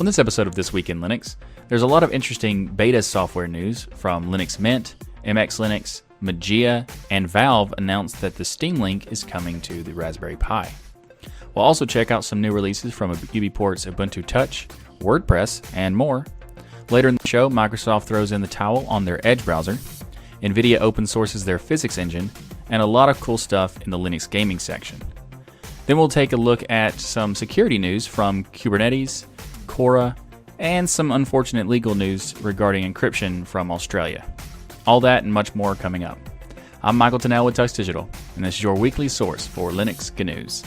On 0.00 0.06
this 0.06 0.18
episode 0.18 0.46
of 0.46 0.54
This 0.54 0.72
Week 0.72 0.88
in 0.88 1.00
Linux, 1.00 1.36
there's 1.68 1.82
a 1.82 1.86
lot 1.86 2.02
of 2.02 2.12
interesting 2.12 2.66
beta 2.66 3.02
software 3.02 3.46
news 3.46 3.86
from 3.94 4.32
Linux 4.32 4.58
Mint, 4.58 4.96
MX 5.24 5.60
Linux, 5.60 6.02
Mageia, 6.22 6.88
and 7.10 7.28
Valve 7.28 7.74
announced 7.76 8.20
that 8.22 8.34
the 8.34 8.44
Steam 8.44 8.76
Link 8.76 9.12
is 9.12 9.22
coming 9.22 9.60
to 9.60 9.82
the 9.82 9.92
Raspberry 9.92 10.36
Pi. 10.36 10.72
We'll 11.54 11.64
also 11.64 11.84
check 11.84 12.10
out 12.10 12.24
some 12.24 12.40
new 12.40 12.52
releases 12.52 12.94
from 12.94 13.14
UBports' 13.14 13.92
Ubuntu 13.92 14.24
Touch, 14.24 14.66
WordPress, 15.00 15.62
and 15.76 15.94
more. 15.94 16.26
Later 16.90 17.08
in 17.08 17.16
the 17.16 17.28
show, 17.28 17.50
Microsoft 17.50 18.04
throws 18.04 18.32
in 18.32 18.40
the 18.40 18.48
towel 18.48 18.86
on 18.88 19.04
their 19.04 19.24
Edge 19.26 19.44
browser, 19.44 19.74
NVIDIA 20.42 20.80
open 20.80 21.06
sources 21.06 21.44
their 21.44 21.58
physics 21.58 21.98
engine, 21.98 22.30
and 22.70 22.80
a 22.80 22.86
lot 22.86 23.10
of 23.10 23.20
cool 23.20 23.38
stuff 23.38 23.80
in 23.82 23.90
the 23.90 23.98
Linux 23.98 24.28
gaming 24.28 24.58
section. 24.58 25.00
Then 25.84 25.98
we'll 25.98 26.08
take 26.08 26.32
a 26.32 26.36
look 26.36 26.64
at 26.70 26.98
some 26.98 27.34
security 27.34 27.76
news 27.76 28.06
from 28.06 28.44
Kubernetes, 28.44 29.26
Quora, 29.62 30.16
and 30.58 30.88
some 30.88 31.10
unfortunate 31.10 31.66
legal 31.66 31.94
news 31.94 32.34
regarding 32.42 32.92
encryption 32.92 33.46
from 33.46 33.70
Australia. 33.70 34.24
All 34.86 35.00
that 35.00 35.24
and 35.24 35.32
much 35.32 35.54
more 35.54 35.74
coming 35.74 36.04
up. 36.04 36.18
I'm 36.82 36.96
Michael 36.96 37.18
Tunnell 37.18 37.44
with 37.44 37.56
Tux 37.56 37.74
Digital, 37.74 38.08
and 38.36 38.44
this 38.44 38.56
is 38.56 38.62
your 38.62 38.74
weekly 38.74 39.08
source 39.08 39.46
for 39.46 39.70
Linux 39.70 40.10
GNews. 40.12 40.64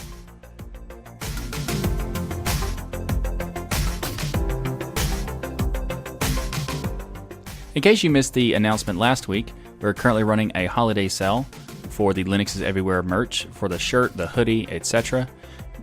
In 7.75 7.81
case 7.81 8.03
you 8.03 8.09
missed 8.09 8.33
the 8.33 8.53
announcement 8.53 8.97
last 8.97 9.27
week, 9.27 9.51
we're 9.81 9.93
currently 9.93 10.23
running 10.23 10.51
a 10.55 10.65
holiday 10.67 11.09
sale 11.09 11.45
for 11.89 12.13
the 12.13 12.23
Linux 12.23 12.55
is 12.55 12.61
Everywhere 12.61 13.03
merch 13.03 13.45
for 13.51 13.69
the 13.69 13.79
shirt, 13.79 14.15
the 14.15 14.27
hoodie, 14.27 14.67
etc. 14.69 15.27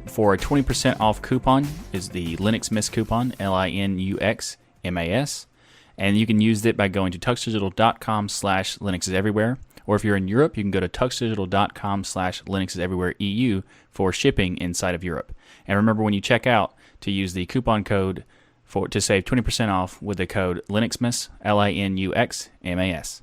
For 0.06 0.34
a 0.34 0.38
20% 0.38 1.00
off 1.00 1.22
coupon 1.22 1.66
is 1.92 2.10
the 2.10 2.36
LinuxMas 2.36 2.90
coupon, 2.92 3.34
L 3.40 3.54
I 3.54 3.70
N 3.70 3.98
U 3.98 4.18
X 4.20 4.56
M 4.84 4.98
A 4.98 5.10
S. 5.10 5.46
And 5.96 6.18
you 6.18 6.26
can 6.26 6.40
use 6.40 6.64
it 6.64 6.76
by 6.76 6.88
going 6.88 7.12
to 7.12 7.18
tuxdigital.com 7.18 8.28
slash 8.28 8.78
Linux 8.78 9.08
is 9.08 9.14
Everywhere. 9.14 9.58
Or 9.86 9.96
if 9.96 10.04
you're 10.04 10.16
in 10.16 10.28
Europe, 10.28 10.56
you 10.56 10.62
can 10.62 10.70
go 10.70 10.80
to 10.80 10.88
tuxdigital.com 10.88 12.04
slash 12.04 12.42
Linux 12.44 12.70
is 12.70 12.78
Everywhere 12.78 13.14
EU 13.18 13.62
for 13.90 14.12
shipping 14.12 14.56
inside 14.58 14.94
of 14.94 15.04
Europe. 15.04 15.32
And 15.66 15.76
remember 15.76 16.02
when 16.02 16.14
you 16.14 16.20
check 16.20 16.46
out 16.46 16.74
to 17.00 17.10
use 17.10 17.32
the 17.32 17.46
coupon 17.46 17.84
code 17.84 18.24
for 18.64 18.88
to 18.88 19.00
save 19.00 19.24
20% 19.24 19.68
off 19.68 20.00
with 20.00 20.18
the 20.18 20.26
code 20.26 20.62
LinuxMas, 20.68 21.28
L 21.42 21.58
I 21.58 21.70
N 21.70 21.96
U 21.96 22.14
X 22.14 22.50
M 22.62 22.78
A 22.78 22.92
S. 22.92 23.22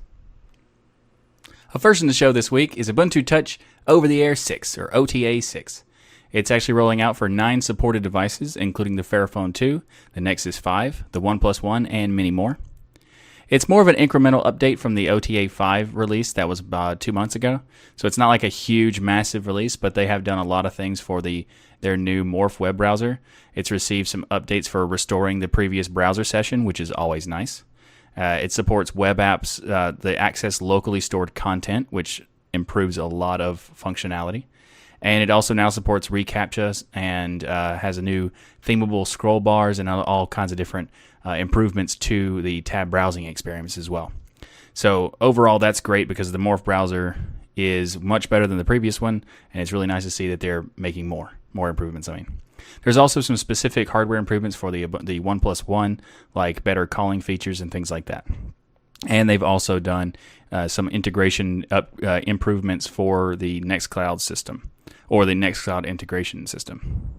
A 1.72 1.78
first 1.78 2.02
in 2.02 2.08
the 2.08 2.14
show 2.14 2.32
this 2.32 2.50
week 2.50 2.76
is 2.76 2.90
Ubuntu 2.90 3.24
Touch 3.24 3.60
Over 3.86 4.08
the 4.08 4.22
Air 4.22 4.34
6, 4.34 4.76
or 4.76 4.94
OTA 4.94 5.40
6. 5.40 5.84
It's 6.32 6.50
actually 6.50 6.74
rolling 6.74 7.00
out 7.00 7.16
for 7.16 7.28
nine 7.28 7.60
supported 7.60 8.02
devices, 8.02 8.56
including 8.56 8.96
the 8.96 9.02
Fairphone 9.02 9.52
2, 9.52 9.82
the 10.12 10.20
Nexus 10.20 10.58
5, 10.58 11.04
the 11.12 11.20
OnePlus 11.20 11.62
One, 11.62 11.86
and 11.86 12.14
many 12.14 12.30
more. 12.30 12.58
It's 13.48 13.68
more 13.68 13.82
of 13.82 13.88
an 13.88 13.96
incremental 13.96 14.44
update 14.44 14.78
from 14.78 14.94
the 14.94 15.10
OTA 15.10 15.48
5 15.48 15.96
release 15.96 16.32
that 16.34 16.48
was 16.48 16.62
uh, 16.72 16.94
two 16.94 17.10
months 17.10 17.34
ago. 17.34 17.62
So 17.96 18.06
it's 18.06 18.16
not 18.16 18.28
like 18.28 18.44
a 18.44 18.48
huge, 18.48 19.00
massive 19.00 19.48
release, 19.48 19.74
but 19.74 19.94
they 19.96 20.06
have 20.06 20.22
done 20.22 20.38
a 20.38 20.44
lot 20.44 20.66
of 20.66 20.74
things 20.74 21.00
for 21.00 21.20
the 21.20 21.46
their 21.80 21.96
new 21.96 22.24
Morph 22.24 22.60
web 22.60 22.76
browser. 22.76 23.20
It's 23.54 23.70
received 23.70 24.06
some 24.06 24.26
updates 24.30 24.68
for 24.68 24.86
restoring 24.86 25.40
the 25.40 25.48
previous 25.48 25.88
browser 25.88 26.24
session, 26.24 26.64
which 26.64 26.78
is 26.78 26.92
always 26.92 27.26
nice. 27.26 27.64
Uh, 28.16 28.38
it 28.40 28.52
supports 28.52 28.94
web 28.94 29.18
apps 29.18 29.66
uh, 29.68 29.92
that 29.92 30.18
access 30.18 30.60
locally 30.60 31.00
stored 31.00 31.34
content, 31.34 31.86
which 31.90 32.22
improves 32.52 32.98
a 32.98 33.06
lot 33.06 33.40
of 33.40 33.70
functionality. 33.76 34.44
And 35.02 35.22
it 35.22 35.30
also 35.30 35.54
now 35.54 35.70
supports 35.70 36.08
reCAPTCHAs 36.08 36.84
and 36.92 37.44
uh, 37.44 37.76
has 37.78 37.98
a 37.98 38.02
new 38.02 38.30
themable 38.64 39.06
scroll 39.06 39.40
bars 39.40 39.78
and 39.78 39.88
all, 39.88 40.26
kinds 40.26 40.52
of 40.52 40.58
different 40.58 40.90
uh, 41.24 41.30
improvements 41.30 41.96
to 41.96 42.42
the 42.42 42.60
tab 42.62 42.90
browsing 42.90 43.24
experience 43.24 43.78
as 43.78 43.88
well. 43.88 44.12
So 44.74 45.14
overall, 45.20 45.58
that's 45.58 45.80
great 45.80 46.08
because 46.08 46.32
the 46.32 46.38
Morph 46.38 46.64
browser 46.64 47.16
is 47.56 48.00
much 48.00 48.28
better 48.28 48.46
than 48.46 48.58
the 48.58 48.64
previous 48.64 49.00
one, 49.00 49.24
and 49.52 49.60
it's 49.60 49.72
really 49.72 49.86
nice 49.86 50.04
to 50.04 50.10
see 50.10 50.28
that 50.28 50.40
they're 50.40 50.64
making 50.76 51.08
more 51.08 51.32
more 51.52 51.68
improvements. 51.68 52.08
I 52.08 52.16
mean, 52.16 52.40
there's 52.84 52.96
also 52.96 53.20
some 53.20 53.36
specific 53.36 53.88
hardware 53.88 54.18
improvements 54.18 54.56
for 54.56 54.70
the 54.70 54.86
the 55.02 55.20
OnePlus 55.20 55.66
One, 55.66 56.00
like 56.34 56.62
better 56.62 56.86
calling 56.86 57.20
features 57.20 57.60
and 57.60 57.70
things 57.70 57.90
like 57.90 58.06
that. 58.06 58.26
And 59.06 59.28
they've 59.28 59.42
also 59.42 59.78
done 59.78 60.14
uh, 60.52 60.68
some 60.68 60.88
integration 60.88 61.64
up 61.70 61.92
uh, 62.02 62.20
improvements 62.26 62.86
for 62.86 63.34
the 63.34 63.60
Nextcloud 63.62 64.20
system 64.20 64.70
or 65.08 65.24
the 65.24 65.32
Nextcloud 65.32 65.86
integration 65.86 66.46
system. 66.46 67.10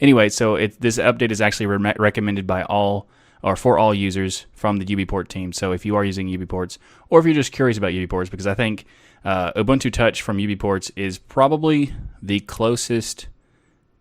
Anyway, 0.00 0.28
so 0.28 0.56
it, 0.56 0.80
this 0.80 0.98
update 0.98 1.30
is 1.30 1.40
actually 1.40 1.66
re- 1.66 1.94
recommended 1.98 2.46
by 2.46 2.62
all 2.64 3.08
or 3.42 3.56
for 3.56 3.78
all 3.78 3.92
users 3.92 4.46
from 4.52 4.76
the 4.76 4.84
UBport 4.84 5.28
team. 5.28 5.52
So 5.52 5.72
if 5.72 5.84
you 5.84 5.96
are 5.96 6.04
using 6.04 6.28
UBports, 6.28 6.78
or 7.10 7.18
if 7.18 7.24
you're 7.24 7.34
just 7.34 7.52
curious 7.52 7.76
about 7.76 7.92
UBports, 7.92 8.30
because 8.30 8.46
I 8.46 8.54
think 8.54 8.84
uh, 9.24 9.52
Ubuntu 9.52 9.92
Touch 9.92 10.22
from 10.22 10.38
UBports 10.38 10.90
is 10.96 11.18
probably 11.18 11.92
the 12.22 12.40
closest 12.40 13.28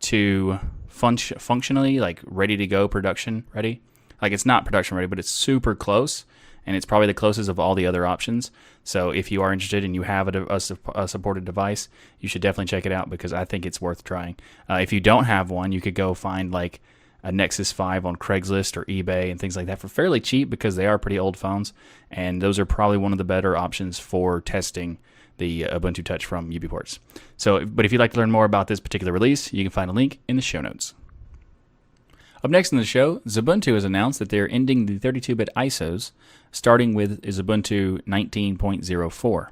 to 0.02 0.60
fun- 0.88 1.18
functionally 1.18 2.00
like 2.00 2.22
ready 2.26 2.58
to 2.58 2.68
go 2.68 2.88
production 2.88 3.44
ready. 3.54 3.82
Like 4.22 4.32
it's 4.32 4.46
not 4.46 4.66
production 4.66 4.96
ready, 4.98 5.08
but 5.08 5.20
it's 5.20 5.32
super 5.32 5.74
close, 5.74 6.26
and 6.66 6.76
it's 6.76 6.86
probably 6.86 7.08
the 7.08 7.14
closest 7.14 7.50
of 7.50 7.60
all 7.60 7.74
the 7.74 7.88
other 7.88 8.06
options. 8.06 8.52
So 8.84 9.12
if 9.12 9.32
you 9.32 9.42
are 9.42 9.54
interested 9.54 9.84
and 9.84 9.94
you 9.94 10.02
have 10.04 10.34
a, 10.34 10.46
a, 10.46 10.60
a 10.96 11.08
supported 11.08 11.46
device, 11.46 11.88
you 12.20 12.28
should 12.28 12.42
definitely 12.42 12.66
check 12.66 12.86
it 12.86 12.92
out 12.92 13.10
because 13.10 13.34
I 13.34 13.46
think 13.46 13.66
it's 13.66 13.82
worth 13.82 14.04
trying. 14.04 14.38
Uh, 14.70 14.76
if 14.76 14.92
you 14.92 15.00
don't 15.00 15.26
have 15.26 15.50
one, 15.52 15.72
you 15.72 15.82
could 15.82 15.96
go 15.96 16.14
find 16.14 16.52
like 16.52 16.82
a 17.24 17.32
Nexus 17.32 17.72
5 17.72 18.06
on 18.06 18.16
Craigslist 18.16 18.76
or 18.76 18.86
eBay 18.86 19.30
and 19.30 19.40
things 19.40 19.56
like 19.56 19.68
that 19.68 19.80
for 19.80 19.88
fairly 19.88 20.20
cheap 20.20 20.50
because 20.50 20.76
they 20.76 20.88
are 20.88 20.98
pretty 20.98 21.20
old 21.20 21.38
phones, 21.38 21.74
and 22.10 22.42
those 22.42 22.58
are 22.58 22.66
probably 22.66 22.98
one 22.98 23.12
of 23.12 23.18
the 23.18 23.24
better 23.24 23.56
options 23.56 24.00
for 24.00 24.42
testing 24.42 24.98
the 25.38 25.64
Ubuntu 25.64 26.04
Touch 26.04 26.26
from 26.26 26.52
UBports. 26.52 27.00
So, 27.38 27.66
but 27.66 27.86
if 27.86 27.92
you'd 27.92 28.00
like 28.00 28.14
to 28.14 28.20
learn 28.20 28.32
more 28.32 28.46
about 28.46 28.68
this 28.68 28.80
particular 28.80 29.14
release, 29.14 29.54
you 29.54 29.64
can 29.64 29.72
find 29.72 29.90
a 29.90 29.94
link 29.94 30.20
in 30.28 30.36
the 30.36 30.42
show 30.42 30.62
notes. 30.62 30.94
Up 32.44 32.50
next 32.50 32.72
in 32.72 32.78
the 32.78 32.86
show, 32.86 33.20
Xubuntu 33.20 33.74
has 33.76 33.84
announced 33.84 34.20
that 34.20 34.30
they're 34.30 34.50
ending 34.50 34.86
the 34.88 35.00
32-bit 35.00 35.50
ISOs, 35.56 36.12
starting 36.52 36.96
with 36.96 37.22
Xubuntu 37.22 38.02
19.04. 38.02 39.48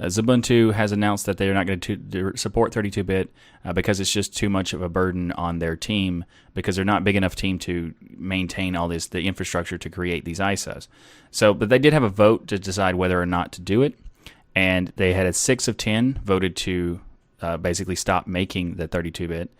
Uh, 0.00 0.04
Xubuntu 0.04 0.72
has 0.72 0.92
announced 0.92 1.26
that 1.26 1.36
they're 1.36 1.52
not 1.52 1.66
going 1.66 1.80
to 1.80 2.32
support 2.36 2.72
32-bit 2.72 3.30
uh, 3.66 3.72
because 3.74 4.00
it's 4.00 4.10
just 4.10 4.34
too 4.34 4.48
much 4.48 4.72
of 4.72 4.80
a 4.80 4.88
burden 4.88 5.32
on 5.32 5.58
their 5.58 5.76
team 5.76 6.24
because 6.54 6.76
they're 6.76 6.84
not 6.84 7.04
big 7.04 7.16
enough 7.16 7.36
team 7.36 7.58
to 7.58 7.92
maintain 8.00 8.74
all 8.74 8.88
this 8.88 9.08
the 9.08 9.26
infrastructure 9.26 9.76
to 9.76 9.90
create 9.90 10.24
these 10.24 10.38
ISOs. 10.38 10.88
So, 11.30 11.52
but 11.52 11.68
they 11.68 11.78
did 11.78 11.92
have 11.92 12.02
a 12.02 12.08
vote 12.08 12.46
to 12.48 12.58
decide 12.58 12.94
whether 12.94 13.20
or 13.20 13.26
not 13.26 13.52
to 13.52 13.60
do 13.60 13.82
it 13.82 13.98
and 14.54 14.92
they 14.96 15.12
had 15.12 15.26
a 15.26 15.32
six 15.32 15.68
of 15.68 15.76
ten 15.76 16.20
voted 16.24 16.56
to 16.56 17.00
uh, 17.40 17.56
basically 17.56 17.94
stop 17.94 18.26
making 18.26 18.74
the 18.76 18.88
32-bit. 18.88 19.50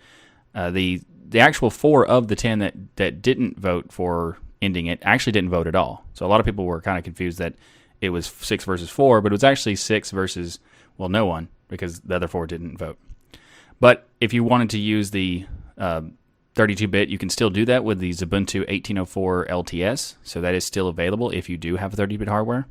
Uh, 0.55 0.71
the 0.71 1.01
the 1.31 1.41
actual 1.41 1.71
four 1.71 2.07
of 2.07 2.29
the 2.29 2.37
ten 2.37 2.59
that 2.59 2.75
that 2.97 3.23
didn't 3.23 3.59
vote 3.59 3.93
for 3.93 4.39
ending 4.63 4.87
it 4.87 4.99
actually 5.03 5.33
didn't 5.33 5.51
vote 5.51 5.67
at 5.67 5.75
all. 5.75 6.05
So 6.13 6.27
a 6.27 6.29
lot 6.29 6.41
of 6.41 6.47
people 6.47 6.67
were 6.67 6.81
kind 6.81 6.99
of 6.99 7.05
confused 7.05 7.39
that 7.39 7.55
it 8.01 8.11
was 8.11 8.27
six 8.27 8.65
versus 8.65 8.91
four, 8.91 9.21
but 9.21 9.33
it 9.33 9.35
was 9.35 9.45
actually 9.45 9.77
six 9.77 10.11
versus 10.11 10.59
well, 10.99 11.09
no 11.09 11.25
one 11.25 11.49
because 11.69 12.01
the 12.01 12.17
other 12.17 12.29
four 12.29 12.47
didn't 12.47 12.77
vote. 12.77 12.99
But 13.79 14.07
if 14.21 14.35
you 14.35 14.45
wanted 14.45 14.71
to 14.71 14.79
use 14.79 15.11
the 15.11 15.47
32-bit, 15.79 17.09
um, 17.09 17.11
you 17.11 17.17
can 17.17 17.31
still 17.31 17.49
do 17.49 17.65
that 17.65 17.85
with 17.85 18.01
the 18.01 18.11
Xubuntu 18.11 18.61
1804 18.61 19.47
LTS. 19.47 20.17
So 20.23 20.43
that 20.43 20.55
is 20.55 20.65
still 20.65 20.89
available 20.89 21.31
if 21.31 21.49
you 21.49 21.57
do 21.57 21.77
have 21.77 21.95
30-bit 21.95 22.29
hardware. 22.29 22.67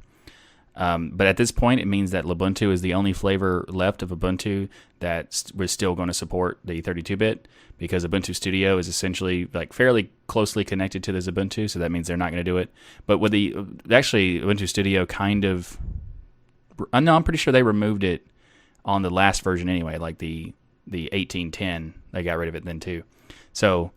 Um, 0.76 1.12
but 1.14 1.28
at 1.28 1.38
this 1.38 1.52
point, 1.52 1.82
it 1.82 1.88
means 1.88 2.12
that 2.12 2.26
Lubuntu 2.26 2.72
is 2.72 2.82
the 2.82 2.94
only 2.94 3.12
flavor 3.12 3.66
left 3.68 4.02
of 4.02 4.10
Ubuntu 4.10 4.70
that 5.00 5.44
we're 5.54 5.68
still 5.68 5.96
going 5.96 6.08
to 6.08 6.14
support 6.14 6.60
the 6.64 6.82
32-bit 6.82 7.48
because 7.78 8.06
Ubuntu 8.06 8.36
Studio 8.36 8.78
is 8.78 8.88
essentially 8.88 9.48
like 9.54 9.74
fairly 9.74 10.12
closely 10.28 10.64
connected 10.64 11.04
to 11.04 11.12
the 11.12 11.20
Ubuntu, 11.20 11.70
so 11.70 11.80
that 11.80 11.92
means 11.92 12.08
they're 12.08 12.18
not 12.18 12.32
going 12.32 12.44
to 12.44 12.50
do 12.50 12.58
it. 12.58 12.70
But 13.08 13.18
with 13.18 13.32
the 13.32 13.56
actually 13.92 14.40
Ubuntu 14.40 14.68
Studio 14.70 15.06
kind 15.06 15.46
of, 15.46 15.78
uh, 16.94 17.00
no, 17.00 17.16
I'm 17.16 17.24
pretty 17.24 17.38
sure 17.38 17.52
they 17.52 17.64
removed 17.64 18.04
it 18.04 18.26
on 18.86 19.02
the 19.02 19.10
last 19.10 19.42
version 19.42 19.70
anyway, 19.70 19.98
like 19.98 20.20
the 20.20 20.54
the 20.88 21.04
1810. 21.12 21.94
They 22.12 22.24
got 22.24 22.38
rid 22.38 22.50
of 22.50 22.56
it 22.56 22.66
then 22.66 22.80
too. 22.80 23.04
So 23.54 23.92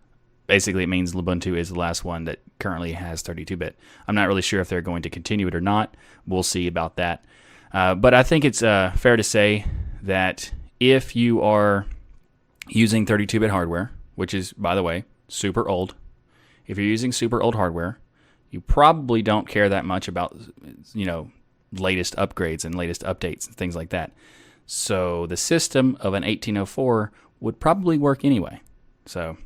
basically 0.52 0.82
it 0.82 0.88
means 0.88 1.14
Lubuntu 1.14 1.56
is 1.56 1.70
the 1.70 1.78
last 1.78 2.04
one 2.04 2.24
that 2.24 2.38
currently 2.58 2.92
has 2.92 3.22
32-bit. 3.22 3.74
I'm 4.06 4.14
not 4.14 4.28
really 4.28 4.42
sure 4.42 4.60
if 4.60 4.68
they're 4.68 4.82
going 4.82 5.00
to 5.00 5.08
continue 5.08 5.46
it 5.46 5.54
or 5.54 5.62
not. 5.62 5.96
We'll 6.26 6.42
see 6.42 6.66
about 6.66 6.96
that. 6.96 7.24
Uh, 7.72 7.94
but 7.94 8.12
I 8.12 8.22
think 8.22 8.44
it's 8.44 8.62
uh, 8.62 8.92
fair 8.94 9.16
to 9.16 9.22
say 9.22 9.64
that 10.02 10.52
if 10.78 11.16
you 11.16 11.40
are 11.40 11.86
using 12.68 13.06
32-bit 13.06 13.48
hardware, 13.48 13.92
which 14.14 14.34
is, 14.34 14.52
by 14.52 14.74
the 14.74 14.82
way, 14.82 15.04
super 15.26 15.66
old, 15.66 15.94
if 16.66 16.76
you're 16.76 16.86
using 16.86 17.12
super 17.12 17.42
old 17.42 17.54
hardware, 17.54 17.98
you 18.50 18.60
probably 18.60 19.22
don't 19.22 19.48
care 19.48 19.70
that 19.70 19.86
much 19.86 20.06
about, 20.06 20.36
you 20.92 21.06
know, 21.06 21.30
latest 21.72 22.14
upgrades 22.16 22.66
and 22.66 22.74
latest 22.74 23.02
updates 23.04 23.46
and 23.46 23.56
things 23.56 23.74
like 23.74 23.88
that. 23.88 24.12
So 24.66 25.26
the 25.26 25.38
system 25.38 25.96
of 26.00 26.12
an 26.12 26.24
1804 26.24 27.10
would 27.40 27.58
probably 27.58 27.96
work 27.96 28.22
anyway. 28.22 28.60
So 29.06 29.38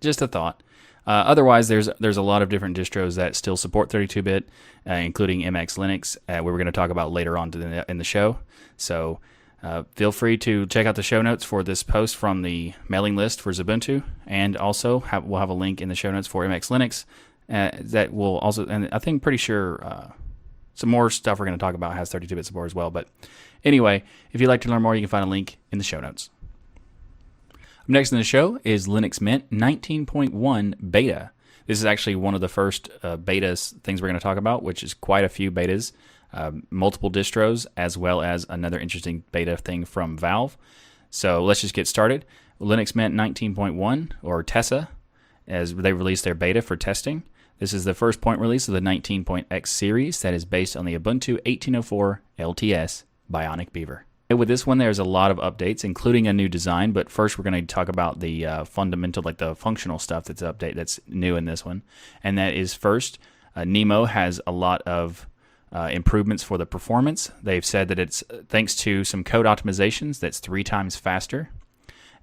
just 0.00 0.22
a 0.22 0.28
thought. 0.28 0.62
Uh, 1.06 1.24
otherwise, 1.26 1.68
there's 1.68 1.88
there's 1.98 2.16
a 2.16 2.22
lot 2.22 2.42
of 2.42 2.48
different 2.48 2.76
distros 2.76 3.16
that 3.16 3.34
still 3.34 3.56
support 3.56 3.88
32-bit, 3.88 4.48
uh, 4.86 4.92
including 4.92 5.40
MX 5.40 5.78
Linux, 5.78 6.16
uh, 6.28 6.42
we 6.42 6.50
we're 6.50 6.58
going 6.58 6.66
to 6.66 6.72
talk 6.72 6.90
about 6.90 7.10
later 7.10 7.38
on 7.38 7.50
the, 7.50 7.84
in 7.90 7.98
the 7.98 8.04
show. 8.04 8.38
So 8.76 9.18
uh, 9.62 9.84
feel 9.94 10.12
free 10.12 10.36
to 10.38 10.66
check 10.66 10.86
out 10.86 10.94
the 10.94 11.02
show 11.02 11.22
notes 11.22 11.44
for 11.44 11.62
this 11.62 11.82
post 11.82 12.16
from 12.16 12.42
the 12.42 12.74
mailing 12.88 13.16
list 13.16 13.40
for 13.40 13.52
Xubuntu, 13.52 14.02
and 14.26 14.56
also 14.56 15.00
have, 15.00 15.24
we'll 15.24 15.40
have 15.40 15.50
a 15.50 15.54
link 15.54 15.80
in 15.80 15.88
the 15.88 15.94
show 15.94 16.10
notes 16.10 16.26
for 16.26 16.46
MX 16.46 16.70
Linux 16.70 17.04
uh, 17.52 17.76
that 17.80 18.12
will 18.12 18.38
also, 18.38 18.66
and 18.66 18.88
I 18.92 18.98
think 18.98 19.22
pretty 19.22 19.38
sure 19.38 19.84
uh, 19.84 20.12
some 20.74 20.88
more 20.88 21.10
stuff 21.10 21.38
we're 21.38 21.46
going 21.46 21.58
to 21.58 21.62
talk 21.62 21.74
about 21.74 21.94
has 21.94 22.10
32-bit 22.10 22.46
support 22.46 22.66
as 22.66 22.74
well. 22.74 22.90
But 22.90 23.08
anyway, 23.64 24.02
if 24.32 24.40
you'd 24.40 24.48
like 24.48 24.62
to 24.62 24.68
learn 24.68 24.82
more, 24.82 24.94
you 24.94 25.02
can 25.02 25.08
find 25.08 25.24
a 25.24 25.28
link 25.28 25.58
in 25.70 25.78
the 25.78 25.84
show 25.84 26.00
notes. 26.00 26.30
Next 27.90 28.12
in 28.12 28.18
the 28.18 28.24
show 28.24 28.60
is 28.62 28.86
Linux 28.86 29.20
Mint 29.20 29.50
19.1 29.50 30.92
beta. 30.92 31.32
This 31.66 31.76
is 31.76 31.84
actually 31.84 32.14
one 32.14 32.36
of 32.36 32.40
the 32.40 32.46
first 32.46 32.88
uh, 33.02 33.16
betas 33.16 33.76
things 33.82 34.00
we're 34.00 34.06
going 34.06 34.18
to 34.18 34.22
talk 34.22 34.38
about, 34.38 34.62
which 34.62 34.84
is 34.84 34.94
quite 34.94 35.24
a 35.24 35.28
few 35.28 35.50
betas 35.50 35.90
um, 36.32 36.68
multiple 36.70 37.10
distros, 37.10 37.66
as 37.76 37.98
well 37.98 38.22
as 38.22 38.46
another 38.48 38.78
interesting 38.78 39.24
beta 39.32 39.56
thing 39.56 39.84
from 39.84 40.16
Valve. 40.16 40.56
So 41.10 41.42
let's 41.42 41.62
just 41.62 41.74
get 41.74 41.88
started. 41.88 42.24
Linux 42.60 42.94
Mint 42.94 43.12
19.1 43.12 44.12
or 44.22 44.44
Tessa, 44.44 44.90
as 45.48 45.74
they 45.74 45.92
released 45.92 46.22
their 46.22 46.36
beta 46.36 46.62
for 46.62 46.76
testing. 46.76 47.24
This 47.58 47.72
is 47.72 47.82
the 47.82 47.92
first 47.92 48.20
point 48.20 48.40
release 48.40 48.68
of 48.68 48.74
the 48.74 48.80
19.x 48.80 49.68
series 49.68 50.22
that 50.22 50.32
is 50.32 50.44
based 50.44 50.76
on 50.76 50.84
the 50.84 50.96
Ubuntu 50.96 51.44
1804 51.44 52.22
LTS 52.38 53.02
Bionic 53.28 53.72
Beaver. 53.72 54.06
With 54.30 54.46
this 54.46 54.64
one, 54.64 54.78
there's 54.78 55.00
a 55.00 55.04
lot 55.04 55.32
of 55.32 55.38
updates, 55.38 55.82
including 55.82 56.28
a 56.28 56.32
new 56.32 56.48
design. 56.48 56.92
But 56.92 57.10
first, 57.10 57.36
we're 57.36 57.42
going 57.42 57.66
to 57.66 57.74
talk 57.74 57.88
about 57.88 58.20
the 58.20 58.46
uh, 58.46 58.64
fundamental, 58.64 59.24
like 59.24 59.38
the 59.38 59.56
functional 59.56 59.98
stuff 59.98 60.24
that's 60.24 60.40
update 60.40 60.76
that's 60.76 61.00
new 61.08 61.34
in 61.34 61.46
this 61.46 61.64
one, 61.64 61.82
and 62.22 62.38
that 62.38 62.54
is 62.54 62.72
first, 62.72 63.18
uh, 63.56 63.64
Nemo 63.64 64.04
has 64.04 64.40
a 64.46 64.52
lot 64.52 64.82
of 64.82 65.26
uh, 65.72 65.88
improvements 65.92 66.44
for 66.44 66.58
the 66.58 66.66
performance. 66.66 67.32
They've 67.42 67.64
said 67.64 67.88
that 67.88 67.98
it's 67.98 68.22
uh, 68.30 68.42
thanks 68.48 68.76
to 68.76 69.02
some 69.02 69.24
code 69.24 69.46
optimizations 69.46 70.20
that's 70.20 70.38
three 70.38 70.62
times 70.62 70.94
faster, 70.94 71.50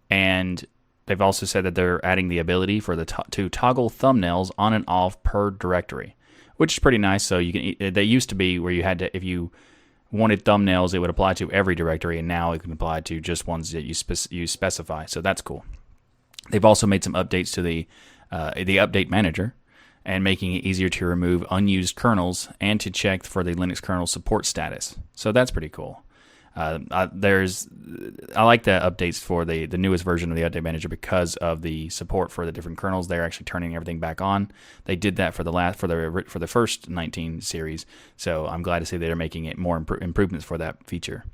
and 0.09 0.65
they've 1.07 1.21
also 1.21 1.45
said 1.45 1.65
that 1.65 1.75
they're 1.75 2.03
adding 2.05 2.29
the 2.29 2.39
ability 2.39 2.79
for 2.79 2.95
the 2.95 3.03
to, 3.03 3.23
to 3.31 3.49
toggle 3.49 3.89
thumbnails 3.89 4.49
on 4.57 4.71
and 4.71 4.85
off 4.87 5.21
per 5.23 5.51
directory, 5.51 6.15
which 6.55 6.75
is 6.75 6.79
pretty 6.79 6.97
nice. 6.97 7.23
So 7.23 7.37
you 7.37 7.75
can 7.75 7.93
they 7.93 8.03
used 8.03 8.29
to 8.29 8.35
be 8.35 8.59
where 8.59 8.71
you 8.71 8.83
had 8.83 8.99
to 8.99 9.15
if 9.15 9.25
you 9.25 9.51
wanted 10.11 10.45
thumbnails, 10.45 10.93
it 10.93 10.99
would 10.99 11.09
apply 11.09 11.33
to 11.35 11.51
every 11.51 11.75
directory, 11.75 12.19
and 12.19 12.27
now 12.27 12.53
it 12.53 12.63
can 12.63 12.71
apply 12.71 13.01
to 13.01 13.19
just 13.19 13.47
ones 13.47 13.71
that 13.71 13.83
you 13.83 13.95
you 14.29 14.47
specify. 14.47 15.05
So 15.05 15.21
that's 15.21 15.41
cool. 15.41 15.65
They've 16.49 16.65
also 16.65 16.87
made 16.87 17.03
some 17.03 17.13
updates 17.13 17.53
to 17.53 17.61
the 17.61 17.87
uh, 18.31 18.51
the 18.55 18.77
update 18.77 19.09
manager, 19.09 19.55
and 20.05 20.23
making 20.23 20.53
it 20.53 20.63
easier 20.63 20.89
to 20.89 21.05
remove 21.05 21.45
unused 21.51 21.95
kernels 21.95 22.49
and 22.61 22.79
to 22.79 22.89
check 22.89 23.23
for 23.23 23.43
the 23.43 23.53
Linux 23.53 23.81
kernel 23.81 24.07
support 24.07 24.45
status. 24.45 24.97
So 25.13 25.31
that's 25.31 25.51
pretty 25.51 25.69
cool. 25.69 26.03
Uh, 26.57 26.79
I, 26.89 27.07
there's 27.13 27.69
I 28.35 28.43
like 28.43 28.63
the 28.63 28.71
updates 28.71 29.19
for 29.19 29.45
the 29.45 29.67
the 29.67 29.77
newest 29.77 30.03
version 30.03 30.31
of 30.31 30.35
the 30.35 30.41
update 30.41 30.63
manager 30.63 30.89
because 30.89 31.35
of 31.35 31.61
the 31.61 31.87
support 31.89 32.31
for 32.31 32.47
the 32.47 32.51
different 32.51 32.79
kernels. 32.79 33.07
They're 33.07 33.23
actually 33.23 33.43
turning 33.45 33.75
everything 33.75 33.99
back 33.99 34.21
on. 34.21 34.49
They 34.85 34.95
did 34.95 35.17
that 35.17 35.35
for 35.35 35.43
the 35.43 35.51
last 35.53 35.77
for 35.77 35.85
the 35.85 36.23
for 36.27 36.39
the 36.39 36.47
first 36.47 36.89
19 36.89 37.41
series. 37.41 37.85
So 38.15 38.47
I'm 38.47 38.63
glad 38.63 38.79
to 38.79 38.87
see 38.87 38.97
they're 38.97 39.15
making 39.15 39.45
it 39.45 39.59
more 39.59 39.77
imp- 39.77 40.01
improvements 40.01 40.45
for 40.45 40.57
that 40.57 40.83
feature. 40.87 41.25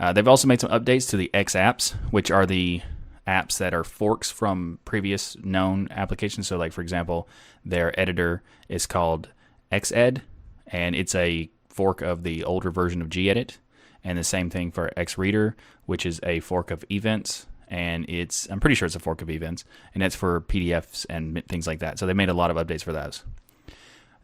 Uh, 0.00 0.14
they've 0.14 0.26
also 0.26 0.48
made 0.48 0.62
some 0.62 0.70
updates 0.70 1.10
to 1.10 1.18
the 1.18 1.30
X 1.34 1.54
apps, 1.54 1.92
which 2.10 2.30
are 2.30 2.46
the 2.46 2.80
apps 3.26 3.58
that 3.58 3.74
are 3.74 3.84
forks 3.84 4.30
from 4.30 4.78
previous 4.86 5.36
known 5.44 5.86
applications. 5.90 6.46
So, 6.46 6.56
like 6.56 6.72
for 6.72 6.80
example, 6.80 7.28
their 7.62 7.98
editor 8.00 8.42
is 8.70 8.86
called 8.86 9.28
Xed, 9.70 10.22
and 10.66 10.96
it's 10.96 11.14
a 11.14 11.50
fork 11.68 12.00
of 12.00 12.22
the 12.22 12.42
older 12.42 12.70
version 12.70 13.02
of 13.02 13.10
gedit. 13.10 13.58
And 14.06 14.16
the 14.16 14.22
same 14.22 14.50
thing 14.50 14.70
for 14.70 14.88
Xreader, 14.96 15.54
which 15.86 16.06
is 16.06 16.20
a 16.22 16.38
fork 16.38 16.70
of 16.70 16.84
Evince, 16.88 17.46
and 17.66 18.08
it's 18.08 18.48
I'm 18.48 18.60
pretty 18.60 18.76
sure 18.76 18.86
it's 18.86 18.94
a 18.94 19.00
fork 19.00 19.20
of 19.20 19.28
Evince, 19.28 19.64
and 19.92 20.02
that's 20.02 20.14
for 20.14 20.42
PDFs 20.42 21.06
and 21.10 21.42
things 21.48 21.66
like 21.66 21.80
that. 21.80 21.98
So 21.98 22.06
they 22.06 22.12
made 22.12 22.28
a 22.28 22.34
lot 22.34 22.52
of 22.52 22.56
updates 22.56 22.84
for 22.84 22.92
those. 22.92 23.24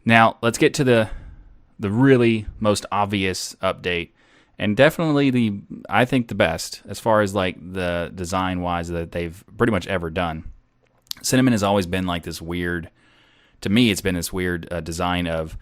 Now 0.05 0.37
let's 0.41 0.57
get 0.57 0.73
to 0.75 0.85
the 0.85 1.09
the 1.79 1.89
really 1.89 2.45
most 2.61 2.85
obvious 2.93 3.55
update 3.55 4.11
and 4.57 4.77
definitely 4.77 5.29
the 5.29 5.59
I 5.89 6.05
think 6.05 6.27
the 6.29 6.35
best 6.35 6.81
as 6.87 6.99
far 6.99 7.21
as 7.21 7.35
like 7.35 7.57
the 7.73 8.11
design 8.15 8.61
wise 8.61 8.87
that 8.89 9.11
they've 9.11 9.43
pretty 9.57 9.71
much 9.71 9.87
ever 9.87 10.09
done. 10.09 10.45
Cinnamon 11.21 11.53
has 11.53 11.63
always 11.63 11.87
been 11.87 12.05
like 12.05 12.23
this 12.23 12.41
weird. 12.41 12.89
To 13.61 13.69
me, 13.69 13.91
it's 13.91 14.01
been 14.01 14.15
this 14.15 14.31
weird 14.31 14.71
uh, 14.71 14.81
design 14.81 15.27
of 15.27 15.57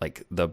like 0.00 0.24
the 0.30 0.50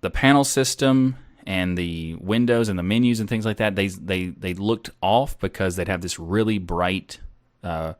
the 0.00 0.10
panel 0.10 0.44
system 0.44 1.16
and 1.46 1.76
the 1.76 2.14
windows 2.20 2.68
and 2.68 2.78
the 2.78 2.82
menus 2.82 3.20
and 3.20 3.28
things 3.28 3.44
like 3.44 3.56
that. 3.58 3.76
They 3.76 3.88
they 3.88 4.26
they 4.26 4.54
looked 4.54 4.90
off 5.00 5.38
because 5.38 5.76
they'd 5.76 5.88
have 5.88 6.00
this 6.00 6.18
really 6.18 6.58
bright, 6.58 7.20
uh, 7.62 7.94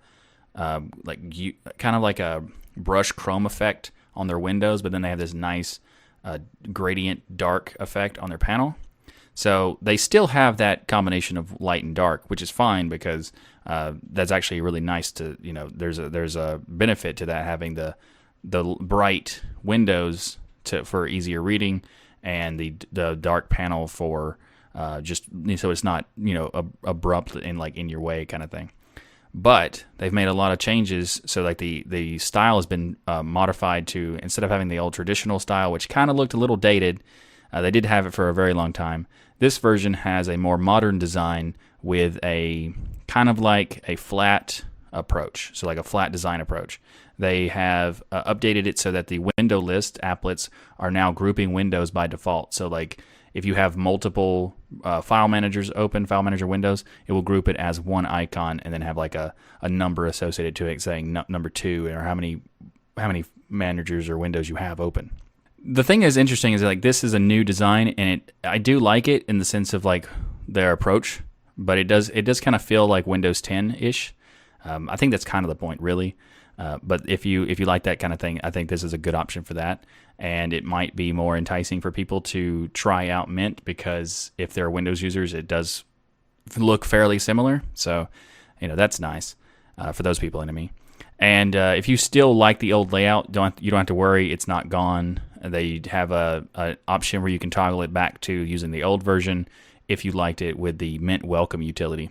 uh, 0.54 0.80
like 1.04 1.18
you, 1.36 1.54
kind 1.78 1.96
of 1.96 2.02
like 2.02 2.20
a 2.20 2.44
brush 2.76 3.12
chrome 3.12 3.46
effect 3.46 3.90
on 4.14 4.26
their 4.26 4.38
windows, 4.38 4.82
but 4.82 4.92
then 4.92 5.02
they 5.02 5.08
have 5.08 5.18
this 5.18 5.34
nice 5.34 5.80
uh, 6.24 6.38
gradient 6.72 7.36
dark 7.36 7.76
effect 7.80 8.18
on 8.18 8.28
their 8.28 8.38
panel. 8.38 8.76
So 9.34 9.78
they 9.80 9.96
still 9.96 10.28
have 10.28 10.58
that 10.58 10.86
combination 10.88 11.38
of 11.38 11.58
light 11.60 11.84
and 11.84 11.94
dark, 11.94 12.28
which 12.28 12.42
is 12.42 12.50
fine 12.50 12.88
because 12.88 13.32
uh, 13.66 13.94
that's 14.10 14.30
actually 14.30 14.60
really 14.60 14.80
nice 14.80 15.10
to 15.12 15.36
you 15.40 15.52
know. 15.52 15.68
There's 15.72 15.98
a 15.98 16.08
there's 16.08 16.36
a 16.36 16.60
benefit 16.68 17.16
to 17.18 17.26
that 17.26 17.44
having 17.44 17.74
the 17.74 17.96
the 18.44 18.62
bright 18.80 19.40
windows 19.62 20.38
to 20.64 20.84
for 20.84 21.06
easier 21.06 21.42
reading 21.42 21.82
and 22.22 22.58
the 22.58 22.74
the 22.92 23.14
dark 23.14 23.48
panel 23.48 23.86
for 23.86 24.38
uh, 24.74 25.00
just 25.00 25.24
so 25.56 25.70
it's 25.70 25.84
not 25.84 26.06
you 26.16 26.34
know 26.34 26.50
ab- 26.54 26.74
abrupt 26.84 27.34
and 27.34 27.58
like 27.58 27.76
in 27.76 27.88
your 27.88 28.00
way 28.00 28.24
kind 28.24 28.42
of 28.42 28.50
thing. 28.50 28.70
But 29.34 29.86
they've 29.96 30.12
made 30.12 30.28
a 30.28 30.34
lot 30.34 30.52
of 30.52 30.58
changes, 30.58 31.20
so 31.24 31.42
like 31.42 31.58
the 31.58 31.84
the 31.86 32.18
style 32.18 32.56
has 32.56 32.66
been 32.66 32.96
uh, 33.06 33.22
modified 33.22 33.86
to 33.88 34.18
instead 34.22 34.44
of 34.44 34.50
having 34.50 34.68
the 34.68 34.78
old 34.78 34.94
traditional 34.94 35.38
style, 35.38 35.72
which 35.72 35.88
kind 35.88 36.10
of 36.10 36.16
looked 36.16 36.34
a 36.34 36.38
little 36.38 36.56
dated 36.56 37.02
uh, 37.52 37.60
they 37.60 37.70
did 37.70 37.84
have 37.84 38.06
it 38.06 38.12
for 38.14 38.28
a 38.28 38.34
very 38.34 38.54
long 38.54 38.72
time. 38.72 39.06
This 39.38 39.58
version 39.58 39.94
has 39.94 40.28
a 40.28 40.38
more 40.38 40.56
modern 40.56 40.98
design 40.98 41.54
with 41.82 42.18
a 42.22 42.72
kind 43.06 43.28
of 43.28 43.38
like 43.38 43.82
a 43.86 43.96
flat 43.96 44.64
approach, 44.92 45.50
so 45.54 45.66
like 45.66 45.78
a 45.78 45.82
flat 45.82 46.12
design 46.12 46.40
approach. 46.40 46.80
They 47.22 47.46
have 47.46 48.02
uh, 48.10 48.34
updated 48.34 48.66
it 48.66 48.80
so 48.80 48.90
that 48.90 49.06
the 49.06 49.20
window 49.38 49.60
list 49.60 49.96
applets 50.02 50.48
are 50.80 50.90
now 50.90 51.12
grouping 51.12 51.52
windows 51.52 51.92
by 51.92 52.08
default. 52.08 52.52
So 52.52 52.66
like 52.66 53.00
if 53.32 53.44
you 53.44 53.54
have 53.54 53.76
multiple 53.76 54.56
uh, 54.82 55.02
file 55.02 55.28
managers 55.28 55.70
open, 55.76 56.04
file 56.04 56.24
manager 56.24 56.48
windows, 56.48 56.84
it 57.06 57.12
will 57.12 57.22
group 57.22 57.46
it 57.48 57.56
as 57.58 57.78
one 57.78 58.06
icon 58.06 58.58
and 58.64 58.74
then 58.74 58.80
have 58.80 58.96
like 58.96 59.14
a, 59.14 59.34
a 59.60 59.68
number 59.68 60.06
associated 60.06 60.56
to 60.56 60.66
it 60.66 60.82
saying 60.82 61.16
number 61.28 61.48
two 61.48 61.86
or 61.86 62.00
how 62.00 62.16
many 62.16 62.42
how 62.96 63.06
many 63.06 63.24
managers 63.48 64.08
or 64.08 64.18
windows 64.18 64.48
you 64.48 64.56
have 64.56 64.80
open 64.80 65.10
the 65.64 65.84
thing 65.84 66.02
is 66.02 66.16
interesting 66.16 66.52
is 66.54 66.62
like 66.62 66.82
this 66.82 67.04
is 67.04 67.14
a 67.14 67.18
new 67.18 67.44
design 67.44 67.94
and 67.96 68.08
it 68.20 68.34
I 68.42 68.58
do 68.58 68.80
like 68.80 69.06
it 69.06 69.24
in 69.28 69.38
the 69.38 69.44
sense 69.44 69.72
of 69.72 69.84
like 69.84 70.08
their 70.48 70.72
approach, 70.72 71.20
but 71.56 71.78
it 71.78 71.84
does 71.84 72.08
it 72.10 72.22
does 72.22 72.40
kind 72.40 72.56
of 72.56 72.62
feel 72.62 72.88
like 72.88 73.06
Windows 73.06 73.40
10 73.40 73.76
ish. 73.78 74.12
Um, 74.64 74.88
I 74.90 74.96
think 74.96 75.10
that's 75.10 75.24
kind 75.24 75.44
of 75.44 75.48
the 75.48 75.56
point, 75.56 75.80
really. 75.80 76.16
Uh, 76.58 76.78
but 76.82 77.02
if 77.08 77.24
you 77.24 77.44
if 77.44 77.58
you 77.58 77.66
like 77.66 77.84
that 77.84 77.98
kind 77.98 78.12
of 78.12 78.20
thing, 78.20 78.40
I 78.44 78.50
think 78.50 78.68
this 78.68 78.84
is 78.84 78.92
a 78.92 78.98
good 78.98 79.14
option 79.14 79.42
for 79.42 79.54
that, 79.54 79.84
and 80.18 80.52
it 80.52 80.64
might 80.64 80.94
be 80.94 81.12
more 81.12 81.36
enticing 81.36 81.80
for 81.80 81.90
people 81.90 82.20
to 82.22 82.68
try 82.68 83.08
out 83.08 83.30
Mint 83.30 83.64
because 83.64 84.30
if 84.38 84.52
they're 84.52 84.70
Windows 84.70 85.02
users, 85.02 85.34
it 85.34 85.48
does 85.48 85.84
look 86.56 86.84
fairly 86.84 87.18
similar. 87.18 87.62
So, 87.74 88.08
you 88.60 88.68
know 88.68 88.76
that's 88.76 89.00
nice 89.00 89.34
uh, 89.78 89.92
for 89.92 90.02
those 90.02 90.18
people 90.18 90.44
me. 90.44 90.70
And 91.18 91.54
uh, 91.54 91.74
if 91.76 91.88
you 91.88 91.96
still 91.96 92.34
like 92.36 92.58
the 92.58 92.72
old 92.72 92.92
layout, 92.92 93.30
don't 93.32 93.54
you 93.62 93.70
don't 93.70 93.78
have 93.78 93.86
to 93.86 93.94
worry; 93.94 94.32
it's 94.32 94.48
not 94.48 94.68
gone. 94.68 95.20
They 95.40 95.80
have 95.86 96.12
a, 96.12 96.46
a 96.54 96.76
option 96.86 97.22
where 97.22 97.30
you 97.30 97.38
can 97.38 97.50
toggle 97.50 97.82
it 97.82 97.92
back 97.92 98.20
to 98.22 98.32
using 98.32 98.70
the 98.70 98.82
old 98.84 99.02
version 99.02 99.48
if 99.88 100.04
you 100.04 100.12
liked 100.12 100.42
it 100.42 100.58
with 100.58 100.78
the 100.78 100.98
Mint 100.98 101.24
Welcome 101.24 101.62
utility. 101.62 102.10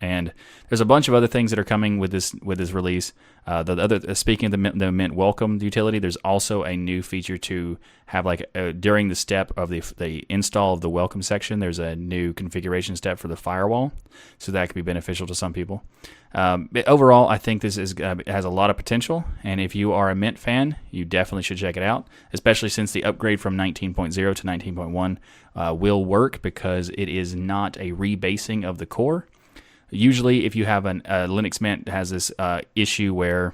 And 0.00 0.32
there's 0.68 0.80
a 0.80 0.86
bunch 0.86 1.08
of 1.08 1.14
other 1.14 1.26
things 1.26 1.50
that 1.50 1.58
are 1.58 1.64
coming 1.64 1.98
with 1.98 2.10
this 2.10 2.34
with 2.42 2.58
this 2.58 2.72
release. 2.72 3.12
Uh, 3.46 3.62
the 3.62 3.72
other, 3.76 4.00
uh, 4.08 4.14
speaking 4.14 4.46
of 4.46 4.50
the 4.52 4.56
Mint, 4.56 4.78
the 4.78 4.90
Mint 4.92 5.14
Welcome 5.14 5.60
utility, 5.62 5.98
there's 5.98 6.16
also 6.16 6.62
a 6.62 6.76
new 6.76 7.02
feature 7.02 7.36
to 7.38 7.78
have 8.06 8.24
like 8.24 8.48
uh, 8.54 8.72
during 8.72 9.08
the 9.08 9.14
step 9.14 9.52
of 9.58 9.68
the 9.68 9.80
the 9.98 10.24
install 10.30 10.72
of 10.72 10.80
the 10.80 10.88
Welcome 10.88 11.20
section. 11.22 11.58
There's 11.58 11.78
a 11.78 11.96
new 11.96 12.32
configuration 12.32 12.96
step 12.96 13.18
for 13.18 13.28
the 13.28 13.36
firewall, 13.36 13.92
so 14.38 14.52
that 14.52 14.68
could 14.68 14.74
be 14.74 14.82
beneficial 14.82 15.26
to 15.26 15.34
some 15.34 15.52
people. 15.52 15.82
Um, 16.32 16.70
overall, 16.86 17.28
I 17.28 17.38
think 17.38 17.60
this 17.60 17.76
is 17.76 17.94
uh, 17.94 18.16
has 18.26 18.46
a 18.46 18.50
lot 18.50 18.70
of 18.70 18.76
potential, 18.78 19.24
and 19.42 19.60
if 19.60 19.74
you 19.74 19.92
are 19.92 20.08
a 20.08 20.14
Mint 20.14 20.38
fan, 20.38 20.76
you 20.90 21.04
definitely 21.04 21.42
should 21.42 21.58
check 21.58 21.76
it 21.76 21.82
out. 21.82 22.06
Especially 22.32 22.68
since 22.70 22.92
the 22.92 23.04
upgrade 23.04 23.40
from 23.40 23.56
19.0 23.56 24.14
to 24.14 24.42
19.1 24.46 25.16
uh, 25.56 25.74
will 25.74 26.04
work 26.04 26.40
because 26.40 26.90
it 26.90 27.08
is 27.08 27.34
not 27.34 27.76
a 27.78 27.92
rebasing 27.92 28.64
of 28.64 28.78
the 28.78 28.86
core 28.86 29.26
Usually, 29.90 30.44
if 30.46 30.54
you 30.54 30.66
have 30.66 30.86
an, 30.86 31.02
a 31.04 31.26
Linux 31.26 31.60
Mint 31.60 31.88
has 31.88 32.10
this 32.10 32.30
uh, 32.38 32.60
issue 32.74 33.14
where 33.14 33.52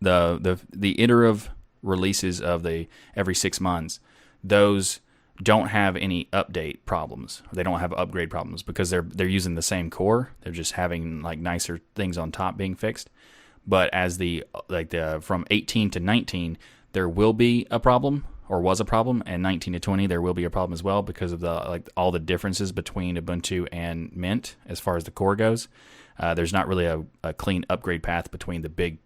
the 0.00 0.38
the 0.40 0.60
the 0.72 1.00
iterative 1.00 1.50
releases 1.82 2.40
of 2.40 2.62
the 2.62 2.88
every 3.14 3.34
six 3.34 3.60
months, 3.60 4.00
those 4.42 5.00
don't 5.42 5.68
have 5.68 5.96
any 5.96 6.28
update 6.32 6.78
problems. 6.86 7.42
They 7.52 7.62
don't 7.62 7.80
have 7.80 7.92
upgrade 7.92 8.30
problems 8.30 8.62
because 8.62 8.90
they're 8.90 9.02
they're 9.02 9.26
using 9.26 9.54
the 9.54 9.62
same 9.62 9.90
core. 9.90 10.30
They're 10.40 10.52
just 10.52 10.72
having 10.72 11.22
like 11.22 11.38
nicer 11.38 11.80
things 11.94 12.16
on 12.16 12.32
top 12.32 12.56
being 12.56 12.74
fixed. 12.74 13.10
But 13.66 13.92
as 13.92 14.18
the 14.18 14.44
like 14.68 14.90
the 14.90 15.18
from 15.20 15.44
18 15.50 15.90
to 15.90 16.00
19, 16.00 16.56
there 16.92 17.08
will 17.08 17.32
be 17.32 17.66
a 17.70 17.80
problem 17.80 18.24
or 18.48 18.60
was 18.60 18.80
a 18.80 18.84
problem, 18.84 19.22
and 19.26 19.42
19 19.42 19.72
to 19.74 19.80
20 19.80 20.06
there 20.06 20.20
will 20.20 20.34
be 20.34 20.44
a 20.44 20.50
problem 20.50 20.72
as 20.72 20.82
well 20.82 21.02
because 21.02 21.32
of 21.32 21.40
the 21.40 21.52
like 21.52 21.88
all 21.96 22.12
the 22.12 22.18
differences 22.18 22.72
between 22.72 23.16
Ubuntu 23.16 23.66
and 23.72 24.14
Mint 24.14 24.56
as 24.66 24.80
far 24.80 24.96
as 24.96 25.04
the 25.04 25.10
core 25.10 25.36
goes. 25.36 25.68
Uh, 26.18 26.34
there's 26.34 26.52
not 26.52 26.66
really 26.66 26.86
a, 26.86 27.04
a, 27.22 27.34
clean 27.34 27.64
upgrade 27.68 28.02
path 28.02 28.30
between 28.30 28.62
the 28.62 28.68
big 28.68 28.98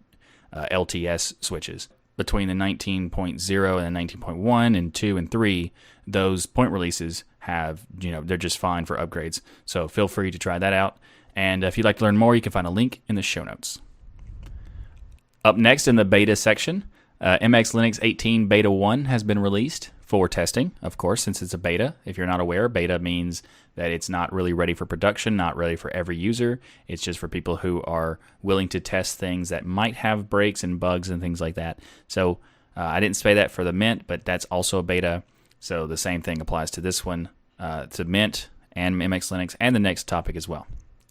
uh, 0.52 0.66
LTS 0.70 1.34
switches. 1.42 1.88
Between 2.16 2.48
the 2.48 2.54
19.0 2.54 3.86
and 3.86 3.96
the 3.96 4.00
19.1 4.00 4.78
and 4.78 4.94
2 4.94 5.16
and 5.16 5.30
3, 5.30 5.72
those 6.06 6.46
point 6.46 6.70
releases 6.70 7.24
have, 7.40 7.86
you 7.98 8.12
know, 8.12 8.20
they're 8.20 8.36
just 8.36 8.58
fine 8.58 8.84
for 8.84 8.96
upgrades. 8.96 9.40
So 9.64 9.88
feel 9.88 10.06
free 10.06 10.30
to 10.30 10.38
try 10.38 10.58
that 10.58 10.72
out. 10.72 10.98
And 11.34 11.64
if 11.64 11.76
you'd 11.76 11.84
like 11.84 11.96
to 11.98 12.04
learn 12.04 12.16
more, 12.16 12.34
you 12.34 12.42
can 12.42 12.52
find 12.52 12.66
a 12.66 12.70
link 12.70 13.02
in 13.08 13.14
the 13.14 13.22
show 13.22 13.42
notes. 13.42 13.80
Up 15.44 15.56
next 15.56 15.88
in 15.88 15.96
the 15.96 16.04
beta 16.04 16.36
section, 16.36 16.84
uh, 17.20 17.38
MX 17.38 17.74
Linux 17.74 17.98
18 18.00 18.46
Beta 18.46 18.70
1 18.70 19.04
has 19.06 19.22
been 19.22 19.38
released 19.38 19.90
for 20.10 20.28
testing, 20.28 20.72
of 20.82 20.96
course, 20.96 21.22
since 21.22 21.42
it's 21.42 21.54
a 21.54 21.58
beta. 21.58 21.94
If 22.04 22.18
you're 22.18 22.26
not 22.26 22.40
aware, 22.40 22.68
beta 22.68 22.98
means 22.98 23.42
that 23.76 23.90
it's 23.90 24.08
not 24.08 24.32
really 24.32 24.52
ready 24.52 24.74
for 24.74 24.86
production, 24.86 25.36
not 25.36 25.56
ready 25.56 25.76
for 25.76 25.90
every 25.92 26.16
user. 26.16 26.60
It's 26.88 27.02
just 27.02 27.18
for 27.18 27.28
people 27.28 27.56
who 27.56 27.82
are 27.82 28.18
willing 28.42 28.68
to 28.70 28.80
test 28.80 29.18
things 29.18 29.50
that 29.50 29.64
might 29.64 29.94
have 29.96 30.28
breaks 30.28 30.64
and 30.64 30.80
bugs 30.80 31.10
and 31.10 31.22
things 31.22 31.40
like 31.40 31.54
that. 31.54 31.78
So 32.08 32.38
uh, 32.76 32.84
I 32.84 33.00
didn't 33.00 33.16
say 33.16 33.34
that 33.34 33.50
for 33.50 33.62
the 33.62 33.72
Mint, 33.72 34.06
but 34.06 34.24
that's 34.24 34.46
also 34.46 34.78
a 34.78 34.82
beta. 34.82 35.22
So 35.60 35.86
the 35.86 35.96
same 35.96 36.22
thing 36.22 36.40
applies 36.40 36.70
to 36.72 36.80
this 36.80 37.04
one, 37.04 37.28
uh, 37.58 37.86
to 37.86 38.04
Mint 38.04 38.48
and 38.72 38.96
MX 38.96 39.30
Linux, 39.30 39.54
and 39.60 39.76
the 39.76 39.80
next 39.80 40.08
topic 40.08 40.34
as 40.36 40.48
well. 40.48 40.66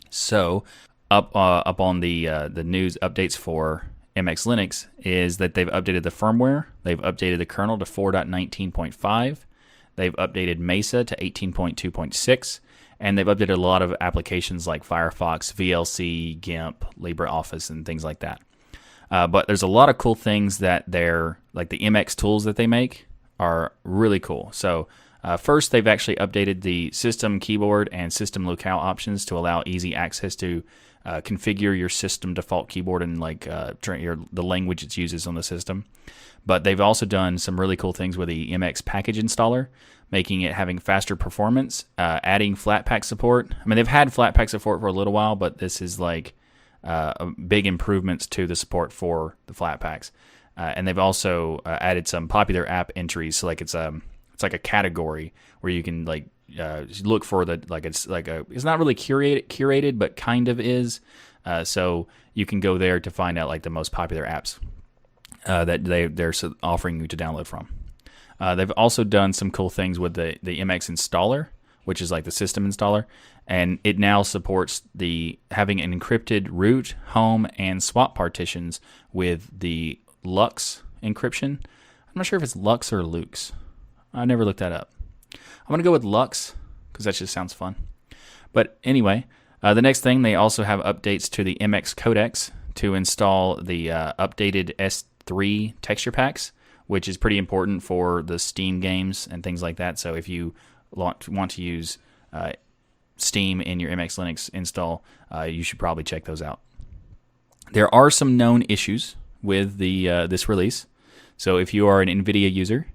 So 0.10 0.64
up 1.12 1.36
uh, 1.36 1.60
up 1.66 1.80
on 1.80 2.00
the 2.00 2.28
uh, 2.28 2.48
the 2.48 2.64
news 2.64 2.98
updates 3.02 3.38
for 3.38 3.86
MX 4.20 4.46
Linux 4.46 4.88
is 5.00 5.38
that 5.38 5.54
they've 5.54 5.68
updated 5.68 6.04
the 6.04 6.12
firmware, 6.12 6.66
they've 6.84 7.00
updated 7.00 7.38
the 7.38 7.46
kernel 7.46 7.78
to 7.78 7.86
4.19.5, 7.86 9.38
they've 9.96 10.16
updated 10.16 10.60
Mesa 10.60 11.04
to 11.04 11.16
18.2.6, 11.16 12.60
and 13.00 13.18
they've 13.18 13.26
updated 13.26 13.56
a 13.56 13.62
lot 13.62 13.82
of 13.82 13.96
applications 14.02 14.68
like 14.68 14.88
Firefox, 14.88 15.54
VLC, 15.54 16.40
GIMP, 16.40 16.86
LibreOffice, 17.00 17.70
and 17.70 17.86
things 17.86 18.04
like 18.04 18.20
that. 18.20 18.42
Uh, 19.12 19.28
but 19.28 19.48
there's 19.48 19.62
a 19.62 19.68
lot 19.68 19.90
of 19.90 19.98
cool 19.98 20.16
things 20.16 20.60
that 20.60 20.84
they're 20.88 21.40
like 21.54 21.70
the 21.70 21.80
MX 21.80 22.16
tools 22.16 22.44
that 22.44 22.58
they 22.58 22.68
make 22.68 23.08
are 23.40 23.74
really 23.84 24.20
cool. 24.20 24.50
So 24.52 24.88
uh, 25.24 25.38
first, 25.38 25.72
they've 25.72 25.88
actually 25.88 26.16
updated 26.18 26.62
the 26.62 26.92
system 26.92 27.40
keyboard 27.40 27.90
and 27.92 28.14
system 28.14 28.46
locale 28.46 28.78
options 28.78 29.26
to 29.26 29.38
allow 29.38 29.64
easy 29.66 29.96
access 29.96 30.36
to 30.38 30.64
uh, 31.06 31.22
configure 31.22 31.78
your 31.78 31.90
system 31.90 32.34
default 32.34 32.70
keyboard 32.70 33.02
and 33.02 33.20
like 33.20 33.48
uh, 33.48 33.74
your, 33.98 34.20
the 34.32 34.44
language 34.44 34.84
it 34.84 34.98
uses 34.98 35.26
on 35.28 35.36
the 35.36 35.44
system. 35.44 35.86
But 36.46 36.64
they've 36.64 36.80
also 36.80 37.06
done 37.06 37.38
some 37.38 37.60
really 37.60 37.76
cool 37.76 37.94
things 37.94 38.18
with 38.18 38.30
the 38.30 38.52
MX 38.52 38.86
package 38.86 39.18
installer, 39.18 39.68
making 40.12 40.42
it 40.42 40.54
having 40.54 40.80
faster 40.80 41.16
performance, 41.16 41.86
uh, 41.98 42.20
adding 42.24 42.56
Flatpak 42.56 43.04
support. 43.04 43.52
I 43.52 43.68
mean, 43.68 43.76
they've 43.76 43.88
had 43.88 44.10
Flatpak 44.10 44.50
support 44.50 44.80
for 44.80 44.88
a 44.88 44.94
little 44.94 45.14
while, 45.14 45.36
but 45.36 45.58
this 45.58 45.82
is 45.82 46.00
like 46.00 46.34
uh, 46.84 47.26
big 47.48 47.68
improvements 47.68 48.26
to 48.28 48.48
the 48.48 48.56
support 48.56 48.92
for 48.94 49.36
the 49.48 49.54
Flatpaks. 49.54 50.12
Uh, 50.58 50.74
and 50.76 50.88
they've 50.88 51.00
also 51.00 51.62
uh, 51.66 51.78
added 51.80 52.08
some 52.08 52.28
popular 52.28 52.70
app 52.70 52.92
entries, 52.96 53.38
so 53.38 53.48
like 53.48 53.62
it's 53.62 53.74
um 53.74 54.02
it's 54.34 54.44
like 54.44 54.54
a 54.54 54.60
category 54.60 55.34
where 55.62 55.72
you 55.72 55.82
can 55.82 56.04
like 56.04 56.28
uh, 56.58 56.86
look 57.04 57.24
for 57.24 57.46
the 57.46 57.62
like 57.68 57.86
it's 57.86 58.08
like 58.08 58.28
a 58.28 58.46
it's 58.50 58.64
not 58.64 58.80
really 58.80 58.96
curated 58.96 59.48
curated 59.48 59.98
but 59.98 60.16
kind 60.16 60.48
of 60.48 60.60
is. 60.60 61.02
Uh, 61.46 61.64
so 61.64 62.08
you 62.34 62.46
can 62.46 62.60
go 62.60 62.78
there 62.78 63.00
to 63.00 63.10
find 63.10 63.38
out 63.38 63.48
like 63.48 63.64
the 63.64 63.70
most 63.70 63.92
popular 63.92 64.26
apps 64.26 64.60
uh, 65.46 65.66
that 65.66 65.84
they 65.86 66.08
they're 66.08 66.34
offering 66.64 67.00
you 67.00 67.08
to 67.08 67.18
download 67.18 67.46
from. 67.46 67.70
Uh, 68.40 68.56
they've 68.56 68.72
also 68.72 69.04
done 69.04 69.34
some 69.34 69.52
cool 69.52 69.70
things 69.70 70.00
with 70.00 70.14
the 70.14 70.38
the 70.42 70.60
mx 70.60 70.90
installer 70.90 71.48
which 71.86 72.02
is 72.02 72.12
like 72.12 72.24
the 72.24 72.32
system 72.32 72.70
installer 72.70 73.06
and 73.48 73.80
it 73.84 73.98
now 73.98 74.22
supports 74.22 74.84
the 74.94 75.40
having 75.52 75.82
an 75.82 75.98
encrypted 75.98 76.48
root 76.52 76.94
home 77.08 77.48
and 77.58 77.82
swap 77.82 78.16
partitions 78.16 78.80
with 79.12 79.50
the 79.60 80.00
LUKS 80.24 80.84
encryption. 81.02 81.60
I'm 82.08 82.14
not 82.14 82.28
sure 82.28 82.38
if 82.38 82.44
it's 82.44 82.56
lux 82.56 82.94
or 82.94 83.02
lux 83.04 83.54
i 84.14 84.26
never 84.26 84.46
looked 84.46 84.60
that 84.60 84.72
up 84.72 84.92
I'm 85.70 85.74
going 85.74 85.84
to 85.84 85.88
go 85.88 85.92
with 85.92 86.04
Lux 86.04 86.56
because 86.92 87.06
that 87.06 87.14
just 87.14 87.32
sounds 87.32 87.54
fun. 87.54 87.76
But 88.54 88.80
anyway, 88.84 89.28
uh, 89.62 89.76
the 89.76 89.84
next 89.84 90.02
thing, 90.02 90.24
they 90.24 90.34
also 90.34 90.64
have 90.64 90.80
updates 90.80 91.30
to 91.30 91.44
the 91.44 91.58
MX 91.62 91.94
codecs 91.94 92.50
to 92.76 92.96
install 92.96 93.62
the 93.62 93.92
uh, 93.92 94.14
updated 94.18 94.76
S3 94.78 95.76
texture 95.84 96.12
packs, 96.12 96.54
which 96.88 97.08
is 97.08 97.18
pretty 97.18 97.38
important 97.38 97.84
for 97.84 98.24
the 98.24 98.40
Steam 98.40 98.80
games 98.80 99.28
and 99.30 99.44
things 99.44 99.62
like 99.62 99.78
that. 99.78 100.00
So 100.00 100.16
if 100.16 100.28
you 100.28 100.56
want 100.92 101.52
to 101.52 101.62
use 101.62 102.00
uh, 102.34 102.54
Steam 103.18 103.62
in 103.62 103.80
your 103.80 103.92
MX 103.92 104.18
Linux 104.18 104.50
install, 104.52 105.04
uh, 105.32 105.44
you 105.44 105.62
should 105.62 105.78
probably 105.78 106.04
check 106.04 106.26
those 106.26 106.42
out. 106.42 106.62
There 107.74 107.94
are 107.94 108.10
some 108.10 108.38
known 108.38 108.64
issues 108.68 109.16
with 109.44 109.78
the 109.78 110.10
uh, 110.10 110.28
this 110.28 110.50
release. 110.50 110.88
So 111.38 111.58
if 111.58 111.76
you 111.76 111.88
are 111.88 112.02
an 112.02 112.10
NVIDIA 112.10 112.52
user, 112.52 112.88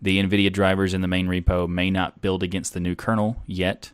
the 0.00 0.22
NVIDIA 0.22 0.52
drivers 0.52 0.94
in 0.94 1.00
the 1.00 1.08
main 1.08 1.26
repo 1.26 1.68
may 1.68 1.90
not 1.90 2.20
build 2.20 2.42
against 2.42 2.74
the 2.74 2.80
new 2.80 2.94
kernel 2.94 3.42
yet, 3.46 3.92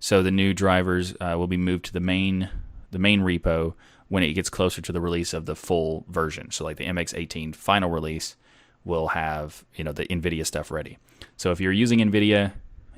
so 0.00 0.22
the 0.22 0.30
new 0.30 0.52
drivers 0.52 1.14
uh, 1.20 1.34
will 1.36 1.46
be 1.46 1.56
moved 1.56 1.86
to 1.86 1.92
the 1.92 2.00
main 2.00 2.50
the 2.90 2.98
main 2.98 3.20
repo 3.20 3.74
when 4.08 4.22
it 4.22 4.34
gets 4.34 4.50
closer 4.50 4.80
to 4.80 4.92
the 4.92 5.00
release 5.00 5.32
of 5.32 5.46
the 5.46 5.56
full 5.56 6.04
version. 6.08 6.50
So 6.50 6.64
like 6.64 6.76
the 6.76 6.86
MX18 6.86 7.56
final 7.56 7.90
release 7.90 8.36
will 8.84 9.08
have 9.08 9.64
you 9.74 9.84
know 9.84 9.92
the 9.92 10.06
NVIDIA 10.06 10.44
stuff 10.44 10.70
ready. 10.70 10.98
So 11.36 11.50
if 11.50 11.60
you're 11.60 11.72
using 11.72 12.00
NVIDIA 12.00 12.52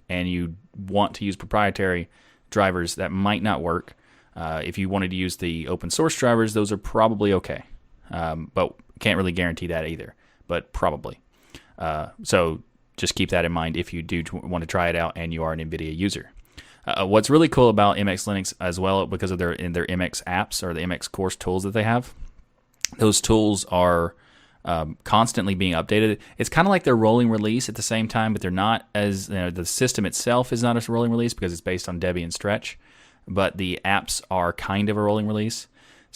and 0.08 0.28
you 0.28 0.56
want 0.76 1.14
to 1.14 1.24
use 1.24 1.36
proprietary 1.36 2.08
drivers, 2.50 2.96
that 2.96 3.12
might 3.12 3.42
not 3.42 3.62
work. 3.62 3.96
Uh, 4.34 4.60
if 4.64 4.76
you 4.76 4.88
wanted 4.88 5.10
to 5.10 5.16
use 5.16 5.36
the 5.36 5.68
open 5.68 5.90
source 5.90 6.14
drivers, 6.16 6.52
those 6.52 6.70
are 6.70 6.76
probably 6.76 7.32
okay, 7.32 7.64
um, 8.10 8.50
but 8.52 8.74
can't 9.00 9.16
really 9.16 9.32
guarantee 9.32 9.68
that 9.68 9.86
either. 9.86 10.14
But 10.46 10.72
probably. 10.72 11.20
Uh, 11.78 12.08
so 12.22 12.62
just 12.96 13.14
keep 13.14 13.30
that 13.30 13.44
in 13.44 13.52
mind 13.52 13.76
if 13.76 13.92
you 13.92 14.02
do 14.02 14.22
want 14.32 14.62
to 14.62 14.66
try 14.66 14.88
it 14.88 14.96
out 14.96 15.12
and 15.16 15.32
you 15.32 15.42
are 15.42 15.52
an 15.52 15.60
NVIDIA 15.60 15.96
user. 15.96 16.30
Uh, 16.86 17.04
what's 17.04 17.28
really 17.28 17.48
cool 17.48 17.68
about 17.68 17.96
MX 17.96 18.26
Linux 18.26 18.54
as 18.60 18.78
well, 18.78 19.06
because 19.06 19.30
of 19.30 19.38
their 19.38 19.52
in 19.52 19.72
their 19.72 19.86
MX 19.86 20.22
apps 20.24 20.62
or 20.62 20.72
the 20.72 20.80
MX 20.80 21.10
course 21.10 21.34
tools 21.34 21.64
that 21.64 21.72
they 21.72 21.82
have, 21.82 22.14
those 22.98 23.20
tools 23.20 23.64
are 23.66 24.14
um, 24.64 24.96
constantly 25.02 25.54
being 25.54 25.72
updated. 25.72 26.18
It's 26.38 26.48
kind 26.48 26.66
of 26.66 26.70
like 26.70 26.84
they're 26.84 26.96
rolling 26.96 27.28
release 27.28 27.68
at 27.68 27.74
the 27.74 27.82
same 27.82 28.06
time, 28.06 28.32
but 28.32 28.40
they're 28.40 28.50
not 28.50 28.88
as 28.94 29.28
you 29.28 29.34
know, 29.34 29.50
the 29.50 29.64
system 29.64 30.06
itself 30.06 30.52
is 30.52 30.62
not 30.62 30.76
a 30.76 30.92
rolling 30.92 31.10
release 31.10 31.34
because 31.34 31.52
it's 31.52 31.60
based 31.60 31.88
on 31.88 31.98
Debian 31.98 32.32
Stretch, 32.32 32.78
but 33.26 33.56
the 33.56 33.80
apps 33.84 34.22
are 34.30 34.52
kind 34.52 34.88
of 34.88 34.96
a 34.96 35.02
rolling 35.02 35.26
release. 35.26 35.66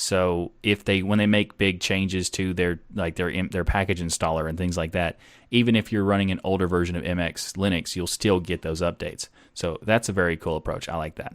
So 0.00 0.52
if 0.62 0.84
they 0.84 1.02
when 1.02 1.18
they 1.18 1.26
make 1.26 1.58
big 1.58 1.80
changes 1.80 2.30
to 2.30 2.54
their 2.54 2.80
like 2.94 3.16
their 3.16 3.30
their 3.48 3.64
package 3.64 4.00
installer 4.00 4.48
and 4.48 4.56
things 4.56 4.76
like 4.76 4.92
that, 4.92 5.18
even 5.50 5.76
if 5.76 5.92
you're 5.92 6.04
running 6.04 6.30
an 6.30 6.40
older 6.42 6.66
version 6.66 6.96
of 6.96 7.02
MX 7.02 7.52
Linux, 7.56 7.94
you'll 7.94 8.06
still 8.06 8.40
get 8.40 8.62
those 8.62 8.80
updates. 8.80 9.28
So 9.52 9.78
that's 9.82 10.08
a 10.08 10.12
very 10.12 10.38
cool 10.38 10.56
approach. 10.56 10.88
I 10.88 10.96
like 10.96 11.16
that. 11.16 11.34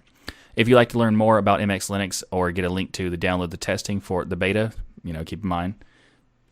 If 0.56 0.68
you'd 0.68 0.78
like 0.78 0.90
to 0.90 0.98
learn 0.98 1.16
more 1.16 1.38
about 1.38 1.60
MX 1.60 1.92
Linux 1.92 2.24
or 2.32 2.52
get 2.52 2.66
a 2.66 2.70
link 2.70 2.92
to 2.94 3.12
the 3.12 3.18
download 3.18 3.52
the 3.52 3.58
testing 3.58 4.00
for 4.00 4.26
the 4.26 4.36
beta, 4.36 4.72
you 5.04 5.14
know, 5.14 5.24
keep 5.24 5.44
in 5.44 5.50
mind 5.50 5.76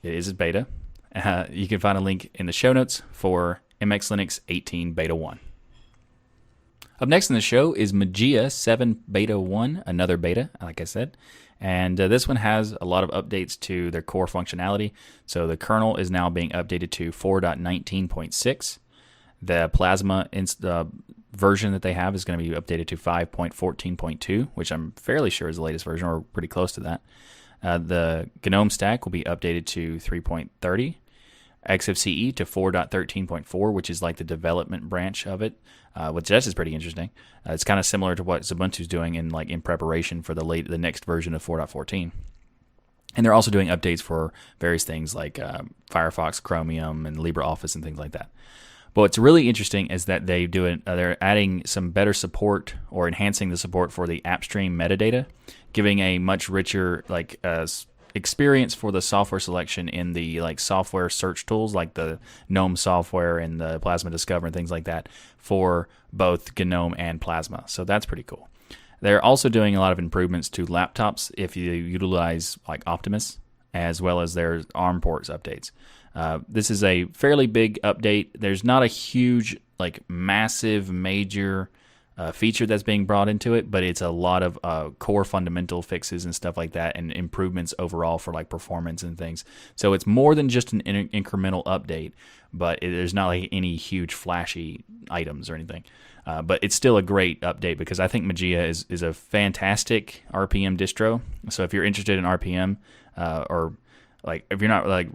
it 0.03 0.13
is 0.13 0.27
a 0.27 0.35
beta. 0.35 0.67
Uh, 1.15 1.45
you 1.49 1.67
can 1.67 1.79
find 1.79 1.97
a 1.97 2.01
link 2.01 2.29
in 2.35 2.45
the 2.45 2.51
show 2.51 2.73
notes 2.73 3.01
for 3.11 3.61
MX 3.81 4.15
Linux 4.15 4.39
18 4.49 4.93
Beta 4.93 5.15
1. 5.15 5.39
Up 6.99 7.09
next 7.09 7.29
in 7.29 7.33
the 7.33 7.41
show 7.41 7.73
is 7.73 7.91
Mageia 7.91 8.51
7 8.51 9.01
Beta 9.11 9.39
1, 9.39 9.83
another 9.87 10.15
beta, 10.15 10.51
like 10.61 10.79
I 10.79 10.83
said. 10.83 11.17
And 11.63 11.99
uh, 11.99 12.09
this 12.09 12.27
one 12.27 12.35
has 12.35 12.75
a 12.81 12.85
lot 12.85 13.05
of 13.05 13.09
updates 13.11 13.57
to 13.61 13.89
their 13.89 14.01
core 14.01 14.25
functionality. 14.25 14.91
So 15.25 15.47
the 15.47 15.55
kernel 15.55 15.95
is 15.95 16.11
now 16.11 16.29
being 16.29 16.49
updated 16.49 16.91
to 16.91 17.11
4.19.6. 17.11 18.79
The 19.41 19.69
Plasma 19.69 20.27
inst- 20.33 20.65
uh, 20.65 20.83
version 21.31 21.71
that 21.71 21.81
they 21.81 21.93
have 21.93 22.15
is 22.15 22.25
going 22.25 22.37
to 22.37 22.43
be 22.43 22.53
updated 22.53 22.87
to 22.87 22.97
5.14.2, 22.97 24.49
which 24.55 24.73
I'm 24.73 24.91
fairly 24.97 25.29
sure 25.29 25.47
is 25.47 25.55
the 25.55 25.63
latest 25.63 25.85
version, 25.85 26.05
or 26.05 26.21
pretty 26.21 26.49
close 26.49 26.73
to 26.73 26.81
that. 26.81 27.01
Uh, 27.63 27.77
the 27.77 28.29
GNOME 28.45 28.69
stack 28.69 29.05
will 29.05 29.13
be 29.13 29.23
updated 29.23 29.65
to 29.67 29.95
3.30. 29.95 30.95
XFCE 31.69 32.35
to 32.35 32.45
4.13.4, 32.45 33.73
which 33.73 33.89
is 33.89 34.01
like 34.01 34.17
the 34.17 34.23
development 34.23 34.89
branch 34.89 35.25
of 35.25 35.41
it, 35.41 35.59
uh, 35.95 36.11
which 36.11 36.29
this 36.29 36.47
is 36.47 36.53
pretty 36.53 36.73
interesting. 36.73 37.09
Uh, 37.47 37.53
it's 37.53 37.63
kind 37.63 37.79
of 37.79 37.85
similar 37.85 38.15
to 38.15 38.23
what 38.23 38.43
Ubuntu's 38.43 38.87
doing 38.87 39.15
in 39.15 39.29
like 39.29 39.49
in 39.49 39.61
preparation 39.61 40.21
for 40.21 40.33
the 40.33 40.45
late 40.45 40.69
the 40.69 40.77
next 40.77 41.05
version 41.05 41.33
of 41.33 41.45
4.14. 41.45 42.11
And 43.15 43.25
they're 43.25 43.33
also 43.33 43.51
doing 43.51 43.67
updates 43.67 44.01
for 44.01 44.33
various 44.59 44.83
things 44.83 45.13
like 45.13 45.37
uh, 45.37 45.61
Firefox, 45.91 46.41
Chromium, 46.41 47.05
and 47.05 47.17
LibreOffice 47.17 47.75
and 47.75 47.83
things 47.83 47.99
like 47.99 48.11
that. 48.13 48.31
But 48.93 49.01
what's 49.01 49.17
really 49.17 49.49
interesting 49.49 49.87
is 49.87 50.05
that 50.05 50.27
they 50.27 50.45
do 50.45 50.65
it. 50.65 50.81
Uh, 50.85 50.95
they're 50.95 51.23
adding 51.23 51.63
some 51.65 51.91
better 51.91 52.13
support 52.13 52.75
or 52.91 53.07
enhancing 53.07 53.49
the 53.49 53.57
support 53.57 53.91
for 53.91 54.05
the 54.05 54.21
AppStream 54.21 54.71
metadata, 54.71 55.25
giving 55.73 55.99
a 55.99 56.19
much 56.19 56.47
richer 56.47 57.03
like 57.07 57.39
uh, 57.43 57.65
experience 58.15 58.73
for 58.73 58.91
the 58.91 59.01
software 59.01 59.39
selection 59.39 59.89
in 59.89 60.13
the 60.13 60.41
like 60.41 60.59
software 60.59 61.09
search 61.09 61.45
tools 61.45 61.73
like 61.73 61.95
the 61.95 62.19
GNOME 62.49 62.75
software 62.75 63.39
and 63.39 63.59
the 63.59 63.79
Plasma 63.79 64.11
Discover 64.11 64.47
and 64.47 64.55
things 64.55 64.71
like 64.71 64.85
that 64.85 65.09
for 65.37 65.87
both 66.11 66.57
GNOME 66.57 66.95
and 66.97 67.19
Plasma. 67.19 67.63
So 67.67 67.83
that's 67.83 68.05
pretty 68.05 68.23
cool. 68.23 68.49
They're 69.01 69.23
also 69.23 69.49
doing 69.49 69.75
a 69.75 69.79
lot 69.79 69.91
of 69.91 69.99
improvements 69.99 70.47
to 70.49 70.65
laptops 70.65 71.31
if 71.37 71.57
you 71.57 71.71
utilize 71.71 72.57
like 72.67 72.83
Optimus, 72.87 73.39
as 73.73 74.01
well 74.01 74.21
as 74.21 74.33
their 74.33 74.61
ARM 74.73 75.01
ports 75.01 75.29
updates. 75.29 75.71
Uh, 76.15 76.39
this 76.47 76.69
is 76.71 76.83
a 76.83 77.05
fairly 77.05 77.47
big 77.47 77.79
update. 77.83 78.29
There's 78.37 78.63
not 78.63 78.83
a 78.83 78.87
huge, 78.87 79.57
like, 79.79 80.07
massive, 80.07 80.91
major 80.91 81.69
uh, 82.17 82.31
feature 82.31 82.65
that's 82.65 82.83
being 82.83 83.05
brought 83.05 83.27
into 83.27 83.53
it, 83.53 83.71
but 83.71 83.83
it's 83.83 84.01
a 84.01 84.09
lot 84.09 84.43
of 84.43 84.59
uh, 84.63 84.89
core 84.99 85.25
fundamental 85.25 85.81
fixes 85.81 86.25
and 86.25 86.35
stuff 86.35 86.57
like 86.57 86.73
that, 86.73 86.95
and 86.95 87.11
improvements 87.11 87.73
overall 87.79 88.19
for 88.19 88.33
like 88.33 88.49
performance 88.49 89.03
and 89.03 89.17
things. 89.17 89.43
So 89.75 89.93
it's 89.93 90.05
more 90.05 90.35
than 90.35 90.49
just 90.49 90.73
an 90.73 90.81
in- 90.81 91.09
incremental 91.09 91.63
update, 91.65 92.13
but 92.53 92.79
it, 92.81 92.91
there's 92.91 93.13
not 93.13 93.27
like 93.27 93.49
any 93.51 93.75
huge 93.75 94.13
flashy 94.13 94.83
items 95.09 95.49
or 95.49 95.55
anything. 95.55 95.83
Uh, 96.25 96.41
but 96.41 96.59
it's 96.61 96.75
still 96.75 96.95
a 96.97 97.01
great 97.01 97.41
update 97.41 97.77
because 97.77 97.99
I 97.99 98.07
think 98.07 98.25
Mageia 98.25 98.67
is 98.69 98.85
is 98.89 99.01
a 99.01 99.13
fantastic 99.13 100.23
RPM 100.33 100.77
distro. 100.77 101.21
So 101.49 101.63
if 101.63 101.73
you're 101.73 101.83
interested 101.83 102.17
in 102.17 102.23
RPM 102.23 102.77
uh, 103.17 103.45
or 103.49 103.73
like 104.23 104.45
if 104.49 104.61
you're 104.61 104.69
not 104.69 104.87
like 104.87 105.09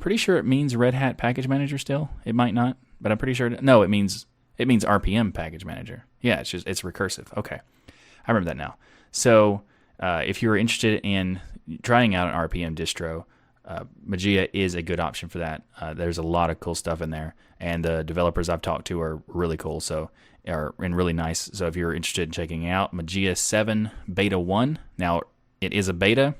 pretty 0.00 0.16
sure 0.16 0.36
it 0.36 0.44
means 0.44 0.74
Red 0.74 0.94
Hat 0.94 1.16
Package 1.16 1.46
Manager 1.46 1.78
still. 1.78 2.10
It 2.24 2.34
might 2.34 2.54
not, 2.54 2.76
but 3.00 3.12
I'm 3.12 3.18
pretty 3.18 3.34
sure. 3.34 3.46
It, 3.48 3.62
no, 3.62 3.82
it 3.82 3.88
means 3.88 4.26
it 4.58 4.66
means 4.66 4.84
RPM 4.84 5.32
Package 5.32 5.64
Manager. 5.64 6.06
Yeah, 6.22 6.40
it's 6.40 6.50
just 6.50 6.66
it's 6.66 6.82
recursive. 6.82 7.36
Okay, 7.36 7.60
I 7.86 8.30
remember 8.30 8.48
that 8.48 8.56
now. 8.56 8.76
So 9.10 9.62
uh, 10.00 10.22
if 10.24 10.42
you're 10.42 10.56
interested 10.56 11.00
in 11.04 11.40
trying 11.82 12.14
out 12.14 12.28
an 12.28 12.48
RPM 12.48 12.74
distro, 12.74 13.24
uh, 13.64 13.84
Mageia 14.08 14.48
is 14.52 14.74
a 14.74 14.82
good 14.82 14.98
option 14.98 15.28
for 15.28 15.38
that. 15.38 15.62
Uh, 15.78 15.92
there's 15.94 16.18
a 16.18 16.22
lot 16.22 16.48
of 16.50 16.60
cool 16.60 16.74
stuff 16.74 17.02
in 17.02 17.10
there, 17.10 17.34
and 17.60 17.84
the 17.84 18.02
developers 18.02 18.48
I've 18.48 18.62
talked 18.62 18.86
to 18.86 19.00
are 19.00 19.22
really 19.26 19.56
cool. 19.56 19.80
So 19.80 20.10
are 20.48 20.74
and 20.78 20.96
really 20.96 21.12
nice. 21.12 21.50
So 21.52 21.66
if 21.66 21.76
you're 21.76 21.94
interested 21.94 22.22
in 22.22 22.32
checking 22.32 22.66
out 22.66 22.94
Mageia 22.94 23.36
7 23.36 23.90
Beta 24.12 24.38
1, 24.38 24.78
now 24.98 25.20
it 25.60 25.72
is 25.72 25.88
a 25.88 25.92
beta, 25.92 26.34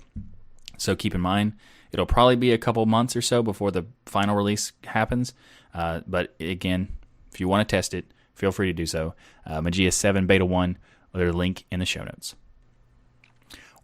so 0.76 0.96
keep 0.96 1.14
in 1.14 1.20
mind 1.20 1.52
It'll 1.92 2.06
probably 2.06 2.36
be 2.36 2.52
a 2.52 2.58
couple 2.58 2.84
months 2.86 3.14
or 3.14 3.22
so 3.22 3.42
before 3.42 3.70
the 3.70 3.84
final 4.06 4.34
release 4.34 4.72
happens. 4.84 5.34
Uh, 5.74 6.00
but 6.06 6.34
again, 6.40 6.88
if 7.32 7.40
you 7.40 7.48
want 7.48 7.68
to 7.68 7.76
test 7.76 7.92
it, 7.92 8.06
feel 8.34 8.52
free 8.52 8.68
to 8.68 8.72
do 8.72 8.86
so. 8.86 9.14
Uh, 9.46 9.60
Mageia 9.60 9.92
7 9.92 10.26
Beta 10.26 10.44
1, 10.44 10.78
there's 11.14 11.34
a 11.34 11.36
link 11.36 11.64
in 11.70 11.80
the 11.80 11.86
show 11.86 12.04
notes. 12.04 12.34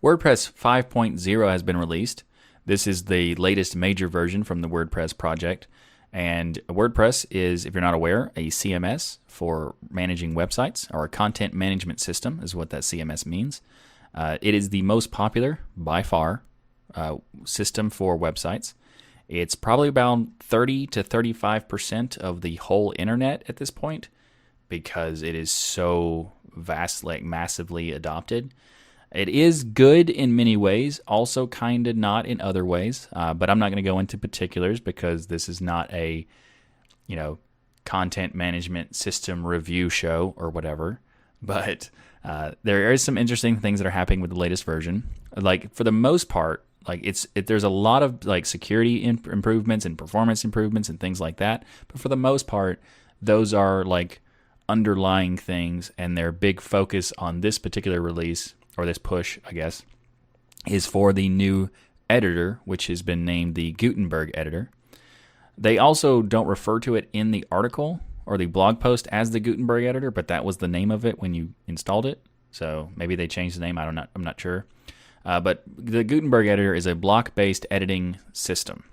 WordPress 0.03 0.53
5.0 0.53 1.51
has 1.51 1.63
been 1.63 1.77
released. 1.77 2.25
This 2.67 2.87
is 2.87 3.05
the 3.05 3.35
latest 3.37 3.75
major 3.75 4.09
version 4.09 4.45
from 4.45 4.61
the 4.61 4.69
WordPress 4.69 5.17
project. 5.17 5.67
And 6.13 6.59
WordPress 6.69 7.27
is, 7.31 7.67
if 7.67 7.75
you're 7.75 7.83
not 7.83 7.95
aware, 7.95 8.31
a 8.37 8.49
CMS 8.49 9.19
for 9.27 9.75
managing 9.91 10.35
websites, 10.35 10.89
or 10.93 11.05
a 11.05 11.09
content 11.09 11.53
management 11.53 12.01
system 12.01 12.41
is 12.43 12.55
what 12.55 12.71
that 12.71 12.83
CMS 12.83 13.27
means. 13.27 13.61
Uh, 14.15 14.39
it 14.41 14.55
is 14.55 14.71
the 14.71 14.83
most 14.83 15.11
popular 15.11 15.61
by 15.77 16.03
far 16.03 16.43
uh, 16.95 17.17
system 17.45 17.91
for 17.91 18.19
websites. 18.19 18.75
It's 19.29 19.55
probably 19.55 19.89
about 19.89 20.27
30 20.41 20.87
to 20.89 21.05
35% 21.05 22.17
of 22.19 22.41
the 22.41 22.57
whole 22.57 22.95
internet 22.99 23.45
at 23.49 23.57
this 23.57 23.71
point 23.71 24.09
because 24.69 25.23
it 25.23 25.35
is 25.35 25.51
so 25.51 26.33
vast, 26.55 27.05
like 27.05 27.23
massively 27.23 27.93
adopted. 27.93 28.55
It 29.13 29.29
is 29.29 29.65
good 29.65 30.11
in 30.11 30.37
many 30.37 30.57
ways, 30.57 31.01
also 31.09 31.47
kind 31.47 31.87
of 31.87 31.97
not 31.97 32.27
in 32.27 32.41
other 32.41 32.65
ways. 32.65 33.09
Uh, 33.13 33.33
but 33.33 33.49
I'm 33.49 33.59
not 33.59 33.71
going 33.71 33.83
to 33.83 33.91
go 33.91 33.99
into 33.99 34.19
particulars 34.19 34.81
because 34.81 35.29
this 35.29 35.49
is 35.49 35.61
not 35.61 35.91
a, 35.93 36.27
you 37.07 37.17
know, 37.17 37.39
content 37.85 38.35
management 38.35 38.95
system 38.95 39.47
review 39.47 39.89
show 39.89 40.35
or 40.37 40.51
whatever. 40.51 41.01
But 41.41 41.89
uh, 42.23 42.53
there 42.65 42.93
is 42.93 43.03
some 43.03 43.17
interesting 43.17 43.59
things 43.59 43.81
that 43.81 43.87
are 43.87 43.91
happening 43.91 44.21
with 44.21 44.31
the 44.31 44.39
latest 44.39 44.65
version. 44.65 45.09
Like 45.35 45.73
for 45.73 45.85
the 45.85 45.93
most 45.93 46.29
part, 46.29 46.65
like 46.89 47.01
it's 47.05 47.27
it, 47.35 47.47
there's 47.47 47.65
a 47.65 47.69
lot 47.69 48.03
of 48.03 48.25
like 48.25 48.47
security 48.47 48.97
imp- 48.99 49.29
improvements 49.29 49.85
and 49.85 49.97
performance 49.97 50.45
improvements 50.45 50.89
and 50.89 50.99
things 50.99 51.21
like 51.21 51.37
that 51.37 51.65
but 51.87 52.01
for 52.01 52.09
the 52.09 52.17
most 52.17 52.47
part 52.47 52.81
those 53.21 53.53
are 53.53 53.85
like 53.85 54.21
underlying 54.69 55.37
things 55.37 55.91
and 55.97 56.17
their 56.17 56.33
big 56.33 56.61
focus 56.61 57.13
on 57.19 57.41
this 57.41 57.59
particular 57.59 58.01
release 58.01 58.55
or 58.77 58.85
this 58.87 58.99
push 58.99 59.39
i 59.47 59.53
guess 59.53 59.83
is 60.67 60.87
for 60.87 61.13
the 61.13 61.29
new 61.29 61.69
editor 62.11 62.61
which 62.65 62.87
has 62.87 63.03
been 63.03 63.25
named 63.25 63.55
the 63.55 63.73
gutenberg 63.73 64.31
editor. 64.35 64.71
They 65.57 65.79
also 65.79 66.23
don't 66.23 66.47
refer 66.47 66.79
to 66.81 66.95
it 66.95 67.09
in 67.13 67.31
the 67.31 67.45
article 67.51 68.01
or 68.27 68.39
the 68.39 68.47
blog 68.47 68.81
post 68.81 69.09
as 69.11 69.31
the 69.31 69.41
gutenberg 69.41 69.85
editor 69.85 70.11
but 70.11 70.29
that 70.29 70.45
was 70.45 70.59
the 70.59 70.69
name 70.69 70.91
of 70.91 71.05
it 71.05 71.19
when 71.19 71.35
you 71.35 71.55
installed 71.67 72.07
it. 72.07 72.23
So 72.51 72.91
maybe 72.97 73.17
they 73.17 73.29
changed 73.29 73.57
the 73.57 73.61
name 73.61 73.79
i 73.79 73.85
don't 73.85 73.95
know 73.95 74.07
i'm 74.15 74.25
not 74.25 74.41
sure. 74.41 74.67
Uh, 75.25 75.41
but 75.41 75.63
the 75.67 76.05
Gutenberg 76.05 76.47
editor 76.47 76.75
is 76.75 76.87
a 76.87 76.95
block 76.95 77.35
based 77.35 77.67
editing 77.71 78.19
system. 78.33 78.85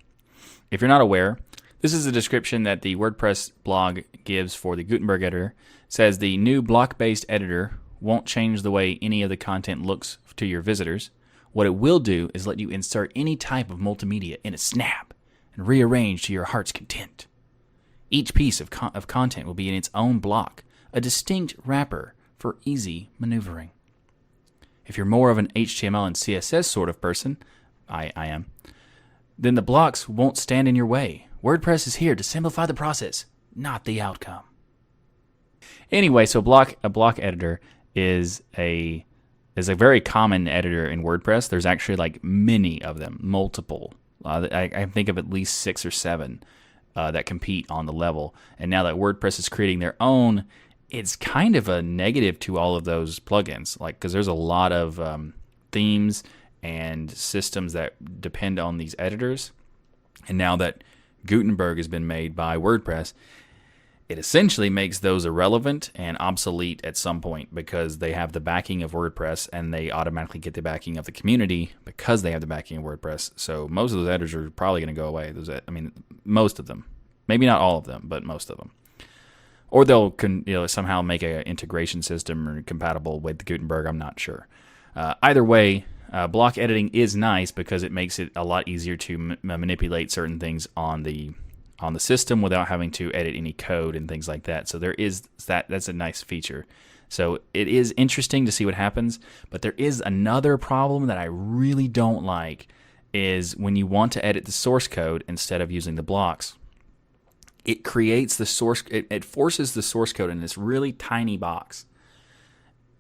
If 0.70 0.82
you're 0.82 0.90
not 0.90 1.00
aware, 1.00 1.38
this 1.86 1.94
is 1.94 2.08
a 2.08 2.12
description 2.12 2.64
that 2.64 2.82
the 2.82 2.96
WordPress 2.96 3.52
blog 3.64 4.00
gives 4.24 4.56
for 4.56 4.76
the 4.76 4.84
Gutenberg 4.84 5.22
editor. 5.22 5.54
It 5.86 5.94
says 5.94 6.18
the 6.18 6.36
new 6.36 6.64
block 6.64 6.98
based 6.98 7.28
editor 7.30 7.78
won't 8.02 8.26
change 8.26 8.64
the 8.64 8.72
way 8.72 8.98
any 9.04 9.22
of 9.22 9.30
the 9.30 9.38
content 9.38 9.86
looks 9.86 10.18
to 10.38 10.48
your 10.48 10.62
visitors. 10.62 11.12
What 11.52 11.68
it 11.68 11.76
will 11.76 12.00
do 12.00 12.32
is 12.34 12.48
let 12.48 12.60
you 12.60 12.72
insert 12.72 13.12
any 13.16 13.36
type 13.36 13.70
of 13.70 13.78
multimedia 13.78 14.38
in 14.44 14.56
a 14.56 14.58
snap 14.58 15.14
and 15.54 15.68
rearrange 15.68 16.24
to 16.24 16.34
your 16.34 16.46
heart's 16.46 16.72
content. 16.72 17.28
Each 18.10 18.34
piece 18.34 18.60
of, 18.60 18.72
con- 18.72 18.90
of 18.96 19.06
content 19.06 19.46
will 19.46 19.54
be 19.54 19.70
in 19.70 19.76
its 19.76 19.92
own 19.94 20.18
block, 20.18 20.64
a 20.92 21.00
distinct 21.00 21.54
wrapper 21.66 22.16
for 22.40 22.58
easy 22.66 23.12
maneuvering. 23.20 23.70
If 24.88 24.98
you're 24.98 25.06
more 25.06 25.30
of 25.30 25.38
an 25.38 25.52
HTML 25.56 26.08
and 26.08 26.16
CSS 26.16 26.66
sort 26.66 26.90
of 26.90 27.00
person, 27.00 27.38
I, 27.88 28.12
I 28.16 28.26
am, 28.26 28.48
then 29.38 29.54
the 29.54 29.62
blocks 29.62 30.10
won't 30.10 30.40
stand 30.40 30.68
in 30.68 30.76
your 30.76 30.88
way. 30.88 31.28
WordPress 31.46 31.86
is 31.86 31.98
here 31.98 32.16
to 32.16 32.24
simplify 32.24 32.66
the 32.66 32.74
process, 32.74 33.26
not 33.56 33.86
the 33.86 34.02
outcome. 34.02 34.42
Anyway, 35.92 36.26
so 36.26 36.42
block 36.42 36.74
a 36.84 36.90
block 36.90 37.20
editor 37.20 37.62
is 37.94 38.42
a 38.58 39.06
is 39.56 39.70
a 39.70 39.76
very 39.76 40.02
common 40.02 40.48
editor 40.48 40.90
in 40.90 41.04
WordPress. 41.04 41.48
There's 41.48 41.68
actually 41.68 41.98
like 41.98 42.24
many 42.24 42.82
of 42.82 42.98
them, 42.98 43.20
multiple. 43.22 43.94
Uh, 44.24 44.48
I, 44.52 44.72
I, 44.74 44.86
think 44.88 45.08
of 45.08 45.20
at 45.20 45.30
least 45.30 45.60
six 45.60 45.86
or 45.86 45.92
seven 45.92 46.42
uh, 46.96 47.12
that 47.12 47.28
compete 47.28 47.68
on 47.70 47.86
the 47.86 47.94
level. 47.94 48.34
And 48.58 48.72
now 48.72 48.82
that 48.82 48.96
WordPress 48.96 49.38
is 49.38 49.48
creating 49.48 49.80
their 49.80 49.96
own, 50.00 50.46
it's 50.90 51.16
kind 51.16 51.56
of 51.56 51.70
a 51.70 51.84
negative 51.84 52.40
to 52.40 52.58
all 52.58 52.76
of 52.76 52.86
those 52.86 53.20
plugins, 53.20 53.80
like 53.80 54.00
because 54.00 54.14
there's 54.14 54.26
a 54.26 54.34
lot 54.34 54.72
of 54.72 55.00
um, 55.00 55.36
themes 55.72 56.24
and 56.64 57.12
systems 57.12 57.74
that 57.74 58.20
depend 58.20 58.58
on 58.58 58.78
these 58.78 58.96
editors. 58.98 59.52
And 60.28 60.40
now 60.40 60.56
that 60.56 60.84
Gutenberg 61.26 61.78
has 61.78 61.88
been 61.88 62.08
made 62.08 62.36
by 62.36 62.58
WordPress, 62.58 63.14
it 64.08 64.20
essentially 64.20 64.70
makes 64.70 65.00
those 65.00 65.26
irrelevant 65.26 65.90
and 65.96 66.16
obsolete 66.20 66.80
at 66.84 66.96
some 66.96 67.22
point 67.22 67.54
because 67.54 67.98
they 67.98 68.12
have 68.12 68.34
the 68.34 68.40
backing 68.40 68.84
of 68.84 68.92
WordPress 68.92 69.50
and 69.52 69.74
they 69.74 69.90
automatically 69.90 70.40
get 70.40 70.54
the 70.54 70.62
backing 70.62 70.98
of 70.98 71.06
the 71.06 71.12
community 71.12 71.74
because 71.86 72.22
they 72.22 72.32
have 72.32 72.42
the 72.42 72.48
backing 72.48 72.78
of 72.78 72.84
WordPress. 72.84 73.32
So 73.36 73.68
most 73.68 73.92
of 73.92 73.98
those 73.98 74.10
editors 74.10 74.36
are 74.36 74.52
probably 74.52 74.82
going 74.82 74.94
to 74.94 75.02
go 75.02 75.08
away. 75.08 75.32
Those, 75.32 75.50
I 75.50 75.72
mean, 75.72 75.92
most 76.24 76.60
of 76.60 76.68
them, 76.68 76.86
maybe 77.28 77.48
not 77.48 77.62
all 77.62 77.80
of 77.80 77.86
them, 77.86 78.04
but 78.06 78.24
most 78.24 78.52
of 78.52 78.58
them 78.58 78.72
or 79.76 79.84
they'll 79.84 80.12
con, 80.12 80.44
you 80.46 80.54
know, 80.54 80.68
somehow 80.68 81.02
make 81.02 81.22
an 81.22 81.42
integration 81.42 82.02
system 82.02 82.64
compatible 82.66 83.20
with 83.20 83.44
Gutenberg. 83.44 83.86
I'm 83.86 83.98
not 83.98 84.20
sure. 84.20 84.48
Uh, 84.96 85.16
either 85.22 85.44
way, 85.44 85.86
uh, 86.12 86.28
block 86.28 86.58
editing 86.58 86.90
is 86.90 87.16
nice 87.16 87.52
because 87.52 87.84
it 87.84 87.92
makes 87.92 88.20
it 88.20 88.32
a 88.36 88.44
lot 88.44 88.68
easier 88.68 88.98
to 88.98 89.14
m- 89.14 89.38
manipulate 89.42 90.12
certain 90.12 90.40
things 90.40 90.68
on 90.76 91.04
the 91.04 91.32
on 91.80 91.94
the 91.94 92.00
system 92.00 92.42
without 92.42 92.70
having 92.70 92.90
to 92.90 93.12
edit 93.14 93.36
any 93.36 93.52
code 93.52 93.96
and 93.96 94.08
things 94.08 94.28
like 94.28 94.44
that. 94.44 94.70
So 94.70 94.80
there 94.80 94.94
is 94.94 95.24
that. 95.48 95.68
That's 95.70 95.90
a 95.90 95.94
nice 95.94 96.24
feature. 96.24 96.66
So 97.10 97.40
it 97.54 97.68
is 97.68 97.94
interesting 97.98 98.46
to 98.46 98.52
see 98.52 98.66
what 98.66 98.76
happens. 98.76 99.20
But 99.50 99.62
there 99.62 99.76
is 99.78 100.02
another 100.06 100.58
problem 100.58 101.08
that 101.08 101.18
I 101.18 101.26
really 101.26 101.88
don't 101.88 102.24
like 102.24 102.68
is 103.14 103.56
when 103.56 103.76
you 103.76 103.88
want 103.88 104.12
to 104.14 104.26
edit 104.26 104.46
the 104.46 104.52
source 104.52 104.88
code 104.88 105.24
instead 105.28 105.62
of 105.62 105.72
using 105.72 105.96
the 105.96 106.04
blocks 106.04 106.56
it 107.66 107.84
creates 107.84 108.38
the 108.38 108.46
source 108.46 108.84
it, 108.90 109.08
it 109.10 109.26
forces 109.26 109.74
the 109.74 109.82
source 109.82 110.14
code 110.14 110.30
in 110.30 110.40
this 110.40 110.58
really 110.58 110.94
tiny 110.94 111.36
box 111.36 111.86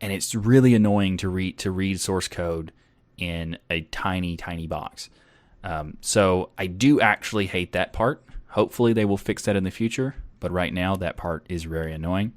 and 0.02 0.12
it's 0.12 0.34
really 0.36 0.74
annoying 0.74 1.16
to 1.16 1.30
read 1.30 1.58
to 1.58 1.72
read 1.72 2.00
source 2.02 2.28
code 2.28 2.72
in 3.18 3.58
a 3.70 3.82
tiny, 3.82 4.38
tiny 4.38 4.68
box. 4.68 5.10
Um, 5.64 5.98
so 6.02 6.50
I 6.58 6.68
do 6.68 7.02
actually 7.02 7.48
hate 7.48 7.72
that 7.74 7.94
part. 7.94 8.24
Hopefully, 8.50 8.94
they 8.94 9.06
will 9.06 9.18
fix 9.18 9.44
that 9.44 9.56
in 9.56 9.64
the 9.64 9.72
future, 9.72 10.16
but 10.40 10.52
right 10.52 10.74
now, 10.74 10.96
that 10.96 11.18
part 11.18 11.46
is 11.50 11.64
very 11.64 11.92
annoying. 11.92 12.34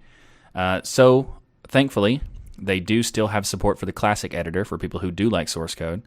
Uh, 0.55 0.81
so, 0.83 1.37
thankfully, 1.69 2.21
they 2.59 2.81
do 2.81 3.03
still 3.03 3.29
have 3.29 3.47
support 3.47 3.79
for 3.79 3.87
the 3.87 3.93
classic 3.93 4.35
editor 4.35 4.65
for 4.65 4.79
people 4.79 5.01
who 5.01 5.11
do 5.11 5.31
like 5.31 5.49
source 5.49 5.75
code. 5.75 6.03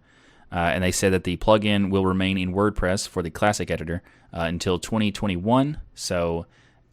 Uh, 0.52 0.72
and 0.74 0.84
they 0.84 0.92
said 0.92 1.14
that 1.14 1.24
the 1.24 1.38
plugin 1.38 1.90
will 1.90 2.06
remain 2.06 2.38
in 2.38 2.54
WordPress 2.54 3.08
for 3.08 3.24
the 3.24 3.30
classic 3.30 3.72
editor 3.72 4.04
uh, 4.34 4.42
until 4.42 4.78
2021. 4.78 5.80
So, 5.96 6.46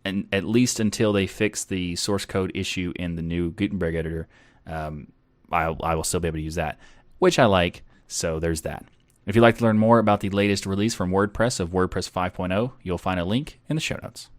and 0.05 0.29
at 0.33 0.45
least 0.45 0.79
until 0.79 1.12
they 1.12 1.27
fix 1.27 1.64
the 1.64 1.97
source 1.97 2.25
code 2.25 2.53
issue 2.55 2.93
in 2.95 3.17
the 3.17 3.23
new 3.23 3.51
Gutenberg 3.51 3.97
editor, 3.97 4.29
um, 4.64 5.09
I'll, 5.51 5.77
I 5.83 5.97
will 5.97 6.05
still 6.05 6.21
be 6.21 6.29
able 6.29 6.38
to 6.38 6.43
use 6.43 6.55
that, 6.55 6.79
which 7.19 7.39
I 7.39 7.47
like. 7.47 7.83
So 8.07 8.39
there's 8.39 8.63
that. 8.63 8.85
If 9.27 9.37
you'd 9.37 9.43
like 9.43 9.59
to 9.59 9.65
learn 9.65 9.79
more 9.79 9.99
about 9.99 10.21
the 10.21 10.31
latest 10.31 10.65
release 10.65 10.95
from 10.95 11.11
WordPress 11.11 11.61
of 11.61 11.71
WordPress 11.71 12.11
5.0, 12.11 12.73
you'll 12.83 12.97
find 12.97 13.21
a 13.21 13.25
link 13.25 13.61
in 13.69 13.77
the 13.77 13.81
show 13.81 13.99
notes. 14.03 14.31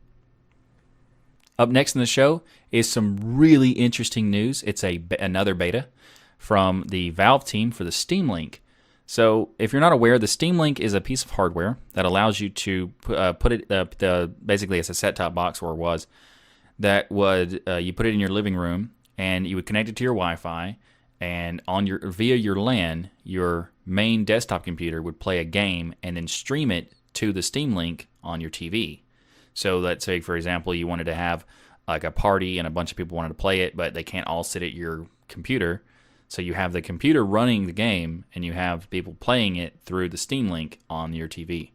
Up 1.60 1.70
next 1.70 1.94
in 1.94 2.00
the 2.00 2.08
show 2.08 2.42
is 2.72 2.90
some 2.90 3.18
really 3.22 3.72
interesting 3.72 4.32
news. 4.32 4.64
It's 4.64 4.84
a 4.84 5.04
another 5.20 5.54
beta 5.54 5.88
from 6.38 6.86
the 6.88 7.10
Valve 7.10 7.46
team 7.46 7.70
for 7.70 7.84
the 7.84 7.92
Steam 7.92 8.30
Link. 8.30 8.64
So, 9.06 9.50
if 9.60 9.74
you're 9.74 9.82
not 9.82 9.92
aware, 9.92 10.18
the 10.18 10.28
Steam 10.28 10.58
Link 10.58 10.80
is 10.80 10.94
a 10.94 11.02
piece 11.02 11.24
of 11.24 11.32
hardware 11.32 11.78
that 11.94 12.06
allows 12.06 12.40
you 12.40 12.50
to 12.50 12.94
uh, 13.10 13.34
put 13.34 13.52
it 13.52 13.72
uh, 13.72 13.86
the, 13.98 14.32
basically 14.44 14.80
it's 14.80 14.90
a 14.90 14.94
set-top 14.94 15.36
box 15.36 15.62
or 15.62 15.76
was 15.76 16.08
that 16.80 17.12
would 17.12 17.62
uh, 17.68 17.76
you 17.76 17.92
put 17.92 18.06
it 18.06 18.14
in 18.14 18.20
your 18.20 18.30
living 18.30 18.56
room 18.56 18.92
and 19.18 19.46
you 19.46 19.56
would 19.58 19.66
connect 19.66 19.90
it 19.90 19.98
to 19.98 20.04
your 20.04 20.14
Wi-Fi 20.14 20.78
and 21.20 21.62
on 21.68 21.86
your 21.86 22.00
via 22.10 22.36
your 22.36 22.56
LAN, 22.56 23.10
your 23.24 23.72
main 23.86 24.24
desktop 24.24 24.64
computer 24.64 25.02
would 25.02 25.20
play 25.20 25.40
a 25.40 25.44
game 25.44 25.94
and 26.02 26.16
then 26.16 26.28
stream 26.28 26.72
it 26.72 26.94
to 27.14 27.34
the 27.34 27.42
Steam 27.42 27.76
Link 27.76 28.08
on 28.24 28.40
your 28.42 28.50
TV. 28.50 29.02
So 29.54 29.80
let's 29.80 30.06
say, 30.06 30.20
for 30.22 30.36
example, 30.36 30.74
you 30.74 30.88
wanted 30.88 31.06
to 31.06 31.16
have 31.16 31.46
like 31.88 32.04
a 32.04 32.12
party 32.12 32.60
and 32.60 32.68
a 32.68 32.72
bunch 32.72 32.92
of 32.92 32.98
people 32.98 33.18
wanted 33.18 33.30
to 33.30 33.34
play 33.34 33.62
it, 33.62 33.76
but 33.76 33.94
they 33.94 34.04
can't 34.04 34.28
all 34.28 34.44
sit 34.44 34.64
at 34.64 34.74
your 34.74 35.08
computer. 35.28 35.84
So 36.28 36.42
you 36.42 36.54
have 36.54 36.72
the 36.72 36.82
computer 36.82 37.26
running 37.26 37.66
the 37.66 37.74
game 37.74 38.26
and 38.36 38.46
you 38.46 38.54
have 38.54 38.90
people 38.92 39.18
playing 39.20 39.56
it 39.56 39.80
through 39.84 40.10
the 40.10 40.18
Steam 40.18 40.48
Link 40.48 40.80
on 40.90 41.14
your 41.14 41.28
TV. 41.28 41.72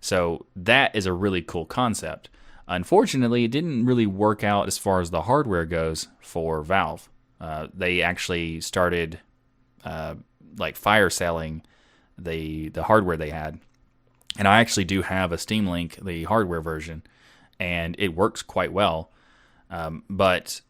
So 0.00 0.46
that 0.56 0.94
is 0.94 1.06
a 1.06 1.12
really 1.12 1.40
cool 1.40 1.64
concept. 1.64 2.28
Unfortunately, 2.66 3.44
it 3.44 3.50
didn't 3.50 3.86
really 3.86 4.06
work 4.06 4.42
out 4.42 4.66
as 4.66 4.76
far 4.76 5.00
as 5.00 5.10
the 5.10 5.22
hardware 5.22 5.64
goes 5.64 6.08
for 6.20 6.62
Valve. 6.62 7.08
Uh, 7.44 7.66
they 7.74 8.02
actually 8.02 8.60
started 8.60 9.20
uh, 9.84 10.14
like 10.56 10.76
fire 10.76 11.10
selling 11.10 11.62
the 12.16 12.68
the 12.70 12.84
hardware 12.84 13.16
they 13.16 13.30
had 13.30 13.58
and 14.38 14.48
I 14.48 14.60
actually 14.60 14.84
do 14.84 15.02
have 15.02 15.32
a 15.32 15.38
Steam 15.38 15.66
Link, 15.66 15.98
the 16.02 16.24
hardware 16.24 16.60
version, 16.60 17.02
and 17.60 17.94
it 17.98 18.14
works 18.14 18.42
quite 18.42 18.72
well. 18.72 19.10
Um, 19.70 20.02
but 20.10 20.60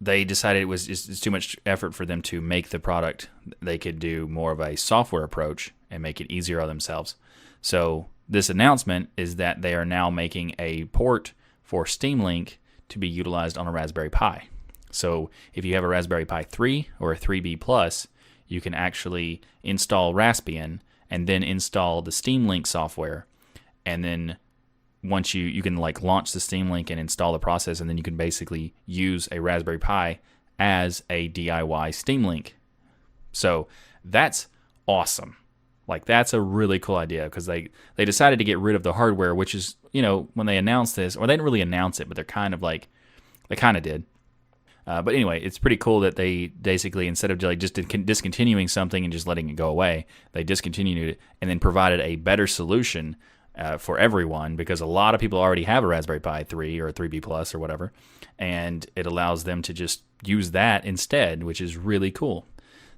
they 0.00 0.24
decided 0.24 0.62
it 0.62 0.66
was 0.66 0.86
just, 0.86 1.22
too 1.22 1.30
much 1.30 1.56
effort 1.64 1.94
for 1.94 2.04
them 2.04 2.20
to 2.22 2.40
make 2.40 2.68
the 2.68 2.78
product. 2.78 3.30
They 3.62 3.78
could 3.78 3.98
do 3.98 4.28
more 4.28 4.52
of 4.52 4.60
a 4.60 4.76
software 4.76 5.24
approach 5.24 5.72
and 5.90 6.02
make 6.02 6.20
it 6.20 6.30
easier 6.30 6.60
on 6.60 6.68
themselves. 6.68 7.16
So 7.62 8.08
this 8.28 8.50
announcement 8.50 9.08
is 9.16 9.36
that 9.36 9.62
they 9.62 9.74
are 9.74 9.86
now 9.86 10.10
making 10.10 10.54
a 10.58 10.84
port 10.86 11.32
for 11.62 11.86
Steam 11.86 12.20
Link 12.20 12.60
to 12.90 12.98
be 12.98 13.08
utilized 13.08 13.56
on 13.56 13.66
a 13.66 13.72
Raspberry 13.72 14.10
Pi. 14.10 14.48
So 14.94 15.30
if 15.52 15.64
you 15.64 15.74
have 15.74 15.84
a 15.84 15.88
Raspberry 15.88 16.24
Pi 16.24 16.42
3 16.44 16.88
or 17.00 17.12
a 17.12 17.16
3B 17.16 17.60
Plus, 17.60 18.06
you 18.46 18.60
can 18.60 18.74
actually 18.74 19.40
install 19.62 20.14
Raspbian 20.14 20.80
and 21.10 21.26
then 21.26 21.42
install 21.42 22.02
the 22.02 22.12
Steam 22.12 22.46
Link 22.46 22.66
software. 22.66 23.26
And 23.84 24.04
then 24.04 24.36
once 25.02 25.34
you 25.34 25.44
you 25.44 25.62
can 25.62 25.76
like 25.76 26.02
launch 26.02 26.32
the 26.32 26.40
Steam 26.40 26.70
Link 26.70 26.90
and 26.90 26.98
install 26.98 27.32
the 27.32 27.38
process, 27.38 27.80
and 27.80 27.90
then 27.90 27.96
you 27.96 28.02
can 28.02 28.16
basically 28.16 28.74
use 28.86 29.28
a 29.30 29.40
Raspberry 29.40 29.78
Pi 29.78 30.20
as 30.58 31.02
a 31.10 31.28
DIY 31.28 31.92
Steam 31.94 32.24
Link. 32.24 32.56
So 33.32 33.68
that's 34.04 34.48
awesome. 34.86 35.36
Like 35.86 36.06
that's 36.06 36.32
a 36.32 36.40
really 36.40 36.78
cool 36.78 36.96
idea 36.96 37.24
because 37.24 37.46
they 37.46 37.68
they 37.96 38.04
decided 38.04 38.38
to 38.38 38.44
get 38.44 38.58
rid 38.58 38.76
of 38.76 38.82
the 38.82 38.94
hardware, 38.94 39.34
which 39.34 39.54
is 39.54 39.76
you 39.92 40.00
know 40.00 40.28
when 40.34 40.46
they 40.46 40.56
announced 40.56 40.96
this, 40.96 41.16
or 41.16 41.26
they 41.26 41.34
didn't 41.34 41.44
really 41.44 41.60
announce 41.60 42.00
it, 42.00 42.08
but 42.08 42.14
they're 42.14 42.24
kind 42.24 42.54
of 42.54 42.62
like 42.62 42.88
they 43.48 43.56
kind 43.56 43.76
of 43.76 43.82
did. 43.82 44.04
Uh, 44.86 45.00
but 45.00 45.14
anyway, 45.14 45.40
it's 45.40 45.58
pretty 45.58 45.76
cool 45.76 46.00
that 46.00 46.16
they 46.16 46.48
basically 46.48 47.06
instead 47.06 47.30
of 47.30 47.42
like 47.42 47.58
just 47.58 47.74
discontinuing 47.74 48.68
something 48.68 49.04
and 49.04 49.12
just 49.12 49.26
letting 49.26 49.48
it 49.48 49.56
go 49.56 49.68
away, 49.68 50.06
they 50.32 50.44
discontinued 50.44 51.08
it 51.08 51.20
and 51.40 51.48
then 51.48 51.58
provided 51.58 52.00
a 52.00 52.16
better 52.16 52.46
solution 52.46 53.16
uh, 53.56 53.78
for 53.78 53.98
everyone 53.98 54.56
because 54.56 54.80
a 54.80 54.86
lot 54.86 55.14
of 55.14 55.20
people 55.20 55.38
already 55.38 55.64
have 55.64 55.84
a 55.84 55.86
Raspberry 55.86 56.20
Pi 56.20 56.44
3 56.44 56.80
or 56.80 56.88
a 56.88 56.92
3B 56.92 57.22
Plus 57.22 57.54
or 57.54 57.58
whatever, 57.58 57.92
and 58.38 58.86
it 58.96 59.06
allows 59.06 59.44
them 59.44 59.62
to 59.62 59.72
just 59.72 60.02
use 60.24 60.50
that 60.50 60.84
instead, 60.84 61.44
which 61.44 61.60
is 61.60 61.76
really 61.76 62.10
cool. 62.10 62.46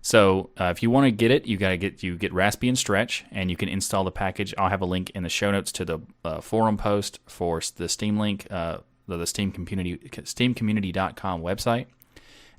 So 0.00 0.50
uh, 0.58 0.66
if 0.66 0.82
you 0.82 0.90
want 0.90 1.06
to 1.06 1.10
get 1.10 1.30
it, 1.30 1.46
you 1.46 1.56
got 1.56 1.70
to 1.70 1.76
get 1.76 2.02
you 2.02 2.16
get 2.16 2.32
Raspbian 2.32 2.76
Stretch, 2.76 3.24
and 3.32 3.50
you 3.50 3.56
can 3.56 3.68
install 3.68 4.04
the 4.04 4.12
package. 4.12 4.54
I'll 4.56 4.68
have 4.68 4.80
a 4.80 4.86
link 4.86 5.10
in 5.10 5.24
the 5.24 5.28
show 5.28 5.50
notes 5.50 5.72
to 5.72 5.84
the 5.84 5.98
uh, 6.24 6.40
forum 6.40 6.76
post 6.76 7.18
for 7.26 7.60
the 7.76 7.88
Steam 7.88 8.18
Link 8.18 8.46
uh, 8.50 8.78
the, 9.06 9.26
Steam 9.26 9.52
community 9.52 9.96
steamcommunity.com 9.96 11.42
website, 11.42 11.86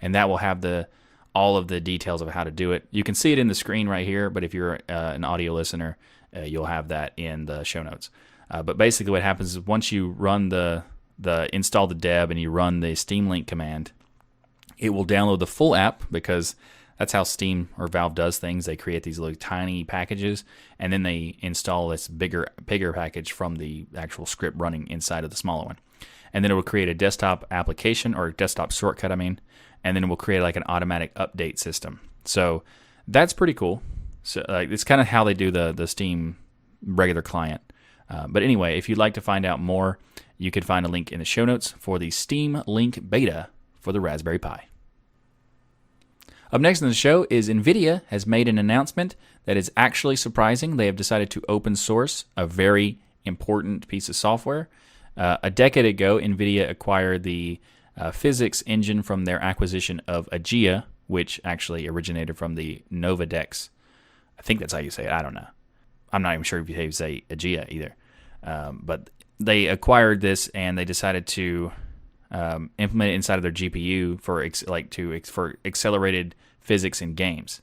and 0.01 0.15
that 0.15 0.29
will 0.29 0.37
have 0.37 0.61
the 0.61 0.87
all 1.37 1.55
of 1.55 1.67
the 1.67 1.79
details 1.79 2.21
of 2.21 2.29
how 2.29 2.43
to 2.43 2.49
do 2.49 2.71
it. 2.71 2.87
You 2.89 3.03
can 3.03 3.13
see 3.13 3.31
it 3.31 3.37
in 3.37 3.47
the 3.47 3.53
screen 3.53 3.87
right 3.87 4.07
here, 4.07 4.29
but 4.31 4.43
if 4.43 4.55
you're 4.55 4.79
uh, 4.89 5.11
an 5.13 5.23
audio 5.23 5.53
listener, 5.53 5.95
uh, 6.35 6.39
you'll 6.41 6.65
have 6.65 6.87
that 6.87 7.13
in 7.15 7.45
the 7.45 7.63
show 7.63 7.83
notes. 7.83 8.09
Uh, 8.49 8.63
but 8.63 8.77
basically, 8.77 9.11
what 9.11 9.21
happens 9.21 9.51
is 9.51 9.59
once 9.59 9.91
you 9.91 10.09
run 10.09 10.49
the 10.49 10.83
the 11.19 11.49
install 11.53 11.87
the 11.87 11.95
deb 11.95 12.31
and 12.31 12.39
you 12.39 12.49
run 12.49 12.79
the 12.79 12.95
Steam 12.95 13.27
Link 13.27 13.47
command, 13.47 13.91
it 14.77 14.91
will 14.91 15.05
download 15.05 15.39
the 15.39 15.47
full 15.47 15.75
app 15.75 16.03
because 16.11 16.55
that's 16.97 17.13
how 17.13 17.23
Steam 17.23 17.69
or 17.77 17.87
Valve 17.87 18.15
does 18.15 18.37
things. 18.37 18.65
They 18.65 18.75
create 18.75 19.03
these 19.03 19.19
little 19.19 19.35
tiny 19.35 19.83
packages 19.83 20.43
and 20.79 20.91
then 20.91 21.03
they 21.03 21.37
install 21.41 21.89
this 21.89 22.07
bigger 22.07 22.47
bigger 22.65 22.93
package 22.93 23.31
from 23.31 23.55
the 23.55 23.85
actual 23.95 24.25
script 24.25 24.57
running 24.59 24.87
inside 24.87 25.23
of 25.23 25.29
the 25.29 25.37
smaller 25.37 25.65
one 25.65 25.77
and 26.33 26.43
then 26.43 26.51
it 26.51 26.55
will 26.55 26.63
create 26.63 26.89
a 26.89 26.93
desktop 26.93 27.45
application 27.51 28.13
or 28.13 28.31
desktop 28.31 28.71
shortcut, 28.71 29.11
I 29.11 29.15
mean, 29.15 29.39
and 29.83 29.95
then 29.95 30.03
it 30.03 30.07
will 30.07 30.15
create 30.15 30.41
like 30.41 30.55
an 30.55 30.63
automatic 30.67 31.13
update 31.15 31.59
system. 31.59 31.99
So 32.25 32.63
that's 33.07 33.33
pretty 33.33 33.53
cool. 33.53 33.81
So 34.23 34.45
like 34.47 34.71
it's 34.71 34.83
kind 34.83 35.01
of 35.01 35.07
how 35.07 35.23
they 35.23 35.33
do 35.33 35.51
the 35.51 35.71
the 35.71 35.87
Steam 35.87 36.37
regular 36.85 37.21
client. 37.21 37.61
Uh, 38.09 38.27
but 38.27 38.43
anyway, 38.43 38.77
if 38.77 38.87
you'd 38.87 38.97
like 38.97 39.13
to 39.15 39.21
find 39.21 39.45
out 39.45 39.59
more, 39.59 39.99
you 40.37 40.51
can 40.51 40.63
find 40.63 40.85
a 40.85 40.89
link 40.89 41.11
in 41.11 41.19
the 41.19 41.25
show 41.25 41.45
notes 41.45 41.73
for 41.77 41.99
the 41.99 42.11
Steam 42.11 42.61
Link 42.67 43.09
beta 43.09 43.49
for 43.79 43.91
the 43.91 44.01
Raspberry 44.01 44.39
Pi. 44.39 44.67
Up 46.51 46.61
next 46.61 46.81
in 46.81 46.87
the 46.87 46.93
show 46.93 47.27
is 47.29 47.49
NVIDIA 47.49 48.01
has 48.07 48.25
made 48.25 48.47
an 48.47 48.57
announcement 48.57 49.15
that 49.45 49.57
is 49.57 49.71
actually 49.75 50.15
surprising. 50.15 50.77
They 50.77 50.85
have 50.85 50.95
decided 50.95 51.29
to 51.31 51.43
open 51.49 51.75
source 51.75 52.25
a 52.37 52.45
very 52.45 52.99
important 53.25 53.87
piece 53.87 54.07
of 54.07 54.15
software 54.15 54.69
uh, 55.17 55.37
a 55.41 55.49
decade 55.49 55.85
ago, 55.85 56.17
NVIDIA 56.17 56.69
acquired 56.69 57.23
the 57.23 57.59
uh, 57.97 58.11
physics 58.11 58.63
engine 58.67 59.01
from 59.01 59.25
their 59.25 59.41
acquisition 59.41 60.01
of 60.07 60.29
Ageia, 60.31 60.85
which 61.07 61.41
actually 61.43 61.87
originated 61.87 62.37
from 62.37 62.55
the 62.55 62.83
NovodeX. 62.91 63.69
I 64.37 64.41
think 64.43 64.59
that's 64.59 64.73
how 64.73 64.79
you 64.79 64.91
say 64.91 65.05
it. 65.05 65.11
I 65.11 65.23
don't 65.23 65.33
know. 65.33 65.47
I'm 66.13 66.21
not 66.21 66.33
even 66.33 66.43
sure 66.43 66.59
if 66.59 66.69
you 66.69 66.91
say 66.91 67.23
Ageia 67.29 67.69
either. 67.69 67.95
Um, 68.43 68.81
but 68.83 69.09
they 69.39 69.67
acquired 69.67 70.21
this 70.21 70.47
and 70.49 70.77
they 70.77 70.85
decided 70.85 71.25
to 71.27 71.71
um, 72.31 72.69
implement 72.77 73.11
it 73.11 73.15
inside 73.15 73.35
of 73.35 73.41
their 73.41 73.51
GPU 73.51 74.21
for 74.21 74.43
ex- 74.43 74.67
like 74.67 74.89
to 74.91 75.13
ex- 75.13 75.29
for 75.29 75.57
accelerated 75.65 76.35
physics 76.59 77.01
in 77.01 77.15
games. 77.15 77.61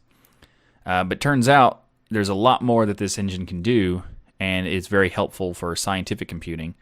Uh, 0.84 1.04
but 1.04 1.20
turns 1.20 1.48
out 1.48 1.84
there's 2.10 2.28
a 2.28 2.34
lot 2.34 2.62
more 2.62 2.86
that 2.86 2.98
this 2.98 3.18
engine 3.18 3.46
can 3.46 3.62
do, 3.62 4.02
and 4.40 4.66
it's 4.66 4.88
very 4.88 5.08
helpful 5.08 5.54
for 5.54 5.74
scientific 5.76 6.28
computing 6.28 6.74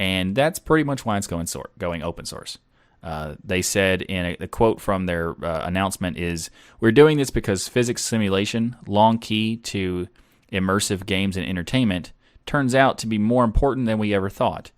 and 0.00 0.34
that's 0.34 0.58
pretty 0.58 0.82
much 0.82 1.04
why 1.04 1.18
it's 1.18 1.26
going 1.26 1.46
sort 1.46 1.78
going 1.78 2.02
open 2.02 2.24
source. 2.24 2.58
Uh, 3.02 3.36
they 3.44 3.62
said 3.62 4.02
in 4.02 4.24
a, 4.26 4.36
a 4.40 4.48
quote 4.48 4.80
from 4.80 5.06
their 5.06 5.32
uh, 5.44 5.62
announcement 5.64 6.16
is, 6.16 6.50
"We're 6.80 6.90
doing 6.90 7.18
this 7.18 7.30
because 7.30 7.68
physics 7.68 8.02
simulation, 8.02 8.76
long 8.86 9.18
key 9.18 9.58
to 9.58 10.08
immersive 10.50 11.06
games 11.06 11.36
and 11.36 11.46
entertainment, 11.46 12.12
turns 12.46 12.74
out 12.74 12.98
to 12.98 13.06
be 13.06 13.18
more 13.18 13.44
important 13.44 13.86
than 13.86 13.98
we 13.98 14.14
ever 14.14 14.30
thought. 14.30 14.70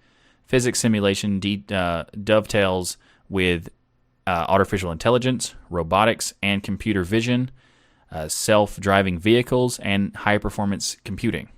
Physics 0.45 0.81
simulation 0.81 1.39
de- 1.39 1.65
uh, 1.71 2.05
dovetails 2.23 2.99
with 3.29 3.71
uh, 4.27 4.45
artificial 4.49 4.91
intelligence, 4.91 5.55
robotics, 5.71 6.35
and 6.43 6.63
computer 6.63 7.05
vision, 7.05 7.51
uh, 8.11 8.29
self-driving 8.29 9.19
vehicles, 9.19 9.79
and 9.79 10.15
high-performance 10.15 10.97
computing. 11.05 11.49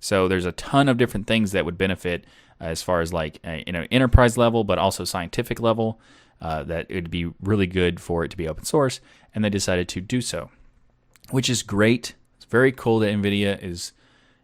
So 0.00 0.26
there's 0.26 0.46
a 0.46 0.52
ton 0.52 0.88
of 0.88 0.96
different 0.96 1.26
things 1.26 1.52
that 1.52 1.64
would 1.64 1.78
benefit 1.78 2.24
as 2.60 2.82
far 2.82 3.00
as 3.00 3.12
like 3.12 3.40
a, 3.44 3.64
you 3.66 3.72
know 3.72 3.86
enterprise 3.90 4.36
level, 4.36 4.64
but 4.64 4.78
also 4.78 5.04
scientific 5.04 5.60
level. 5.60 6.00
Uh, 6.42 6.62
that 6.62 6.86
it 6.88 6.94
would 6.94 7.10
be 7.10 7.30
really 7.42 7.66
good 7.66 8.00
for 8.00 8.24
it 8.24 8.30
to 8.30 8.36
be 8.36 8.48
open 8.48 8.64
source, 8.64 9.00
and 9.34 9.44
they 9.44 9.50
decided 9.50 9.86
to 9.90 10.00
do 10.00 10.22
so, 10.22 10.50
which 11.30 11.50
is 11.50 11.62
great 11.62 12.14
It's 12.36 12.46
very 12.46 12.72
cool 12.72 12.98
that 13.00 13.12
NVIDIA 13.12 13.62
is, 13.62 13.92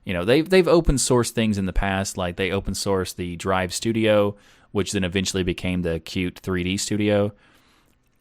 you 0.05 0.13
know, 0.13 0.23
they've 0.23 0.47
they've 0.47 0.69
open 0.69 0.97
sourced 0.97 1.31
things 1.31 1.57
in 1.57 1.65
the 1.65 1.73
past, 1.73 2.19
like 2.19 2.37
they 2.37 2.51
open 2.51 2.75
sourced 2.75 3.17
the 3.17 3.37
Drive 3.37 3.73
Studio, 3.73 4.37
which 4.73 4.93
then 4.93 5.05
eventually 5.05 5.43
became 5.43 5.81
the 5.81 6.01
Qt 6.01 6.35
3D 6.35 6.79
Studio. 6.79 7.33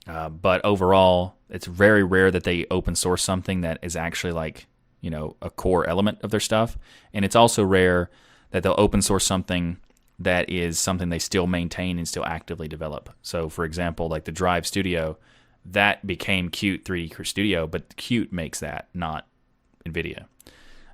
Uh, 0.08 0.30
but 0.30 0.64
overall, 0.64 1.36
it's 1.50 1.68
very 1.68 2.04
rare 2.04 2.32
that 2.32 2.44
they 2.44 2.66
open 2.72 2.96
source 2.96 3.24
something 3.24 3.62
that 3.62 3.80
is 3.82 3.98
actually 3.98 4.34
like 4.34 4.68
you 5.02 5.10
know 5.10 5.36
a 5.42 5.50
core 5.50 5.86
element 5.86 6.20
of 6.22 6.32
their 6.32 6.40
stuff, 6.40 6.78
and 7.14 7.26
it's 7.26 7.36
also 7.36 7.62
rare 7.62 8.10
that 8.52 8.64
they'll 8.64 8.76
open 8.78 9.02
source 9.02 9.26
something 9.26 9.78
that 10.20 10.50
is 10.50 10.80
something 10.80 11.10
they 11.10 11.20
still 11.20 11.48
maintain 11.48 11.98
and 11.98 12.08
still 12.08 12.26
actively 12.26 12.68
develop. 12.68 13.10
So, 13.22 13.50
for 13.50 13.66
example, 13.66 14.08
like 14.08 14.26
the 14.26 14.32
Drive 14.32 14.66
Studio, 14.66 15.18
that 15.66 16.06
became 16.06 16.50
Qt 16.50 16.84
3D 16.84 17.26
Studio, 17.26 17.68
but 17.68 17.90
Qt 17.98 18.32
makes 18.32 18.60
that, 18.60 18.88
not 18.94 19.28
NVIDIA. 19.86 20.26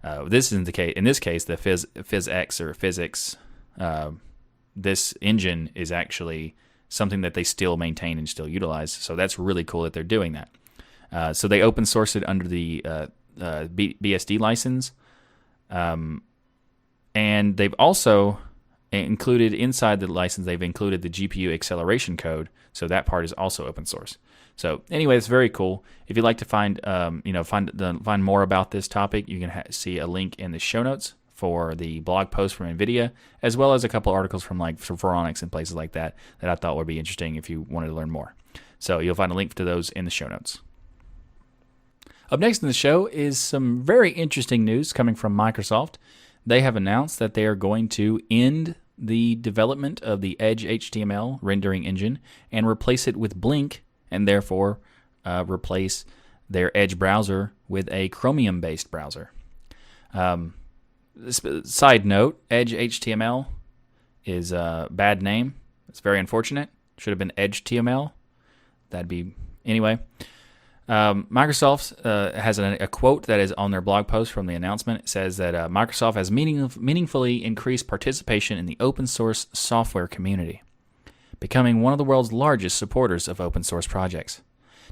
Uh, 0.03 0.25
this 0.25 0.51
is 0.51 0.63
the 0.65 0.71
case. 0.71 0.93
In 0.95 1.03
this 1.03 1.19
case, 1.19 1.43
the 1.43 1.57
Phys 1.57 1.85
PhysX 1.95 2.59
or 2.59 2.73
Physics, 2.73 3.37
uh, 3.79 4.11
this 4.75 5.13
engine 5.21 5.69
is 5.75 5.91
actually 5.91 6.55
something 6.89 7.21
that 7.21 7.35
they 7.35 7.43
still 7.43 7.77
maintain 7.77 8.17
and 8.17 8.27
still 8.27 8.47
utilize. 8.47 8.91
So 8.91 9.15
that's 9.15 9.37
really 9.37 9.63
cool 9.63 9.83
that 9.83 9.93
they're 9.93 10.03
doing 10.03 10.33
that. 10.33 10.49
Uh, 11.11 11.33
so 11.33 11.47
they 11.47 11.61
open 11.61 11.85
source 11.85 12.15
it 12.15 12.27
under 12.27 12.47
the 12.47 12.81
uh, 12.85 13.07
uh, 13.39 13.65
B- 13.65 13.97
BSD 14.01 14.39
license, 14.39 14.91
um, 15.69 16.23
and 17.13 17.57
they've 17.57 17.75
also 17.77 18.39
included 18.91 19.53
inside 19.53 19.99
the 19.99 20.07
license. 20.07 20.45
They've 20.45 20.61
included 20.61 21.01
the 21.01 21.09
GPU 21.09 21.53
acceleration 21.53 22.17
code, 22.17 22.49
so 22.73 22.87
that 22.87 23.05
part 23.05 23.25
is 23.25 23.33
also 23.33 23.65
open 23.65 23.85
source. 23.85 24.17
So 24.55 24.81
anyway, 24.91 25.17
it's 25.17 25.27
very 25.27 25.49
cool. 25.49 25.83
If 26.07 26.17
you'd 26.17 26.23
like 26.23 26.37
to 26.39 26.45
find, 26.45 26.85
um, 26.85 27.21
you 27.25 27.33
know, 27.33 27.43
find 27.43 27.71
the, 27.73 27.97
find 28.03 28.23
more 28.23 28.43
about 28.43 28.71
this 28.71 28.87
topic, 28.87 29.27
you 29.27 29.39
can 29.39 29.49
ha- 29.49 29.63
see 29.69 29.97
a 29.97 30.07
link 30.07 30.37
in 30.37 30.51
the 30.51 30.59
show 30.59 30.83
notes 30.83 31.13
for 31.33 31.73
the 31.73 32.01
blog 32.01 32.29
post 32.29 32.53
from 32.53 32.77
NVIDIA, 32.77 33.11
as 33.41 33.57
well 33.57 33.73
as 33.73 33.83
a 33.83 33.89
couple 33.89 34.11
articles 34.11 34.43
from 34.43 34.59
like 34.59 34.77
Phoronix 34.77 35.41
and 35.41 35.51
places 35.51 35.75
like 35.75 35.93
that 35.93 36.15
that 36.39 36.49
I 36.49 36.55
thought 36.55 36.75
would 36.75 36.85
be 36.85 36.99
interesting 36.99 37.35
if 37.35 37.49
you 37.49 37.61
wanted 37.61 37.87
to 37.87 37.93
learn 37.93 38.11
more. 38.11 38.35
So 38.77 38.99
you'll 38.99 39.15
find 39.15 39.31
a 39.31 39.35
link 39.35 39.53
to 39.55 39.63
those 39.63 39.89
in 39.89 40.05
the 40.05 40.11
show 40.11 40.27
notes. 40.27 40.59
Up 42.29 42.39
next 42.39 42.61
in 42.61 42.67
the 42.67 42.73
show 42.73 43.07
is 43.07 43.37
some 43.37 43.81
very 43.81 44.11
interesting 44.11 44.63
news 44.63 44.93
coming 44.93 45.15
from 45.15 45.35
Microsoft. 45.35 45.95
They 46.45 46.61
have 46.61 46.75
announced 46.75 47.19
that 47.19 47.33
they 47.33 47.45
are 47.45 47.55
going 47.55 47.87
to 47.89 48.19
end 48.29 48.75
the 48.97 49.35
development 49.35 50.01
of 50.01 50.21
the 50.21 50.39
Edge 50.39 50.63
HTML 50.63 51.39
rendering 51.41 51.85
engine 51.85 52.19
and 52.51 52.67
replace 52.67 53.07
it 53.07 53.17
with 53.17 53.35
Blink 53.35 53.83
and 54.09 54.27
therefore 54.27 54.79
uh, 55.25 55.43
replace 55.47 56.05
their 56.49 56.75
Edge 56.77 56.99
browser 56.99 57.53
with 57.67 57.91
a 57.91 58.09
Chromium 58.09 58.61
based 58.61 58.91
browser. 58.91 59.31
Um, 60.13 60.53
side 61.63 62.05
note 62.05 62.41
Edge 62.49 62.73
HTML 62.73 63.47
is 64.25 64.51
a 64.51 64.87
bad 64.91 65.21
name. 65.21 65.55
It's 65.87 65.99
very 65.99 66.19
unfortunate. 66.19 66.69
Should 66.97 67.11
have 67.11 67.19
been 67.19 67.33
Edge 67.37 67.63
TML. 67.63 68.11
That'd 68.89 69.07
be. 69.07 69.33
Anyway. 69.65 69.99
Um, 70.87 71.27
Microsoft 71.31 72.05
uh, 72.05 72.37
has 72.39 72.59
a, 72.59 72.77
a, 72.81 72.87
quote 72.87 73.27
that 73.27 73.39
is 73.39 73.53
on 73.53 73.71
their 73.71 73.81
blog 73.81 74.07
post 74.07 74.31
from 74.31 74.47
the 74.47 74.55
announcement. 74.55 75.01
It 75.01 75.09
says 75.09 75.37
that 75.37 75.55
uh, 75.55 75.69
Microsoft 75.69 76.15
has 76.15 76.31
meaning, 76.31 76.69
meaningfully 76.77 77.45
increased 77.45 77.87
participation 77.87 78.57
in 78.57 78.65
the 78.65 78.77
open 78.79 79.07
source 79.07 79.47
software 79.53 80.07
community 80.07 80.63
becoming 81.41 81.81
one 81.81 81.91
of 81.91 81.97
the 81.97 82.05
world's 82.05 82.31
largest 82.31 82.77
supporters 82.77 83.27
of 83.27 83.41
open 83.41 83.63
source 83.63 83.87
projects. 83.87 84.41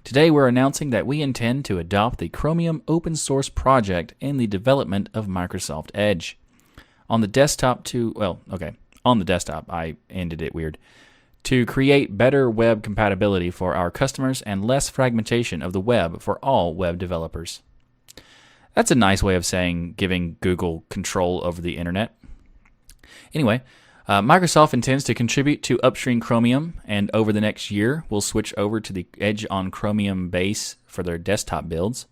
Today, 0.03 0.29
we're 0.29 0.47
announcing 0.47 0.89
that 0.89 1.07
we 1.07 1.21
intend 1.21 1.63
to 1.65 1.79
adopt 1.79 2.19
the 2.19 2.27
Chromium 2.27 2.81
open 2.87 3.15
source 3.15 3.47
project 3.47 4.13
in 4.19 4.37
the 4.37 4.47
development 4.47 5.09
of 5.13 5.27
Microsoft 5.27 5.91
Edge. 5.93 6.37
On 7.09 7.21
the 7.21 7.27
desktop, 7.27 7.83
to, 7.85 8.13
well, 8.15 8.39
okay, 8.51 8.73
on 9.05 9.19
the 9.19 9.25
desktop, 9.25 9.65
I 9.69 9.95
ended 10.09 10.41
it 10.41 10.55
weird. 10.55 10.77
To 11.43 11.65
create 11.65 12.17
better 12.17 12.49
web 12.49 12.83
compatibility 12.83 13.49
for 13.49 13.75
our 13.75 13.89
customers 13.89 14.41
and 14.43 14.65
less 14.65 14.89
fragmentation 14.89 15.61
of 15.61 15.73
the 15.73 15.79
web 15.79 16.21
for 16.21 16.37
all 16.39 16.75
web 16.75 16.97
developers. 16.99 17.61
That's 18.75 18.91
a 18.91 18.95
nice 18.95 19.23
way 19.23 19.35
of 19.35 19.45
saying 19.45 19.95
giving 19.97 20.37
Google 20.41 20.85
control 20.89 21.41
over 21.43 21.61
the 21.61 21.77
internet. 21.77 22.15
Anyway, 23.33 23.61
uh, 24.07 24.21
Microsoft 24.21 24.73
intends 24.73 25.03
to 25.03 25.13
contribute 25.13 25.61
to 25.63 25.79
upstream 25.81 26.19
Chromium, 26.19 26.79
and 26.85 27.11
over 27.13 27.31
the 27.31 27.41
next 27.41 27.69
year, 27.69 28.05
will 28.09 28.21
switch 28.21 28.53
over 28.57 28.79
to 28.79 28.91
the 28.91 29.05
Edge 29.19 29.45
on 29.51 29.69
Chromium 29.69 30.29
base 30.29 30.77
for 30.85 31.03
their 31.03 31.17
desktop 31.17 31.69
builds. 31.69 32.07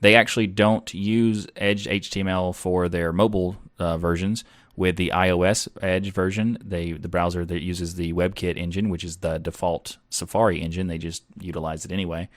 They 0.00 0.14
actually 0.14 0.48
don't 0.48 0.92
use 0.92 1.46
Edge 1.56 1.86
HTML 1.86 2.54
for 2.54 2.88
their 2.88 3.12
mobile 3.12 3.56
uh, 3.78 3.96
versions. 3.96 4.44
With 4.76 4.96
the 4.96 5.10
iOS 5.14 5.68
Edge 5.80 6.12
version, 6.12 6.58
they 6.62 6.92
the 6.92 7.08
browser 7.08 7.46
that 7.46 7.62
uses 7.62 7.94
the 7.94 8.12
WebKit 8.12 8.58
engine, 8.58 8.90
which 8.90 9.04
is 9.04 9.18
the 9.18 9.38
default 9.38 9.96
Safari 10.10 10.60
engine, 10.60 10.86
they 10.86 10.98
just 10.98 11.24
utilize 11.40 11.84
it 11.84 11.92
anyway. 11.92 12.28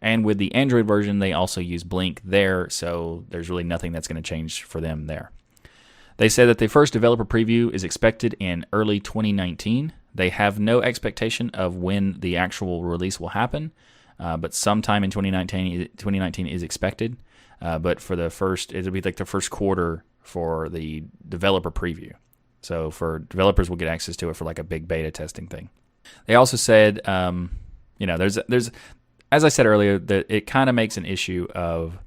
And 0.00 0.24
with 0.24 0.38
the 0.38 0.54
Android 0.54 0.86
version, 0.86 1.18
they 1.18 1.32
also 1.32 1.60
use 1.60 1.82
Blink 1.82 2.20
there, 2.24 2.70
so 2.70 3.24
there's 3.30 3.50
really 3.50 3.64
nothing 3.64 3.90
that's 3.90 4.06
going 4.06 4.22
to 4.22 4.28
change 4.28 4.62
for 4.62 4.80
them 4.80 5.06
there. 5.06 5.32
They 6.18 6.28
say 6.28 6.46
that 6.46 6.58
the 6.58 6.68
first 6.68 6.92
developer 6.92 7.24
preview 7.24 7.72
is 7.72 7.82
expected 7.82 8.36
in 8.38 8.64
early 8.72 9.00
2019. 9.00 9.92
They 10.14 10.30
have 10.30 10.60
no 10.60 10.80
expectation 10.80 11.50
of 11.50 11.76
when 11.76 12.20
the 12.20 12.36
actual 12.36 12.84
release 12.84 13.18
will 13.18 13.30
happen, 13.30 13.72
uh, 14.20 14.36
but 14.36 14.54
sometime 14.54 15.02
in 15.02 15.10
2019, 15.10 15.90
2019 15.96 16.46
is 16.46 16.62
expected. 16.62 17.16
Uh, 17.60 17.78
but 17.78 18.00
for 18.00 18.14
the 18.14 18.30
first, 18.30 18.72
it'll 18.72 18.92
be 18.92 19.00
like 19.00 19.16
the 19.16 19.24
first 19.24 19.50
quarter 19.50 20.04
for 20.28 20.68
the 20.68 21.02
developer 21.28 21.70
preview. 21.70 22.12
So 22.60 22.90
for 22.90 23.20
developers, 23.20 23.70
will 23.70 23.76
get 23.76 23.88
access 23.88 24.16
to 24.16 24.28
it 24.28 24.36
for 24.36 24.44
like 24.44 24.58
a 24.58 24.64
big 24.64 24.86
beta 24.86 25.10
testing 25.10 25.46
thing. 25.46 25.70
They 26.26 26.34
also 26.34 26.56
said, 26.56 27.06
um, 27.08 27.50
you 27.98 28.06
know, 28.06 28.16
there's 28.16 28.38
there's 28.48 28.70
as 29.32 29.44
I 29.44 29.48
said 29.48 29.66
earlier, 29.66 29.98
that 29.98 30.26
it 30.28 30.46
kind 30.46 30.68
of 30.68 30.74
makes 30.74 30.96
an 30.96 31.04
issue 31.04 31.46
of 31.54 31.98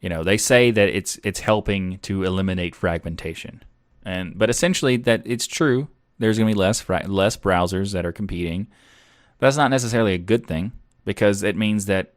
you 0.00 0.08
know, 0.08 0.22
they 0.22 0.36
say 0.36 0.70
that 0.70 0.88
it's 0.88 1.18
it's 1.24 1.40
helping 1.40 1.98
to 2.00 2.22
eliminate 2.22 2.76
fragmentation, 2.76 3.64
and 4.04 4.38
but 4.38 4.48
essentially 4.48 4.96
that 4.98 5.22
it's 5.24 5.46
true. 5.46 5.88
There's 6.18 6.38
going 6.38 6.48
to 6.48 6.54
be 6.54 6.58
less 6.58 6.88
less 6.88 7.36
browsers 7.36 7.92
that 7.92 8.06
are 8.06 8.12
competing. 8.12 8.68
But 9.38 9.46
that's 9.46 9.56
not 9.56 9.70
necessarily 9.70 10.14
a 10.14 10.18
good 10.18 10.46
thing 10.46 10.72
because 11.04 11.42
it 11.42 11.56
means 11.56 11.86
that 11.86 12.14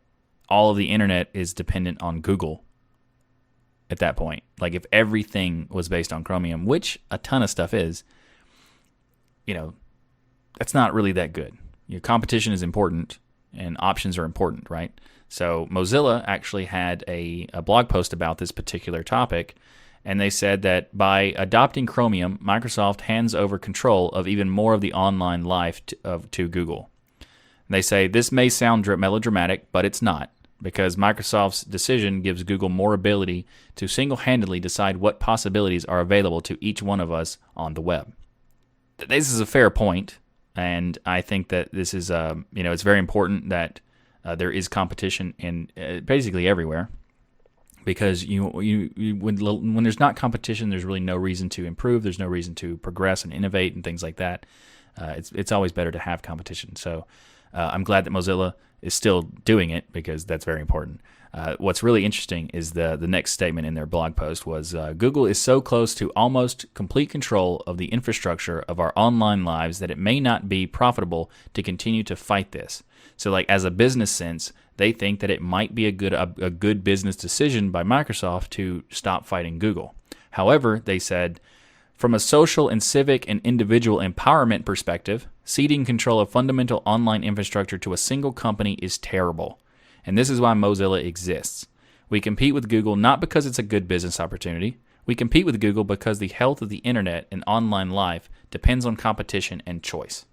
all 0.50 0.72
of 0.72 0.78
the 0.78 0.90
internet 0.90 1.30
is 1.34 1.54
dependent 1.54 2.02
on 2.02 2.22
Google 2.22 2.64
at 3.92 4.00
that 4.00 4.16
point. 4.16 4.42
Like 4.60 4.74
if 4.74 4.86
everything 4.92 5.68
was 5.70 5.90
based 5.90 6.12
on 6.12 6.24
Chromium, 6.24 6.66
which 6.66 7.00
a 7.12 7.18
ton 7.18 7.44
of 7.44 7.50
stuff 7.50 7.74
is, 7.74 8.04
you 9.46 9.54
know, 9.54 9.74
that's 10.58 10.74
not 10.74 10.94
really 10.94 11.12
that 11.14 11.34
good. 11.34 11.58
Your 11.88 12.02
competition 12.02 12.54
is 12.54 12.64
important 12.64 13.20
and 13.54 13.76
options 13.80 14.18
are 14.18 14.24
important, 14.24 14.70
right? 14.70 14.92
So 15.28 15.68
Mozilla 15.72 16.24
actually 16.26 16.66
had 16.66 17.04
a, 17.08 17.48
a 17.54 17.62
blog 17.62 17.90
post 17.90 18.14
about 18.14 18.38
this 18.38 18.52
particular 18.52 19.04
topic, 19.04 19.56
and 20.04 20.20
they 20.20 20.30
said 20.30 20.62
that 20.64 20.98
by 20.98 21.34
adopting 21.38 21.86
Chromium, 21.86 22.40
Microsoft 22.44 23.02
hands 23.02 23.36
over 23.36 23.58
control 23.58 24.10
of 24.10 24.28
even 24.28 24.50
more 24.50 24.74
of 24.74 24.82
the 24.82 24.94
online 24.94 25.44
life 25.44 25.86
to, 25.88 25.98
of, 26.04 26.32
to 26.32 26.48
Google. 26.48 26.90
And 27.20 27.76
they 27.76 27.82
say 27.82 28.08
this 28.08 28.32
may 28.32 28.50
sound 28.50 28.88
melodramatic, 28.88 29.72
but 29.72 29.86
it's 29.86 30.02
not, 30.02 30.32
because 30.62 30.96
Microsoft's 30.96 31.64
decision 31.64 32.22
gives 32.22 32.44
Google 32.44 32.70
more 32.70 32.94
ability 32.94 33.46
to 33.76 33.88
single 33.88 34.18
handedly 34.18 34.60
decide 34.60 34.98
what 34.98 35.20
possibilities 35.20 35.86
are 35.86 36.00
available 36.00 36.42
to 36.42 36.58
each 36.64 36.82
one 36.82 37.00
of 37.00 37.12
us 37.12 37.38
on 37.56 37.74
the 37.74 37.82
web. 37.82 38.14
This 38.98 39.32
is 39.32 39.40
a 39.40 39.46
fair 39.46 39.70
point, 39.70 40.20
and 40.56 40.98
I 41.06 41.22
think 41.22 41.48
that 41.50 41.72
this 41.72 41.94
is, 41.94 42.12
um, 42.12 42.46
you 42.54 42.64
know, 42.64 42.72
it's 42.72 42.84
very 42.84 43.00
important 43.00 43.50
that 43.50 43.80
uh, 44.24 44.36
there 44.36 44.52
is 44.52 44.68
competition 44.68 45.34
in 45.40 45.72
uh, 45.76 46.02
basically 46.02 46.48
everywhere 46.48 46.90
because 47.84 48.24
you, 48.24 48.62
you, 48.62 48.94
you 48.96 49.16
when, 49.16 49.38
when 49.38 49.84
there's 49.84 50.00
not 50.00 50.16
competition, 50.16 50.70
there's 50.70 50.86
really 50.86 51.00
no 51.00 51.16
reason 51.16 51.50
to 51.50 51.66
improve. 51.66 52.04
There's 52.04 52.20
no 52.20 52.28
reason 52.28 52.54
to 52.56 52.78
progress 52.78 53.24
and 53.24 53.34
innovate 53.34 53.74
and 53.74 53.84
things 53.84 54.04
like 54.04 54.18
that. 54.18 54.46
Uh, 55.00 55.14
it's 55.18 55.32
it's 55.32 55.52
always 55.52 55.72
better 55.72 55.92
to 55.92 56.00
have 56.00 56.22
competition. 56.22 56.76
So 56.76 57.06
uh, 57.54 57.70
I'm 57.74 57.84
glad 57.84 58.06
that 58.06 58.12
Mozilla 58.12 58.54
is 58.82 58.94
still 58.94 59.24
doing 59.46 59.70
it 59.70 59.92
because 59.92 60.26
that's 60.26 60.46
very 60.46 60.62
important. 60.62 61.02
Uh, 61.34 61.56
what's 61.60 61.82
really 61.82 62.04
interesting 62.04 62.50
is 62.54 62.72
the 62.72 62.98
the 62.98 63.08
next 63.08 63.32
statement 63.32 63.66
in 63.66 63.74
their 63.74 63.86
blog 63.86 64.16
post 64.16 64.46
was 64.46 64.76
uh, 64.76 64.94
Google 64.94 65.26
is 65.26 65.40
so 65.40 65.62
close 65.62 65.96
to 65.96 66.12
almost 66.12 66.66
complete 66.74 67.10
control 67.10 67.64
of 67.66 67.78
the 67.78 67.86
infrastructure 67.86 68.62
of 68.68 68.80
our 68.80 68.92
online 68.98 69.46
lives 69.46 69.80
that 69.80 69.92
it 69.92 69.98
may 69.98 70.20
not 70.20 70.50
be 70.50 70.68
profitable 70.68 71.32
to 71.54 71.64
continue 71.64 72.04
to 72.04 72.18
fight 72.18 72.52
this. 72.52 72.84
So, 73.16 73.32
like 73.32 73.46
as 73.50 73.64
a 73.64 73.72
business 73.72 74.12
sense, 74.12 74.52
they 74.76 74.92
think 74.92 75.22
that 75.22 75.30
it 75.30 75.42
might 75.42 75.74
be 75.74 75.86
a 75.86 75.92
good 75.92 76.12
a, 76.14 76.34
a 76.42 76.50
good 76.50 76.84
business 76.84 77.16
decision 77.16 77.72
by 77.72 77.84
Microsoft 77.84 78.50
to 78.52 78.84
stop 78.90 79.26
fighting 79.26 79.58
Google. 79.60 79.96
However, 80.32 80.82
they 80.84 81.00
said. 81.00 81.40
From 82.02 82.16
a 82.16 82.20
social 82.20 82.68
and 82.68 82.82
civic 82.82 83.30
and 83.30 83.40
individual 83.44 84.00
empowerment 84.00 84.66
perspective, 84.66 85.28
ceding 85.46 85.86
control 85.86 86.20
of 86.20 86.32
fundamental 86.32 86.82
online 86.84 87.24
infrastructure 87.24 87.78
to 87.78 87.94
a 87.94 87.98
single 87.98 88.32
company 88.32 88.74
is 88.82 88.98
terrible. 88.98 89.60
And 90.04 90.18
this 90.18 90.28
is 90.28 90.42
why 90.42 90.54
Mozilla 90.54 91.06
exists. 91.06 91.68
We 92.10 92.20
compete 92.20 92.56
with 92.56 92.70
Google 92.70 92.96
not 92.96 93.22
because 93.22 93.46
it's 93.46 93.60
a 93.60 93.62
good 93.62 93.88
business 93.88 94.20
opportunity. 94.20 94.80
We 95.06 95.14
compete 95.14 95.46
with 95.46 95.62
Google 95.62 95.84
because 95.84 96.18
the 96.18 96.30
health 96.30 96.64
of 96.64 96.70
the 96.70 96.78
internet 96.78 97.28
and 97.32 97.44
online 97.46 97.92
life 97.92 98.32
depends 98.50 98.84
on 98.84 98.96
competition 98.96 99.62
and 99.68 99.84
choice. 99.84 100.26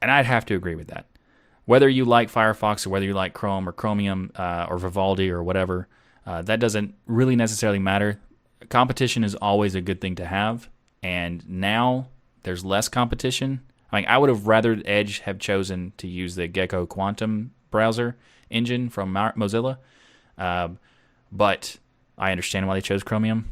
And 0.00 0.08
I'd 0.08 0.26
have 0.26 0.46
to 0.46 0.54
agree 0.54 0.76
with 0.76 0.86
that. 0.86 1.06
Whether 1.64 1.88
you 1.88 2.04
like 2.04 2.30
Firefox 2.30 2.86
or 2.86 2.90
whether 2.90 3.06
you 3.06 3.14
like 3.14 3.34
Chrome 3.34 3.68
or 3.68 3.72
Chromium 3.72 4.30
uh, 4.36 4.66
or 4.70 4.78
Vivaldi 4.78 5.32
or 5.32 5.42
whatever, 5.42 5.88
uh, 6.24 6.42
that 6.42 6.60
doesn't 6.60 6.94
really 7.08 7.34
necessarily 7.34 7.80
matter. 7.80 8.20
Competition 8.68 9.24
is 9.24 9.34
always 9.34 9.74
a 9.74 9.80
good 9.80 10.00
thing 10.00 10.14
to 10.16 10.26
have. 10.26 10.68
And 11.02 11.48
now 11.48 12.08
there's 12.42 12.64
less 12.64 12.88
competition. 12.88 13.60
I 13.90 13.96
mean, 13.96 14.04
I 14.08 14.18
would 14.18 14.28
have 14.28 14.46
rather 14.46 14.80
Edge 14.84 15.20
have 15.20 15.38
chosen 15.38 15.92
to 15.98 16.06
use 16.06 16.34
the 16.34 16.46
Gecko 16.46 16.86
Quantum 16.86 17.52
browser 17.70 18.16
engine 18.50 18.88
from 18.88 19.12
Mozilla. 19.12 19.78
Um, 20.38 20.78
but 21.30 21.78
I 22.16 22.30
understand 22.30 22.68
why 22.68 22.74
they 22.74 22.80
chose 22.80 23.02
Chromium 23.02 23.50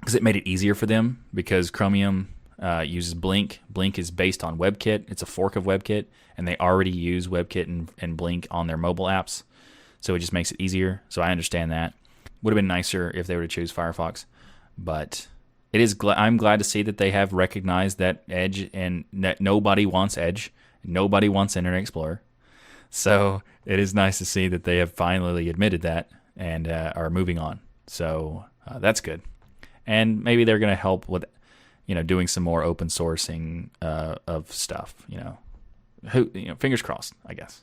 because 0.00 0.14
it 0.14 0.22
made 0.22 0.36
it 0.36 0.48
easier 0.48 0.74
for 0.74 0.86
them 0.86 1.24
because 1.32 1.70
Chromium 1.70 2.28
uh, 2.60 2.84
uses 2.86 3.14
Blink. 3.14 3.60
Blink 3.70 3.98
is 3.98 4.10
based 4.10 4.44
on 4.44 4.58
WebKit. 4.58 5.10
It's 5.10 5.22
a 5.22 5.26
fork 5.26 5.56
of 5.56 5.64
WebKit, 5.64 6.06
and 6.36 6.46
they 6.46 6.56
already 6.58 6.90
use 6.90 7.26
WebKit 7.26 7.66
and, 7.66 7.90
and 7.98 8.16
Blink 8.16 8.46
on 8.50 8.66
their 8.66 8.76
mobile 8.76 9.06
apps. 9.06 9.42
So 10.00 10.14
it 10.14 10.18
just 10.18 10.32
makes 10.32 10.52
it 10.52 10.60
easier. 10.60 11.02
So 11.08 11.22
I 11.22 11.30
understand 11.30 11.72
that. 11.72 11.94
Would 12.42 12.52
have 12.52 12.56
been 12.56 12.66
nicer 12.66 13.10
if 13.14 13.26
they 13.26 13.36
were 13.36 13.42
to 13.42 13.48
choose 13.48 13.72
Firefox, 13.72 14.26
but 14.76 15.26
it 15.72 15.80
is. 15.80 15.94
Gl- 15.94 16.16
I'm 16.16 16.36
glad 16.36 16.58
to 16.58 16.64
see 16.64 16.82
that 16.82 16.98
they 16.98 17.10
have 17.10 17.32
recognized 17.32 17.98
that 17.98 18.22
Edge 18.28 18.70
and 18.72 19.04
that 19.12 19.40
nobody 19.40 19.86
wants 19.86 20.16
Edge, 20.16 20.52
nobody 20.84 21.28
wants 21.28 21.56
Internet 21.56 21.80
Explorer. 21.80 22.22
So 22.90 23.42
it 23.66 23.78
is 23.78 23.92
nice 23.94 24.18
to 24.18 24.24
see 24.24 24.46
that 24.48 24.64
they 24.64 24.78
have 24.78 24.92
finally 24.92 25.48
admitted 25.48 25.82
that 25.82 26.10
and 26.36 26.68
uh, 26.68 26.92
are 26.94 27.10
moving 27.10 27.38
on. 27.38 27.60
So 27.86 28.44
uh, 28.66 28.78
that's 28.78 29.00
good. 29.00 29.22
And 29.86 30.22
maybe 30.22 30.44
they're 30.44 30.60
going 30.60 30.70
to 30.70 30.76
help 30.80 31.08
with, 31.08 31.24
you 31.86 31.94
know, 31.94 32.02
doing 32.02 32.28
some 32.28 32.42
more 32.42 32.62
open 32.62 32.88
sourcing 32.88 33.70
uh, 33.82 34.16
of 34.26 34.52
stuff. 34.52 34.94
You 35.08 35.18
know, 35.18 35.38
who 36.10 36.30
you 36.34 36.48
know, 36.48 36.54
fingers 36.54 36.82
crossed. 36.82 37.14
I 37.26 37.34
guess. 37.34 37.62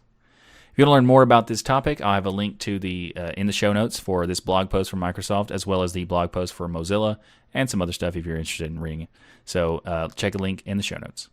If 0.72 0.78
you 0.78 0.86
want 0.86 0.90
to 0.90 0.94
learn 0.94 1.06
more 1.06 1.22
about 1.22 1.48
this 1.48 1.62
topic, 1.62 2.00
I 2.00 2.16
have 2.16 2.26
a 2.26 2.30
link 2.30 2.58
to 2.60 2.80
the 2.80 3.12
uh, 3.18 3.32
in 3.36 3.46
the 3.46 3.52
show 3.52 3.74
notes 3.74 4.00
for 4.00 4.26
this 4.26 4.40
blog 4.40 4.70
post 4.70 4.90
from 4.90 5.02
Microsoft, 5.02 5.52
as 5.52 5.68
well 5.68 5.84
as 5.84 5.92
the 5.92 6.06
blog 6.06 6.32
post 6.32 6.54
for 6.54 6.70
Mozilla 6.70 7.18
and 7.54 7.70
some 7.70 7.82
other 7.82 7.92
stuff 7.92 8.16
if 8.16 8.26
you're 8.26 8.38
interested 8.38 8.72
in 8.72 8.80
reading 8.80 9.02
it. 9.02 9.10
So 9.44 9.80
uh, 9.86 10.08
check 10.16 10.32
the 10.32 10.42
link 10.42 10.64
in 10.66 10.78
the 10.78 10.84
show 10.84 10.96
notes. 10.98 11.28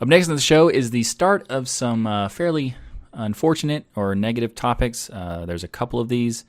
Up 0.00 0.06
next 0.06 0.28
in 0.28 0.36
the 0.36 0.40
show 0.40 0.68
is 0.68 0.92
the 0.92 1.02
start 1.02 1.50
of 1.50 1.68
some 1.68 2.06
uh, 2.06 2.28
fairly 2.28 2.76
unfortunate 3.12 3.86
or 3.96 4.14
negative 4.14 4.54
topics. 4.54 5.10
Uh, 5.10 5.44
there's 5.44 5.64
a 5.64 5.68
couple 5.68 5.98
of 5.98 6.08
these. 6.08 6.44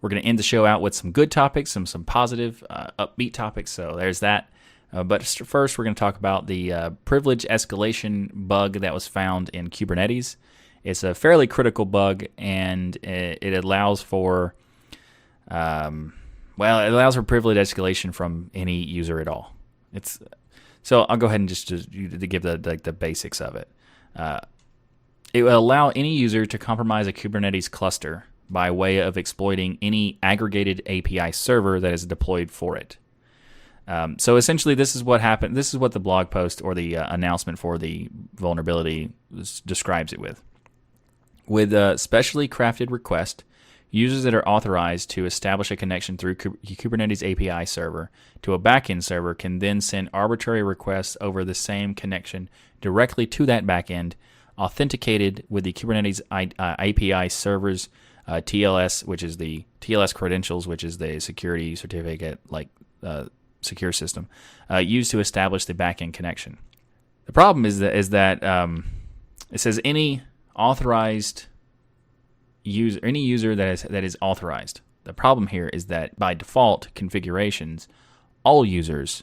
We're 0.00 0.08
going 0.08 0.22
to 0.22 0.26
end 0.26 0.38
the 0.38 0.42
show 0.42 0.64
out 0.64 0.80
with 0.80 0.94
some 0.94 1.12
good 1.12 1.30
topics, 1.30 1.72
some 1.72 1.84
some 1.84 2.04
positive, 2.04 2.64
uh, 2.70 2.86
upbeat 2.98 3.34
topics. 3.34 3.70
So 3.70 3.96
there's 3.96 4.20
that. 4.20 4.48
Uh, 4.94 5.02
but 5.02 5.22
first, 5.22 5.76
we're 5.76 5.84
going 5.84 5.94
to 5.94 6.00
talk 6.00 6.16
about 6.16 6.46
the 6.46 6.72
uh, 6.72 6.90
privilege 7.04 7.44
escalation 7.50 8.30
bug 8.32 8.80
that 8.80 8.94
was 8.94 9.06
found 9.06 9.50
in 9.50 9.68
Kubernetes. 9.68 10.36
It's 10.84 11.02
a 11.02 11.14
fairly 11.14 11.46
critical 11.46 11.86
bug, 11.86 12.26
and 12.36 12.94
it, 12.96 13.38
it 13.40 13.64
allows 13.64 14.02
for, 14.02 14.54
um, 15.48 16.12
well, 16.56 16.80
it 16.80 16.92
allows 16.92 17.14
for 17.14 17.22
privilege 17.22 17.56
escalation 17.56 18.14
from 18.14 18.50
any 18.54 18.76
user 18.76 19.18
at 19.18 19.26
all. 19.26 19.54
It's 19.92 20.20
so 20.84 21.04
I'll 21.04 21.16
go 21.16 21.26
ahead 21.26 21.40
and 21.40 21.48
just 21.48 21.68
to, 21.68 21.78
give 21.78 22.42
the, 22.42 22.58
the, 22.58 22.76
the 22.76 22.92
basics 22.92 23.40
of 23.40 23.56
it. 23.56 23.68
Uh, 24.14 24.40
it 25.32 25.42
will 25.42 25.58
allow 25.58 25.88
any 25.88 26.14
user 26.14 26.44
to 26.44 26.58
compromise 26.58 27.06
a 27.06 27.12
Kubernetes 27.12 27.70
cluster 27.70 28.26
by 28.50 28.70
way 28.70 28.98
of 28.98 29.16
exploiting 29.16 29.78
any 29.80 30.18
aggregated 30.22 30.82
API 30.86 31.32
server 31.32 31.80
that 31.80 31.92
is 31.94 32.04
deployed 32.04 32.50
for 32.50 32.76
it. 32.76 32.98
Um, 33.88 34.18
so 34.18 34.36
essentially, 34.36 34.74
this 34.74 34.94
is 34.94 35.02
what 35.02 35.22
happened. 35.22 35.56
This 35.56 35.72
is 35.72 35.78
what 35.78 35.92
the 35.92 36.00
blog 36.00 36.30
post 36.30 36.62
or 36.62 36.74
the 36.74 36.98
uh, 36.98 37.14
announcement 37.14 37.58
for 37.58 37.78
the 37.78 38.08
vulnerability 38.34 39.10
describes 39.64 40.12
it 40.12 40.20
with. 40.20 40.42
With 41.46 41.72
a 41.72 41.98
specially 41.98 42.48
crafted 42.48 42.90
request, 42.90 43.44
users 43.90 44.24
that 44.24 44.34
are 44.34 44.46
authorized 44.48 45.08
to 45.10 45.24
establish 45.24 45.70
a 45.70 45.76
connection 45.76 46.16
through 46.16 46.34
Kubernetes 46.34 47.22
API 47.22 47.64
server 47.64 48.10
to 48.42 48.52
a 48.52 48.58
backend 48.58 49.04
server 49.04 49.34
can 49.34 49.60
then 49.60 49.80
send 49.80 50.10
arbitrary 50.12 50.62
requests 50.62 51.16
over 51.20 51.44
the 51.44 51.54
same 51.54 51.94
connection 51.94 52.48
directly 52.80 53.24
to 53.26 53.46
that 53.46 53.64
backend 53.64 54.14
authenticated 54.58 55.44
with 55.48 55.64
the 55.64 55.72
Kubernetes 55.72 56.20
API 56.30 57.12
uh, 57.12 57.28
servers 57.28 57.88
uh, 58.26 58.34
TLS, 58.34 59.04
which 59.04 59.22
is 59.22 59.36
the 59.36 59.64
TLS 59.80 60.14
credentials, 60.14 60.66
which 60.66 60.82
is 60.82 60.98
the 60.98 61.20
security 61.20 61.76
certificate 61.76 62.40
like 62.48 62.68
uh, 63.02 63.26
secure 63.60 63.92
system 63.92 64.28
uh, 64.70 64.78
used 64.78 65.10
to 65.10 65.20
establish 65.20 65.66
the 65.66 65.74
backend 65.74 66.14
connection. 66.14 66.58
The 67.26 67.32
problem 67.32 67.64
is 67.64 67.78
that 67.78 67.94
is 67.94 68.10
that 68.10 68.42
um, 68.42 68.84
it 69.50 69.60
says 69.60 69.80
any 69.84 70.22
authorized 70.54 71.46
user, 72.62 73.00
any 73.02 73.20
user 73.20 73.54
that 73.54 73.68
is 73.68 73.82
that 73.82 74.04
is 74.04 74.16
authorized. 74.20 74.80
The 75.04 75.12
problem 75.12 75.48
here 75.48 75.68
is 75.68 75.86
that 75.86 76.18
by 76.18 76.34
default 76.34 76.88
configurations, 76.94 77.88
all 78.42 78.64
users 78.64 79.22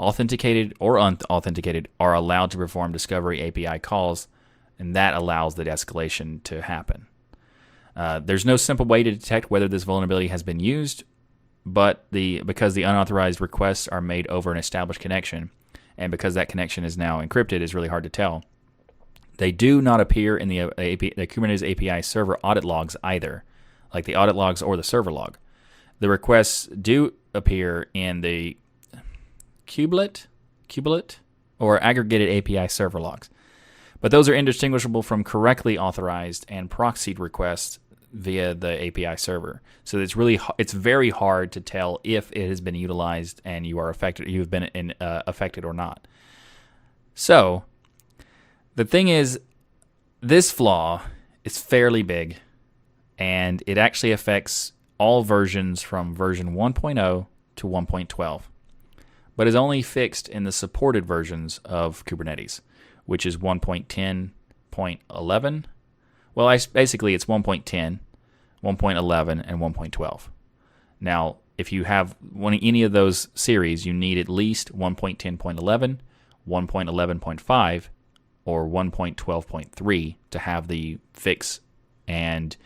authenticated 0.00 0.74
or 0.80 0.98
unauthenticated, 0.98 1.88
are 2.00 2.14
allowed 2.14 2.50
to 2.50 2.56
perform 2.56 2.90
discovery 2.90 3.46
API 3.46 3.78
calls, 3.78 4.28
and 4.78 4.96
that 4.96 5.14
allows 5.14 5.54
the 5.54 5.64
escalation 5.64 6.42
to 6.42 6.62
happen. 6.62 7.06
Uh, 7.94 8.18
there's 8.18 8.46
no 8.46 8.56
simple 8.56 8.86
way 8.86 9.02
to 9.02 9.10
detect 9.10 9.50
whether 9.50 9.68
this 9.68 9.84
vulnerability 9.84 10.28
has 10.28 10.42
been 10.42 10.58
used, 10.58 11.04
but 11.66 12.06
the 12.10 12.40
because 12.42 12.74
the 12.74 12.82
unauthorized 12.82 13.40
requests 13.40 13.86
are 13.88 14.00
made 14.00 14.26
over 14.28 14.50
an 14.50 14.56
established 14.56 15.00
connection, 15.00 15.50
and 15.98 16.10
because 16.10 16.34
that 16.34 16.48
connection 16.48 16.82
is 16.82 16.96
now 16.96 17.20
encrypted, 17.20 17.60
is 17.60 17.74
really 17.74 17.88
hard 17.88 18.04
to 18.04 18.08
tell. 18.08 18.42
They 19.40 19.52
do 19.52 19.80
not 19.80 20.02
appear 20.02 20.36
in 20.36 20.48
the, 20.48 20.60
uh, 20.60 20.66
AP, 20.76 21.14
the 21.16 21.26
Kubernetes 21.26 21.62
API 21.66 22.02
server 22.02 22.38
audit 22.40 22.62
logs 22.62 22.94
either, 23.02 23.42
like 23.94 24.04
the 24.04 24.14
audit 24.14 24.36
logs 24.36 24.60
or 24.60 24.76
the 24.76 24.82
server 24.82 25.10
log. 25.10 25.38
The 25.98 26.10
requests 26.10 26.66
do 26.66 27.14
appear 27.32 27.88
in 27.94 28.20
the 28.20 28.58
kubelet, 29.66 30.26
kubelet, 30.68 31.20
or 31.58 31.82
aggregated 31.82 32.28
API 32.28 32.68
server 32.68 33.00
logs. 33.00 33.30
But 34.02 34.10
those 34.10 34.28
are 34.28 34.34
indistinguishable 34.34 35.02
from 35.02 35.24
correctly 35.24 35.78
authorized 35.78 36.44
and 36.50 36.70
proxied 36.70 37.18
requests 37.18 37.78
via 38.12 38.54
the 38.54 38.88
API 38.88 39.16
server. 39.16 39.62
So 39.84 40.00
it's 40.00 40.16
really 40.16 40.38
it's 40.58 40.74
very 40.74 41.08
hard 41.08 41.50
to 41.52 41.62
tell 41.62 41.98
if 42.04 42.30
it 42.32 42.46
has 42.46 42.60
been 42.60 42.74
utilized 42.74 43.40
and 43.46 43.66
you 43.66 43.78
are 43.78 43.88
affected, 43.88 44.30
you 44.30 44.40
have 44.40 44.50
been 44.50 44.64
in, 44.64 44.92
uh, 45.00 45.22
affected 45.26 45.64
or 45.64 45.72
not. 45.72 46.06
So 47.14 47.64
the 48.74 48.84
thing 48.84 49.08
is, 49.08 49.40
this 50.20 50.50
flaw 50.50 51.02
is 51.44 51.58
fairly 51.58 52.02
big, 52.02 52.36
and 53.18 53.62
it 53.66 53.78
actually 53.78 54.12
affects 54.12 54.72
all 54.98 55.22
versions 55.22 55.82
from 55.82 56.14
version 56.14 56.54
1.0 56.54 57.26
to 57.56 57.66
1.12 57.66 58.42
but 59.40 59.48
is 59.48 59.54
only 59.54 59.80
fixed 59.80 60.28
in 60.28 60.44
the 60.44 60.52
supported 60.52 61.06
versions 61.06 61.60
of 61.64 62.04
Kubernetes, 62.04 62.60
which 63.06 63.24
is 63.24 63.38
1.10.11. 63.38 65.64
Well, 66.34 66.46
I, 66.46 66.58
basically 66.74 67.14
it's 67.14 67.24
1.10, 67.24 68.00
1.11, 68.62 69.44
and 69.46 69.58
1.12. 69.58 70.28
Now, 71.00 71.38
if 71.56 71.72
you 71.72 71.84
have 71.84 72.14
one 72.20 72.52
any 72.52 72.82
of 72.82 72.92
those 72.92 73.28
series, 73.34 73.86
you 73.86 73.94
need 73.94 74.18
at 74.18 74.28
least 74.28 74.76
1.10.11, 74.76 75.98
1.11.5, 76.46 77.88
or 78.44 78.66
1.12.3 78.66 80.16
to 80.30 80.38
have 80.38 80.68
the 80.68 80.98
fix. 81.12 81.60
And 82.08 82.56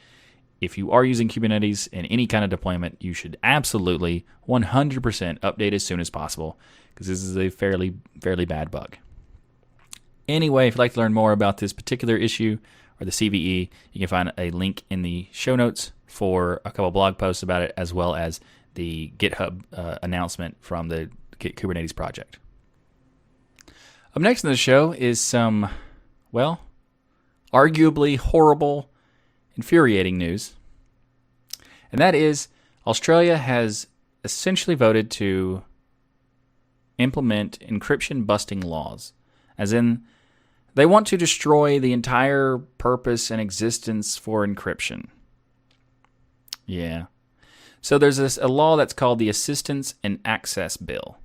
if 0.60 0.78
you 0.78 0.90
are 0.90 1.04
using 1.04 1.28
Kubernetes 1.28 1.88
in 1.88 2.06
any 2.06 2.26
kind 2.26 2.44
of 2.44 2.50
deployment, 2.50 2.96
you 3.00 3.12
should 3.12 3.36
absolutely 3.42 4.24
100% 4.48 5.38
update 5.40 5.72
as 5.72 5.84
soon 5.84 6.00
as 6.00 6.10
possible 6.10 6.58
because 6.94 7.06
this 7.08 7.22
is 7.22 7.36
a 7.36 7.50
fairly 7.50 7.94
fairly 8.20 8.44
bad 8.44 8.70
bug. 8.70 8.96
Anyway, 10.28 10.68
if 10.68 10.74
you'd 10.74 10.78
like 10.78 10.94
to 10.94 11.00
learn 11.00 11.12
more 11.12 11.32
about 11.32 11.58
this 11.58 11.72
particular 11.72 12.16
issue 12.16 12.58
or 13.00 13.04
the 13.04 13.10
CVE, 13.10 13.68
you 13.92 13.98
can 13.98 14.08
find 14.08 14.32
a 14.38 14.50
link 14.50 14.84
in 14.88 15.02
the 15.02 15.28
show 15.32 15.56
notes 15.56 15.92
for 16.06 16.60
a 16.64 16.70
couple 16.70 16.90
blog 16.90 17.18
posts 17.18 17.42
about 17.42 17.62
it, 17.62 17.74
as 17.76 17.92
well 17.92 18.14
as 18.14 18.40
the 18.74 19.12
GitHub 19.18 19.62
uh, 19.72 19.98
announcement 20.02 20.56
from 20.60 20.88
the 20.88 21.10
Kubernetes 21.38 21.94
project. 21.94 22.38
Up 24.14 24.22
next 24.22 24.44
in 24.44 24.50
the 24.50 24.56
show 24.56 24.92
is 24.92 25.20
some, 25.20 25.68
well, 26.30 26.60
arguably 27.52 28.16
horrible 28.16 28.88
infuriating 29.56 30.16
news. 30.16 30.54
And 31.90 32.00
that 32.00 32.14
is 32.14 32.46
Australia 32.86 33.36
has 33.36 33.88
essentially 34.22 34.76
voted 34.76 35.10
to 35.12 35.64
implement 36.96 37.58
encryption 37.58 38.24
busting 38.24 38.60
laws, 38.60 39.14
as 39.58 39.72
in, 39.72 40.04
they 40.76 40.86
want 40.86 41.08
to 41.08 41.16
destroy 41.16 41.80
the 41.80 41.92
entire 41.92 42.58
purpose 42.58 43.32
and 43.32 43.40
existence 43.40 44.16
for 44.16 44.46
encryption. 44.46 45.08
Yeah. 46.66 47.06
So 47.80 47.98
there's 47.98 48.18
this 48.18 48.38
a 48.38 48.46
law 48.46 48.76
that's 48.76 48.92
called 48.92 49.18
the 49.18 49.28
Assistance 49.28 49.96
and 50.04 50.20
Access 50.24 50.76
Bill. 50.76 51.18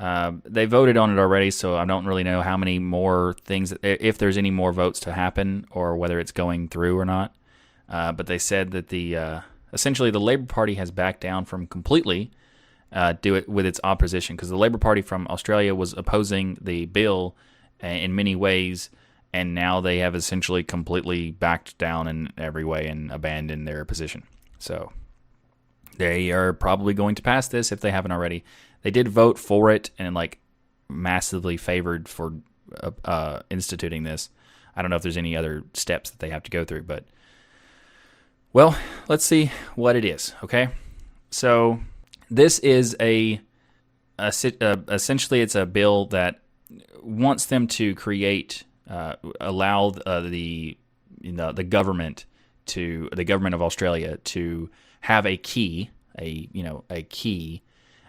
Uh, 0.00 0.32
they 0.44 0.64
voted 0.64 0.96
on 0.96 1.10
it 1.10 1.20
already, 1.20 1.50
so 1.50 1.76
I 1.76 1.84
don't 1.84 2.06
really 2.06 2.24
know 2.24 2.40
how 2.40 2.56
many 2.56 2.78
more 2.78 3.36
things, 3.44 3.74
if 3.82 4.16
there's 4.16 4.38
any 4.38 4.50
more 4.50 4.72
votes 4.72 4.98
to 5.00 5.12
happen, 5.12 5.66
or 5.70 5.94
whether 5.94 6.18
it's 6.18 6.32
going 6.32 6.68
through 6.68 6.98
or 6.98 7.04
not. 7.04 7.34
Uh, 7.86 8.10
but 8.10 8.26
they 8.26 8.38
said 8.38 8.70
that 8.70 8.88
the 8.88 9.14
uh, 9.14 9.40
essentially 9.74 10.10
the 10.10 10.18
Labor 10.18 10.46
Party 10.46 10.74
has 10.76 10.90
backed 10.90 11.20
down 11.20 11.44
from 11.44 11.66
completely 11.66 12.30
uh, 12.92 13.14
do 13.20 13.34
it 13.34 13.46
with 13.46 13.66
its 13.66 13.78
opposition 13.84 14.36
because 14.36 14.48
the 14.48 14.56
Labor 14.56 14.78
Party 14.78 15.02
from 15.02 15.26
Australia 15.28 15.74
was 15.74 15.92
opposing 15.92 16.56
the 16.62 16.86
bill 16.86 17.36
in 17.80 18.14
many 18.14 18.34
ways, 18.34 18.90
and 19.32 19.54
now 19.54 19.80
they 19.80 19.98
have 19.98 20.14
essentially 20.14 20.62
completely 20.62 21.30
backed 21.30 21.76
down 21.78 22.08
in 22.08 22.32
every 22.38 22.64
way 22.64 22.86
and 22.86 23.10
abandoned 23.12 23.68
their 23.68 23.84
position. 23.84 24.22
So 24.58 24.92
they 25.98 26.30
are 26.30 26.52
probably 26.52 26.94
going 26.94 27.14
to 27.16 27.22
pass 27.22 27.48
this 27.48 27.70
if 27.70 27.80
they 27.80 27.90
haven't 27.90 28.12
already. 28.12 28.44
They 28.82 28.90
did 28.90 29.08
vote 29.08 29.38
for 29.38 29.70
it 29.70 29.90
and 29.98 30.14
like 30.14 30.38
massively 30.88 31.56
favored 31.56 32.08
for 32.08 32.34
uh, 32.82 32.90
uh, 33.04 33.42
instituting 33.50 34.02
this. 34.02 34.30
I 34.74 34.82
don't 34.82 34.90
know 34.90 34.96
if 34.96 35.02
there's 35.02 35.16
any 35.16 35.36
other 35.36 35.64
steps 35.74 36.10
that 36.10 36.20
they 36.20 36.30
have 36.30 36.42
to 36.44 36.50
go 36.50 36.64
through, 36.64 36.82
but 36.82 37.04
well, 38.52 38.76
let's 39.08 39.24
see 39.24 39.50
what 39.74 39.96
it 39.96 40.04
is. 40.04 40.34
Okay, 40.42 40.68
so 41.30 41.80
this 42.30 42.58
is 42.60 42.96
a, 43.00 43.40
a 44.18 44.32
uh, 44.60 44.76
essentially 44.88 45.40
it's 45.40 45.54
a 45.54 45.66
bill 45.66 46.06
that 46.06 46.40
wants 47.02 47.46
them 47.46 47.66
to 47.66 47.94
create 47.94 48.64
uh, 48.88 49.14
allow 49.40 49.88
uh, 50.06 50.20
the 50.20 50.76
you 51.20 51.32
know, 51.32 51.52
the 51.52 51.64
government 51.64 52.24
to 52.66 53.08
the 53.12 53.24
government 53.24 53.54
of 53.54 53.62
Australia 53.62 54.16
to 54.18 54.70
have 55.00 55.26
a 55.26 55.36
key, 55.36 55.90
a 56.18 56.48
you 56.52 56.62
know 56.62 56.84
a 56.90 57.02
key 57.02 57.62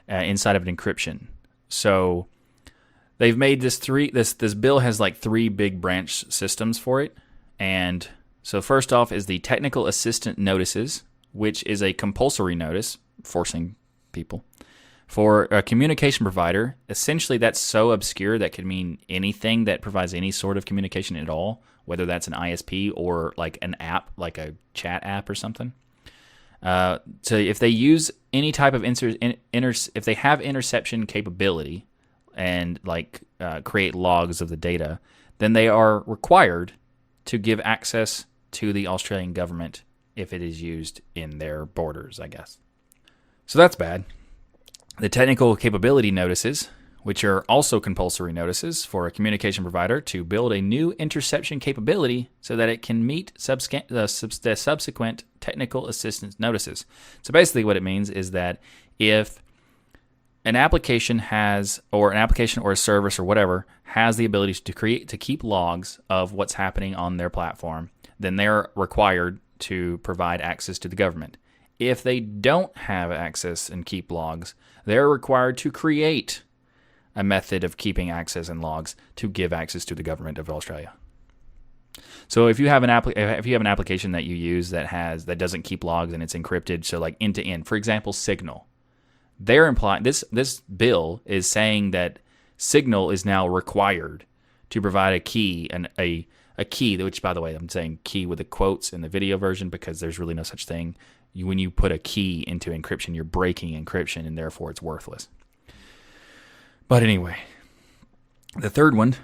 uh, 0.09 0.15
inside 0.15 0.55
of 0.55 0.67
an 0.67 0.75
encryption. 0.75 1.27
So 1.69 2.27
they've 3.17 3.37
made 3.37 3.61
this 3.61 3.77
three 3.77 4.11
this 4.11 4.33
this 4.33 4.53
bill 4.53 4.79
has 4.79 4.99
like 4.99 5.17
three 5.17 5.49
big 5.49 5.81
branch 5.81 6.31
systems 6.31 6.77
for 6.77 7.01
it, 7.01 7.17
and 7.59 8.07
so 8.43 8.61
first 8.61 8.91
off 8.91 9.11
is 9.11 9.25
the 9.25 9.39
technical 9.39 9.87
assistant 9.87 10.37
notices, 10.37 11.03
which 11.31 11.63
is 11.65 11.81
a 11.83 11.93
compulsory 11.93 12.55
notice 12.55 12.97
forcing 13.23 13.75
people 14.11 14.43
for 15.11 15.43
a 15.51 15.61
communication 15.61 16.23
provider. 16.23 16.77
Essentially, 16.87 17.37
that's 17.37 17.59
so 17.59 17.91
obscure 17.91 18.39
that 18.39 18.53
could 18.53 18.65
mean 18.65 18.97
anything 19.09 19.65
that 19.65 19.81
provides 19.81 20.13
any 20.13 20.31
sort 20.31 20.57
of 20.57 20.65
communication 20.65 21.17
at 21.17 21.29
all, 21.29 21.61
whether 21.85 22.05
that's 22.05 22.27
an 22.27 22.33
ISP 22.33 22.93
or 22.95 23.33
like 23.35 23.57
an 23.61 23.75
app, 23.81 24.09
like 24.15 24.37
a 24.37 24.55
chat 24.73 25.03
app 25.03 25.29
or 25.29 25.35
something. 25.35 25.73
Uh, 26.61 26.99
so 27.21 27.35
if 27.35 27.59
they 27.59 27.67
use 27.67 28.11
any 28.33 28.51
type 28.51 28.73
of 28.73 28.83
inter, 28.83 29.15
inter, 29.51 29.73
if 29.95 30.05
they 30.05 30.13
have 30.13 30.41
interception 30.41 31.05
capability 31.05 31.85
and 32.35 32.79
like 32.83 33.21
uh, 33.39 33.61
create 33.61 33.95
logs 33.95 34.41
of 34.41 34.49
the 34.49 34.57
data, 34.57 34.99
then 35.39 35.53
they 35.53 35.67
are 35.67 36.01
required 36.01 36.73
to 37.25 37.37
give 37.37 37.59
access 37.61 38.25
to 38.51 38.73
the 38.73 38.87
Australian 38.87 39.33
government 39.33 39.83
if 40.15 40.33
it 40.33 40.41
is 40.41 40.61
used 40.61 41.01
in 41.15 41.39
their 41.39 41.65
borders, 41.65 42.19
I 42.19 42.27
guess. 42.27 42.59
So 43.45 43.57
that's 43.57 43.75
bad. 43.75 44.03
The 44.99 45.09
technical 45.09 45.55
capability 45.55 46.11
notices 46.11 46.69
which 47.03 47.23
are 47.23 47.43
also 47.49 47.79
compulsory 47.79 48.31
notices 48.31 48.85
for 48.85 49.07
a 49.07 49.11
communication 49.11 49.63
provider 49.63 49.99
to 49.99 50.23
build 50.23 50.53
a 50.53 50.61
new 50.61 50.91
interception 50.93 51.59
capability 51.59 52.29
so 52.41 52.55
that 52.55 52.69
it 52.69 52.81
can 52.81 53.05
meet 53.05 53.33
the, 53.35 54.39
the 54.43 54.55
subsequent 54.55 55.23
technical 55.39 55.87
assistance 55.87 56.39
notices. 56.39 56.85
So 57.21 57.31
basically, 57.31 57.63
what 57.63 57.77
it 57.77 57.83
means 57.83 58.09
is 58.09 58.31
that 58.31 58.61
if 58.99 59.41
an 60.45 60.55
application 60.55 61.19
has, 61.19 61.81
or 61.91 62.11
an 62.11 62.17
application 62.17 62.63
or 62.63 62.71
a 62.71 62.77
service 62.77 63.19
or 63.19 63.23
whatever, 63.23 63.65
has 63.83 64.17
the 64.17 64.25
ability 64.25 64.53
to 64.53 64.73
create, 64.73 65.07
to 65.09 65.17
keep 65.17 65.43
logs 65.43 65.99
of 66.09 66.33
what's 66.33 66.53
happening 66.53 66.95
on 66.95 67.17
their 67.17 67.29
platform, 67.29 67.89
then 68.19 68.35
they're 68.35 68.69
required 68.75 69.39
to 69.59 69.97
provide 69.99 70.41
access 70.41 70.79
to 70.79 70.87
the 70.87 70.95
government. 70.95 71.37
If 71.77 72.03
they 72.03 72.19
don't 72.19 72.75
have 72.77 73.11
access 73.11 73.69
and 73.69 73.85
keep 73.85 74.11
logs, 74.11 74.53
they're 74.85 75.09
required 75.09 75.57
to 75.59 75.71
create 75.71 76.43
a 77.15 77.23
method 77.23 77.63
of 77.63 77.77
keeping 77.77 78.09
access 78.09 78.49
and 78.49 78.61
logs 78.61 78.95
to 79.17 79.27
give 79.27 79.51
access 79.51 79.85
to 79.85 79.95
the 79.95 80.03
government 80.03 80.37
of 80.37 80.49
Australia. 80.49 80.93
So 82.27 82.47
if 82.47 82.59
you 82.59 82.69
have 82.69 82.83
an 82.83 82.89
app, 82.89 83.07
if 83.07 83.45
you 83.45 83.53
have 83.53 83.61
an 83.61 83.67
application 83.67 84.13
that 84.13 84.23
you 84.23 84.35
use 84.35 84.69
that 84.69 84.87
has 84.87 85.25
that 85.25 85.37
doesn't 85.37 85.63
keep 85.63 85.83
logs 85.83 86.13
and 86.13 86.23
it's 86.23 86.33
encrypted, 86.33 86.85
so 86.85 86.99
like 86.99 87.17
end 87.19 87.35
to 87.35 87.45
end, 87.45 87.67
for 87.67 87.75
example, 87.75 88.13
Signal, 88.13 88.67
they're 89.39 89.67
implying 89.67 90.03
this 90.03 90.23
this 90.31 90.61
bill 90.61 91.21
is 91.25 91.49
saying 91.49 91.91
that 91.91 92.19
Signal 92.57 93.11
is 93.11 93.25
now 93.25 93.47
required 93.47 94.25
to 94.69 94.81
provide 94.81 95.13
a 95.13 95.19
key 95.19 95.67
and 95.71 95.89
a 95.99 96.25
a 96.57 96.63
key, 96.63 96.95
which 96.97 97.21
by 97.21 97.33
the 97.33 97.41
way, 97.41 97.55
I'm 97.55 97.69
saying 97.69 97.99
key 98.03 98.25
with 98.25 98.37
the 98.37 98.43
quotes 98.45 98.93
in 98.93 99.01
the 99.01 99.09
video 99.09 99.37
version 99.37 99.69
because 99.69 99.99
there's 99.99 100.19
really 100.19 100.33
no 100.33 100.43
such 100.43 100.65
thing. 100.65 100.95
You, 101.33 101.47
when 101.47 101.59
you 101.59 101.71
put 101.71 101.91
a 101.91 101.97
key 101.97 102.43
into 102.47 102.71
encryption, 102.71 103.15
you're 103.15 103.23
breaking 103.23 103.83
encryption 103.83 104.27
and 104.27 104.37
therefore 104.37 104.69
it's 104.69 104.81
worthless. 104.81 105.27
But 106.91 107.03
anyway, 107.03 107.37
the 108.57 108.69
third 108.69 108.97
one 108.97 109.15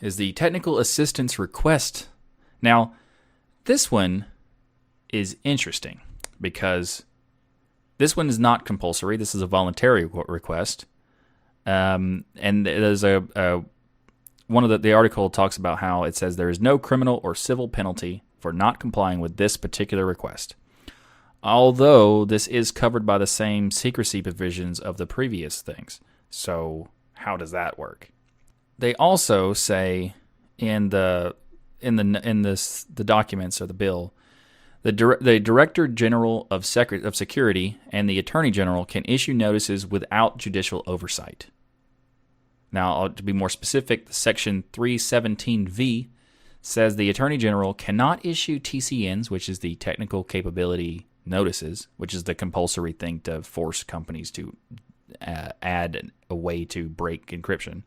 is 0.00 0.16
the 0.16 0.32
technical 0.32 0.78
assistance 0.78 1.38
request. 1.38 2.08
Now, 2.62 2.94
this 3.66 3.90
one 3.90 4.24
is 5.12 5.36
interesting 5.44 6.00
because 6.40 7.04
this 7.98 8.16
one 8.16 8.30
is 8.30 8.38
not 8.38 8.64
compulsory. 8.64 9.18
This 9.18 9.34
is 9.34 9.42
a 9.42 9.46
voluntary 9.46 10.06
request. 10.06 10.86
Um, 11.66 12.24
and 12.36 12.64
there's 12.64 13.04
a, 13.04 13.22
a 13.36 13.64
one 14.46 14.64
of 14.64 14.70
the, 14.70 14.78
the 14.78 14.94
article 14.94 15.28
talks 15.28 15.58
about 15.58 15.80
how 15.80 16.04
it 16.04 16.16
says 16.16 16.36
there 16.36 16.48
is 16.48 16.58
no 16.58 16.78
criminal 16.78 17.20
or 17.22 17.34
civil 17.34 17.68
penalty 17.68 18.22
for 18.38 18.50
not 18.50 18.80
complying 18.80 19.20
with 19.20 19.36
this 19.36 19.58
particular 19.58 20.06
request. 20.06 20.54
Although 21.42 22.24
this 22.24 22.46
is 22.46 22.72
covered 22.72 23.04
by 23.04 23.18
the 23.18 23.26
same 23.26 23.70
secrecy 23.70 24.22
provisions 24.22 24.80
of 24.80 24.96
the 24.96 25.06
previous 25.06 25.60
things. 25.60 26.00
So 26.30 26.88
how 27.20 27.36
does 27.36 27.50
that 27.50 27.78
work? 27.78 28.10
They 28.78 28.94
also 28.94 29.52
say 29.52 30.14
in 30.58 30.88
the 30.88 31.36
in 31.80 31.96
the 31.96 32.28
in 32.28 32.42
this 32.42 32.86
the 32.92 33.04
documents 33.04 33.60
or 33.60 33.66
the 33.66 33.74
bill, 33.74 34.14
the 34.82 34.92
dir- 34.92 35.18
the 35.20 35.38
director 35.38 35.86
general 35.86 36.46
of 36.50 36.64
Secret 36.64 37.04
of 37.04 37.14
security 37.14 37.78
and 37.90 38.08
the 38.08 38.18
attorney 38.18 38.50
general 38.50 38.86
can 38.86 39.04
issue 39.04 39.34
notices 39.34 39.86
without 39.86 40.38
judicial 40.38 40.82
oversight. 40.86 41.48
Now, 42.72 43.08
to 43.08 43.22
be 43.22 43.32
more 43.32 43.48
specific, 43.50 44.06
section 44.10 44.64
317V 44.72 46.08
says 46.62 46.96
the 46.96 47.10
attorney 47.10 47.36
general 47.36 47.74
cannot 47.74 48.24
issue 48.24 48.58
TCNs, 48.60 49.28
which 49.28 49.48
is 49.48 49.58
the 49.58 49.74
technical 49.74 50.22
capability 50.22 51.06
notices, 51.26 51.88
which 51.96 52.14
is 52.14 52.24
the 52.24 52.34
compulsory 52.34 52.92
thing 52.92 53.20
to 53.20 53.42
force 53.42 53.82
companies 53.82 54.30
to 54.30 54.56
uh, 55.20 55.50
add 55.62 56.10
a 56.28 56.34
way 56.34 56.64
to 56.66 56.88
break 56.88 57.26
encryption. 57.26 57.82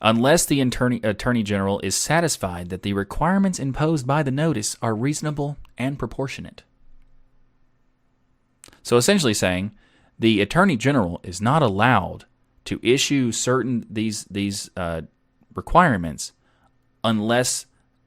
Unless 0.00 0.46
the 0.46 0.60
attorney, 0.60 1.00
attorney 1.02 1.42
general 1.42 1.80
is 1.80 1.96
satisfied 1.96 2.68
that 2.68 2.82
the 2.82 2.92
requirements 2.92 3.58
imposed 3.58 4.06
by 4.06 4.22
the 4.22 4.30
notice 4.30 4.76
are 4.80 4.94
reasonable 4.94 5.56
and 5.76 5.98
proportionate. 5.98 6.62
So 8.82 8.96
essentially 8.96 9.34
saying 9.34 9.72
the 10.18 10.40
attorney 10.40 10.76
general 10.76 11.20
is 11.22 11.40
not 11.40 11.62
allowed 11.62 12.26
to 12.66 12.80
issue 12.82 13.32
certain 13.32 13.86
these 13.90 14.24
these 14.24 14.70
uh, 14.76 15.02
requirements 15.54 16.32
unless 17.02 17.66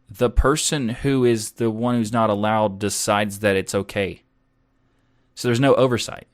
the 0.10 0.30
person 0.30 0.90
who 0.90 1.26
is 1.26 1.52
the 1.54 1.72
one 1.72 1.96
who's 1.96 2.12
not 2.12 2.30
allowed 2.30 2.80
decides 2.80 3.40
that 3.40 3.56
it's 3.56 3.74
okay. 3.74 4.24
So 5.36 5.48
there's 5.48 5.60
no 5.60 5.74
oversight. 5.76 6.28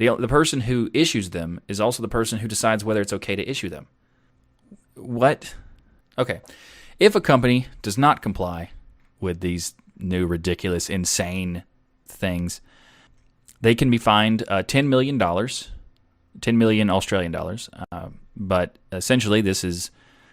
The, 0.00 0.16
the 0.16 0.28
person 0.28 0.62
who 0.62 0.88
issues 0.94 1.28
them 1.28 1.60
is 1.68 1.78
also 1.78 2.00
the 2.00 2.08
person 2.08 2.38
who 2.38 2.48
decides 2.48 2.82
whether 2.82 3.02
it's 3.02 3.12
okay 3.12 3.36
to 3.36 3.46
issue 3.46 3.68
them. 3.68 3.86
What? 4.94 5.54
Okay. 6.16 6.40
If 6.98 7.14
a 7.14 7.20
company 7.20 7.66
does 7.82 7.98
not 7.98 8.22
comply 8.22 8.70
with 9.20 9.40
these 9.40 9.74
new, 9.98 10.26
ridiculous, 10.26 10.88
insane 10.88 11.64
things, 12.08 12.62
they 13.60 13.74
can 13.74 13.90
be 13.90 13.98
fined 13.98 14.42
uh, 14.48 14.62
$10 14.62 14.86
million, 14.86 15.18
10 15.18 16.56
million 16.56 16.88
Australian 16.88 17.30
dollars. 17.30 17.68
Uh, 17.92 18.08
but 18.34 18.78
essentially, 18.92 19.42
this 19.42 19.64
is, 19.64 19.90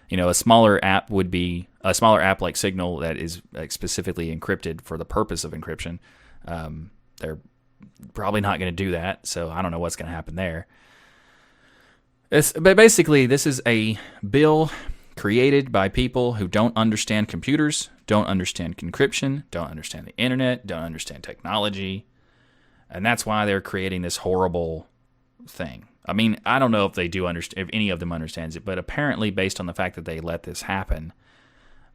you 0.08 0.16
know, 0.16 0.30
a 0.30 0.34
smaller 0.34 0.80
app 0.82 1.10
would 1.10 1.30
be 1.30 1.68
a 1.82 1.94
smaller 1.94 2.22
app 2.22 2.42
like 2.42 2.56
Signal 2.56 3.00
that 3.00 3.18
is 3.18 3.42
like, 3.52 3.74
specifically 3.74 4.34
encrypted 4.34 4.80
for 4.80 4.98
the 4.98 5.04
purpose 5.04 5.44
of 5.44 5.52
encryption. 5.52 6.00
Um, 6.48 6.92
they're 7.20 7.40
probably 8.14 8.42
not 8.42 8.60
going 8.60 8.72
to 8.76 8.84
do 8.84 8.92
that. 8.92 9.28
So 9.28 9.50
I 9.50 9.62
don't 9.62 9.72
know 9.72 9.80
what's 9.80 9.96
going 9.96 10.08
to 10.10 10.16
happen 10.16 10.36
there. 10.36 10.68
It's, 12.30 12.52
but 12.54 12.76
basically, 12.76 13.26
this 13.26 13.48
is 13.48 13.62
a 13.66 13.98
bill 14.30 14.70
created 15.16 15.72
by 15.72 15.90
people 15.90 16.34
who 16.34 16.48
don't 16.48 16.76
understand 16.76 17.28
computers, 17.28 17.90
don't 18.06 18.28
understand 18.28 18.78
encryption, 18.78 19.44
don't 19.50 19.70
understand 19.70 20.08
the 20.08 20.16
internet, 20.18 20.68
don't 20.68 20.84
understand 20.84 21.24
technology. 21.24 22.06
And 22.90 23.06
that's 23.06 23.26
why 23.26 23.46
they're 23.46 23.62
creating 23.62 24.02
this 24.02 24.18
horrible 24.18 24.88
thing. 25.48 25.86
I 26.06 26.14
mean, 26.14 26.40
I 26.46 26.60
don't 26.60 26.72
know 26.72 26.86
if 26.86 26.94
they 26.94 27.08
do 27.08 27.28
understand, 27.28 27.68
if 27.68 27.70
any 27.74 27.90
of 27.90 28.00
them 28.00 28.14
understands 28.14 28.56
it, 28.56 28.64
but 28.64 28.78
apparently, 28.78 29.30
based 29.30 29.60
on 29.60 29.66
the 29.66 29.74
fact 29.74 29.96
that 29.96 30.06
they 30.06 30.20
let 30.20 30.44
this 30.44 30.64
happen, 30.64 31.12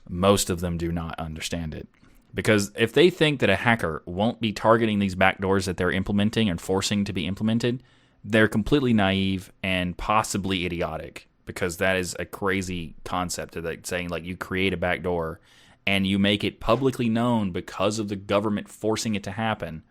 most 0.09 0.51
of 0.51 0.61
them 0.61 0.77
do 0.77 0.93
not 0.93 1.19
understand 1.19 1.75
it. 1.75 1.89
Because 2.35 2.73
if 2.77 2.93
they 2.93 3.11
think 3.11 3.41
that 3.41 3.51
a 3.51 3.57
hacker 3.57 4.03
won't 4.07 4.41
be 4.41 4.53
targeting 4.53 4.99
these 4.99 5.15
backdoors 5.15 5.67
that 5.67 5.77
they're 5.77 5.91
implementing 5.91 6.49
and 6.49 6.61
forcing 6.61 7.05
to 7.05 7.13
be 7.13 7.27
implemented, 7.27 7.83
they're 8.25 8.49
completely 8.49 8.93
naive 8.93 9.53
and 9.63 9.97
possibly 9.97 10.65
idiotic 10.65 11.29
because 11.45 11.79
that 11.79 11.97
is 11.97 12.17
a 12.19 12.25
crazy 12.25 12.95
concept 13.05 13.57
of 13.57 13.65
like 13.65 13.87
saying 13.87 14.09
like 14.09 14.25
you 14.25 14.37
create 14.37 14.73
a 14.73 14.77
backdoor 14.77 15.41
and 15.87 16.07
you 16.07 16.19
make 16.19 16.45
it 16.45 16.61
publicly 16.61 17.09
known 17.09 17.51
because 17.51 17.99
of 17.99 18.09
the 18.09 18.17
government 18.17 18.69
forcing 18.69 19.15
it 19.15 19.25
to 19.25 19.33
happen. 19.33 19.83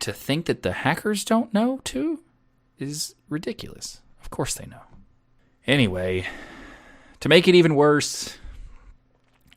To 0.00 0.12
think 0.12 0.46
that 0.46 0.62
the 0.62 0.72
hackers 0.72 1.24
don't 1.24 1.54
know 1.54 1.80
too 1.84 2.22
is 2.78 3.14
ridiculous. 3.28 4.00
Of 4.20 4.30
course 4.30 4.54
they 4.54 4.66
know. 4.66 4.82
Anyway, 5.66 6.26
to 7.20 7.28
make 7.28 7.46
it 7.46 7.54
even 7.54 7.76
worse, 7.76 8.36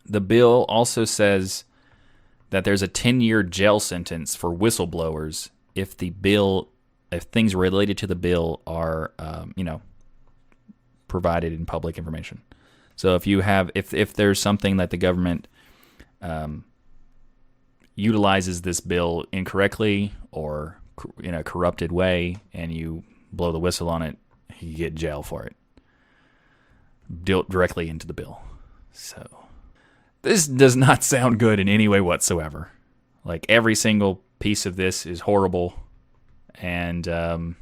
the 0.05 0.21
bill 0.21 0.65
also 0.69 1.05
says 1.05 1.63
that 2.51 2.63
there's 2.63 2.81
a 2.81 2.87
10 2.87 3.21
year 3.21 3.43
jail 3.43 3.79
sentence 3.79 4.35
for 4.35 4.53
whistleblowers 4.53 5.49
if 5.73 5.97
the 5.97 6.11
bill, 6.11 6.69
if 7.11 7.23
things 7.23 7.55
related 7.55 7.97
to 7.99 8.07
the 8.07 8.15
bill 8.15 8.61
are, 8.65 9.11
um, 9.19 9.53
you 9.55 9.63
know, 9.63 9.81
provided 11.07 11.53
in 11.53 11.65
public 11.65 11.97
information. 11.97 12.41
So 12.95 13.15
if 13.15 13.27
you 13.27 13.41
have, 13.41 13.71
if, 13.75 13.93
if 13.93 14.13
there's 14.13 14.39
something 14.39 14.77
that 14.77 14.89
the 14.89 14.97
government 14.97 15.47
um, 16.21 16.63
utilizes 17.95 18.61
this 18.61 18.79
bill 18.79 19.25
incorrectly 19.31 20.13
or 20.31 20.79
in 21.21 21.33
a 21.33 21.43
corrupted 21.43 21.91
way 21.91 22.37
and 22.53 22.71
you 22.71 23.03
blow 23.33 23.51
the 23.51 23.59
whistle 23.59 23.89
on 23.89 24.01
it, 24.01 24.17
you 24.59 24.75
get 24.75 24.95
jail 24.95 25.23
for 25.23 25.43
it. 25.43 25.55
Built 27.23 27.49
directly 27.49 27.89
into 27.89 28.07
the 28.07 28.13
bill. 28.13 28.41
So 28.91 29.44
this 30.25 30.47
does 30.47 30.75
not 30.75 31.03
sound 31.03 31.39
good 31.39 31.59
in 31.59 31.69
any 31.69 31.87
way 31.87 32.01
whatsoever. 32.01 32.71
Like 33.23 33.45
every 33.47 33.75
single 33.75 34.23
piece 34.39 34.65
of 34.65 34.75
this 34.75 35.05
is 35.05 35.21
horrible, 35.21 35.79
and 36.55 37.07
um, 37.07 37.55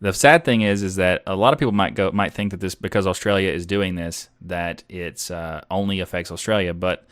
the 0.00 0.12
sad 0.12 0.44
thing 0.44 0.60
is, 0.60 0.82
is 0.82 0.96
that 0.96 1.22
a 1.26 1.34
lot 1.34 1.54
of 1.54 1.58
people 1.58 1.72
might 1.72 1.94
go 1.94 2.10
might 2.12 2.32
think 2.34 2.50
that 2.50 2.60
this 2.60 2.74
because 2.74 3.06
Australia 3.06 3.50
is 3.50 3.64
doing 3.64 3.94
this 3.94 4.28
that 4.42 4.84
it's 4.88 5.30
uh, 5.30 5.62
only 5.70 6.00
affects 6.00 6.30
Australia, 6.30 6.74
but 6.74 7.08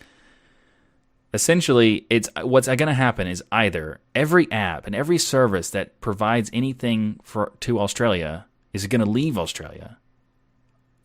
essentially, 1.32 2.06
it's 2.10 2.28
what's 2.42 2.66
going 2.66 2.78
to 2.80 2.92
happen 2.92 3.26
is 3.26 3.42
either 3.50 4.00
every 4.14 4.50
app 4.52 4.86
and 4.86 4.94
every 4.94 5.18
service 5.18 5.70
that 5.70 6.00
provides 6.02 6.50
anything 6.52 7.18
for 7.22 7.52
to 7.60 7.80
Australia 7.80 8.46
is 8.74 8.86
going 8.86 9.00
to 9.00 9.10
leave 9.10 9.38
Australia, 9.38 9.96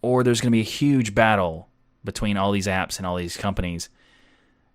or 0.01 0.24
there's 0.24 0.41
going 0.41 0.51
to 0.51 0.57
be 0.57 0.62
a 0.62 0.64
huge 0.64 1.16
battle 1.16 1.68
between 2.04 2.38
all 2.38 2.52
these 2.52 2.68
apps 2.68 2.97
and 2.97 3.06
all 3.06 3.16
these 3.16 3.38
companies. 3.38 3.89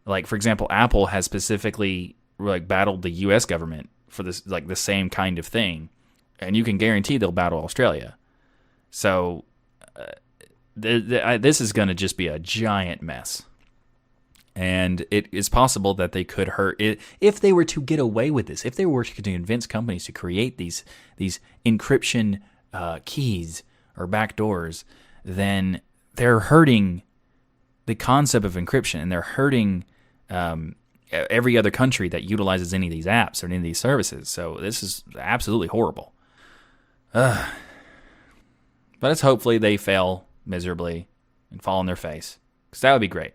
Like 0.07 0.27
for 0.27 0.37
example, 0.37 0.67
Apple 0.71 1.07
has 1.07 1.25
specifically 1.25 2.17
like 2.39 2.69
battled 2.69 3.03
the 3.03 3.11
U.S. 3.11 3.45
government 3.45 3.89
for 4.09 4.23
this 4.23 4.47
like 4.47 4.67
the 4.67 4.77
same 4.77 5.11
kind 5.11 5.39
of 5.39 5.47
thing, 5.47 5.89
and 6.39 6.57
you 6.57 6.65
can 6.65 6.79
guarantee 6.79 7.17
they'll 7.17 7.33
battle 7.33 7.65
Australia. 7.65 8.17
So 8.91 9.45
uh, 9.97 10.13
I, 10.83 11.39
this 11.39 11.61
is 11.61 11.73
going 11.73 11.89
to 11.89 11.95
just 11.95 12.17
be 12.17 12.29
a 12.29 12.39
giant 12.39 13.03
mess. 13.03 13.43
And 14.57 15.05
it 15.11 15.27
is 15.33 15.49
possible 15.49 15.95
that 15.95 16.13
they 16.13 16.23
could 16.23 16.47
hurt 16.47 16.81
it 16.81 17.01
if 17.21 17.41
they 17.41 17.53
were 17.53 17.65
to 17.65 17.81
get 17.81 17.99
away 17.99 18.31
with 18.31 18.47
this. 18.47 18.65
If 18.65 18.77
they 18.77 18.87
were 18.87 19.03
to 19.03 19.23
convince 19.23 19.67
companies 19.67 20.05
to 20.05 20.13
create 20.13 20.59
these 20.59 20.85
these 21.17 21.41
encryption 21.67 22.41
uh, 22.73 23.01
keys 23.05 23.65
or 23.97 24.07
backdoors, 24.07 24.85
then 25.25 25.81
they're 26.15 26.39
hurting 26.39 27.03
the 27.87 27.95
concept 27.95 28.45
of 28.45 28.55
encryption 28.55 29.01
and 29.01 29.13
they're 29.13 29.23
hurting 29.23 29.85
um, 30.31 30.75
every 31.11 31.57
other 31.57 31.71
country 31.71 32.09
that 32.09 32.25
utilizes 32.25 32.73
any 32.73 32.87
of 32.87 32.93
these 32.93 33.07
apps 33.07 33.43
or 33.43 33.47
any 33.47 33.57
of 33.57 33.63
these 33.63 33.79
services. 33.79 34.29
So 34.29 34.59
this 34.61 34.83
is 34.83 35.05
absolutely 35.19 35.69
horrible. 35.69 36.15
Uh, 37.13 37.51
but 39.01 39.11
it's 39.11 39.21
hopefully 39.21 39.59
they 39.59 39.77
fail 39.77 40.27
miserably 40.47 41.09
and 41.51 41.63
fall 41.63 41.79
on 41.79 41.87
their 41.87 41.97
face 41.97 42.39
because 42.71 42.81
that 42.81 42.93
would 42.93 43.01
be 43.01 43.09
great. 43.09 43.35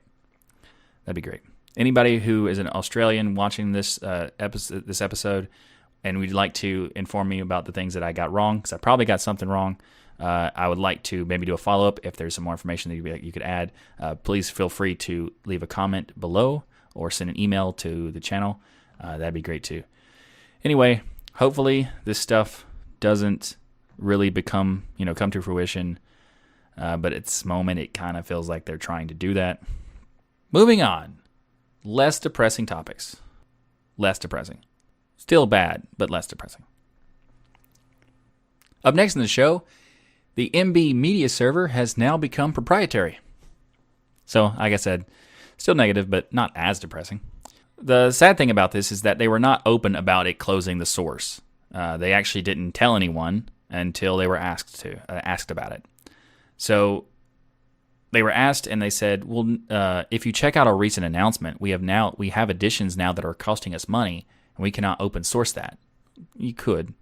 That'd 1.05 1.15
be 1.15 1.21
great. 1.21 1.41
Anybody 1.77 2.19
who 2.19 2.47
is 2.47 2.57
an 2.57 2.67
Australian 2.67 3.35
watching 3.35 3.71
this 3.71 4.01
uh, 4.03 4.31
episode, 4.39 4.85
this 4.85 5.01
episode, 5.01 5.47
and 6.03 6.17
would 6.17 6.33
like 6.33 6.53
to 6.55 6.91
inform 6.95 7.29
me 7.29 7.39
about 7.39 7.65
the 7.65 7.71
things 7.71 7.93
that 7.93 8.03
I 8.03 8.11
got 8.11 8.31
wrong, 8.31 8.57
because 8.57 8.73
I 8.73 8.77
probably 8.77 9.05
got 9.05 9.21
something 9.21 9.47
wrong 9.47 9.79
uh, 10.19 10.49
I 10.55 10.67
would 10.67 10.77
like 10.77 11.03
to 11.03 11.25
maybe 11.25 11.45
do 11.45 11.53
a 11.53 11.57
follow 11.57 11.87
up 11.87 11.99
if 12.03 12.17
there's 12.17 12.35
some 12.35 12.43
more 12.43 12.53
information 12.53 12.89
that 12.89 13.23
you, 13.23 13.31
could 13.31 13.41
add. 13.41 13.71
Uh, 13.99 14.15
please 14.15 14.49
feel 14.49 14.69
free 14.69 14.95
to 14.95 15.31
leave 15.45 15.63
a 15.63 15.67
comment 15.67 16.19
below 16.19 16.63
or 16.93 17.09
send 17.09 17.29
an 17.29 17.39
email 17.39 17.71
to 17.73 18.11
the 18.11 18.19
channel. 18.19 18.59
Uh, 18.99 19.17
that'd 19.17 19.33
be 19.33 19.41
great 19.41 19.63
too. 19.63 19.83
Anyway, 20.63 21.01
hopefully 21.35 21.87
this 22.03 22.19
stuff 22.19 22.65
doesn't 22.99 23.55
really 23.97 24.29
become 24.29 24.83
you 24.97 25.05
know 25.05 25.15
come 25.15 25.31
to 25.31 25.41
fruition. 25.41 25.99
Uh, 26.77 26.95
but 26.95 27.11
at 27.11 27.25
this 27.25 27.43
moment, 27.43 27.79
it 27.79 27.93
kind 27.93 28.15
of 28.15 28.25
feels 28.25 28.47
like 28.47 28.65
they're 28.65 28.77
trying 28.77 29.09
to 29.09 29.13
do 29.13 29.33
that. 29.33 29.61
Moving 30.51 30.81
on, 30.81 31.19
less 31.83 32.19
depressing 32.19 32.65
topics. 32.65 33.17
Less 33.97 34.17
depressing. 34.17 34.59
Still 35.17 35.45
bad, 35.45 35.83
but 35.97 36.09
less 36.09 36.25
depressing. 36.25 36.63
Up 38.83 38.95
next 38.95 39.15
in 39.15 39.21
the 39.21 39.27
show, 39.27 39.63
the 40.35 40.49
Emby 40.53 40.93
media 40.93 41.29
server 41.29 41.69
has 41.69 41.97
now 41.97 42.17
become 42.17 42.53
proprietary. 42.53 43.19
So, 44.25 44.53
like 44.57 44.73
I 44.73 44.77
said, 44.77 45.05
still 45.57 45.75
negative, 45.75 46.09
but 46.09 46.31
not 46.33 46.51
as 46.55 46.79
depressing. 46.79 47.21
The 47.81 48.11
sad 48.11 48.37
thing 48.37 48.51
about 48.51 48.71
this 48.71 48.91
is 48.91 49.01
that 49.03 49.17
they 49.17 49.27
were 49.27 49.39
not 49.39 49.61
open 49.65 49.95
about 49.95 50.27
it 50.27 50.37
closing 50.37 50.77
the 50.77 50.85
source. 50.85 51.41
Uh, 51.73 51.97
they 51.97 52.13
actually 52.13 52.41
didn't 52.41 52.73
tell 52.73 52.95
anyone 52.95 53.49
until 53.69 54.17
they 54.17 54.27
were 54.27 54.37
asked 54.37 54.79
to 54.81 54.97
uh, 55.09 55.21
asked 55.23 55.51
about 55.51 55.71
it. 55.71 55.85
So 56.57 57.05
they 58.11 58.23
were 58.23 58.31
asked, 58.31 58.67
and 58.67 58.81
they 58.81 58.89
said, 58.89 59.25
"Well, 59.25 59.57
uh, 59.69 60.03
if 60.11 60.25
you 60.25 60.33
check 60.33 60.57
out 60.57 60.67
our 60.67 60.75
recent 60.75 61.05
announcement, 61.05 61.61
we 61.61 61.69
have 61.69 61.81
now 61.81 62.15
we 62.17 62.29
have 62.29 62.49
additions 62.49 62.97
now 62.97 63.13
that 63.13 63.25
are 63.25 63.33
costing 63.33 63.75
us 63.75 63.87
money, 63.87 64.27
and 64.57 64.63
we 64.63 64.71
cannot 64.71 64.99
open 64.99 65.23
source 65.23 65.51
that. 65.53 65.77
You 66.35 66.53
could, 66.53 66.93